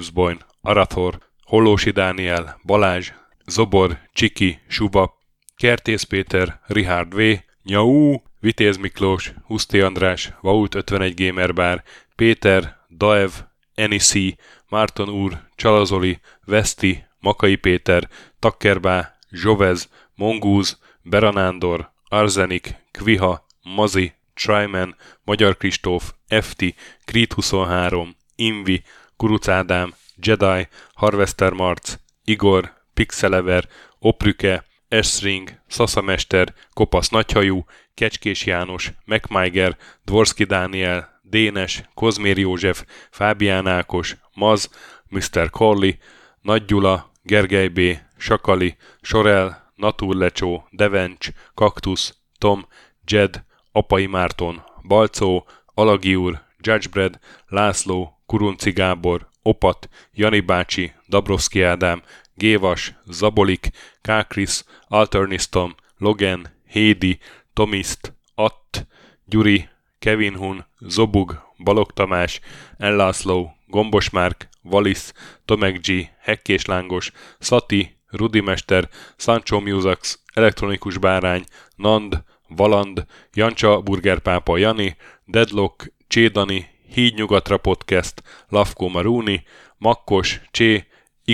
[0.62, 3.12] Arathor, Hollósi Dániel, Balázs,
[3.47, 5.19] Zobor, Csiki, Suba,
[5.57, 7.20] Kertész Péter, Richard V,
[7.62, 11.82] Nyau, Vitéz Miklós, Huszti András, Vaut 51 Gamer Bar,
[12.16, 13.31] Péter, Daev,
[13.74, 14.37] Enisi,
[14.69, 18.09] Márton úr, Csalazoli, Veszti, Makai Péter,
[18.39, 26.65] Takkerbá, Zsovez, Mongúz, Beranándor, Arzenik, Kviha, Mazi, Tryman, Magyar Kristóf, FT,
[27.05, 28.82] Creed 23, Invi,
[29.16, 33.69] Kuruc Ádám, Jedi, Harvester Marc, Igor, Pixelever,
[33.99, 37.65] Oprüke, Esring, Szaszamester, Kopasz Nagyhajú,
[37.95, 44.70] Kecskés János, MacMiger, Dvorski Dániel, Dénes, Kozmér József, Fábián Ákos, Maz,
[45.09, 45.51] Mr.
[45.51, 45.93] Corley,
[46.41, 47.81] Nagy Gyula, Gergely B.,
[48.19, 52.66] Sakali, Sorel, Naturlecsó, Devencs, Kaktusz, Tom,
[53.05, 62.02] Jed, Apai Márton, Balcó, Alagi úr, Judgebred, László, Kurunci Gábor, Opat, Jani bácsi, Dabrowski Ádám,
[62.35, 63.69] Gévas, Zabolik,
[64.01, 67.19] Kákris, Alternistom, Logan, Hédi,
[67.52, 68.86] Tomiszt, Att,
[69.24, 72.40] Gyuri, Kevin Hun, Zobug, Balog Tamás,
[72.77, 75.12] Ellászló, Gombos Márk, Valisz,
[75.44, 81.45] Tomek G, Hekkés Lángos, Szati, Rudimester, Sancho Musax, Elektronikus Bárány,
[81.77, 89.45] Nand, Valand, Jancsa Burgerpápa Jani, Deadlock, Csédani, Híd Nyugatra Podcast, Lavko Maruni,
[89.78, 90.87] Makkos, Csé,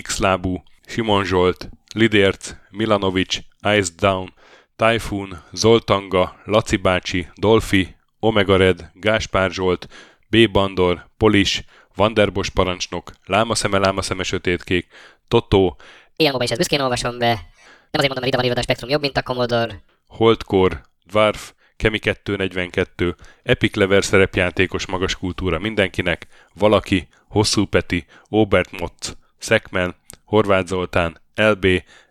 [0.02, 3.38] Xlábú, Simon Zsolt, Lidérc, Milanovic,
[3.78, 4.34] Ice Down,
[4.76, 9.88] Typhoon, Zoltanga, Laci bácsi, Dolfi, Omega Red, Gáspár Zsolt,
[10.30, 10.50] B.
[10.50, 14.86] Bandor, Polis, Vanderbos parancsnok, Lámaszeme, Lámaszeme sötétkék,
[15.28, 15.76] Totó,
[16.16, 17.26] Ilyen is ezt büszkén olvasom be.
[17.26, 19.82] Nem azért mondom, mert ide van a Spektrum jobb, mint a Commodore.
[20.06, 29.16] Holdcore, Dwarf, Kemi 242, Epic Lever szerepjátékos magas kultúra mindenkinek, Valaki, Hosszú Peti, Obert Motz,
[29.38, 29.94] Szekmen,
[30.24, 31.66] Horváth Zoltán, LB,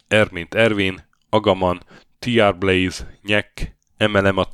[0.07, 1.82] Ermint Ervin, Agaman,
[2.19, 4.48] TR Blaze, Nyek, MLM a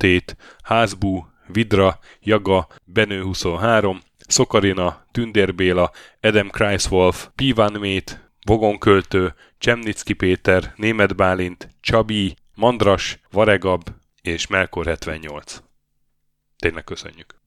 [0.62, 10.72] Házbú, Vidra, Jaga, Benő 23, Szokarina, Tündér Béla, Adam Kreiswolf, Pivan Mét, Vogonköltő, Csemnicki Péter,
[10.76, 13.88] Német Bálint, Csabi, Mandras, Varegab
[14.22, 15.62] és Melkor 78.
[16.56, 17.41] Tényleg köszönjük.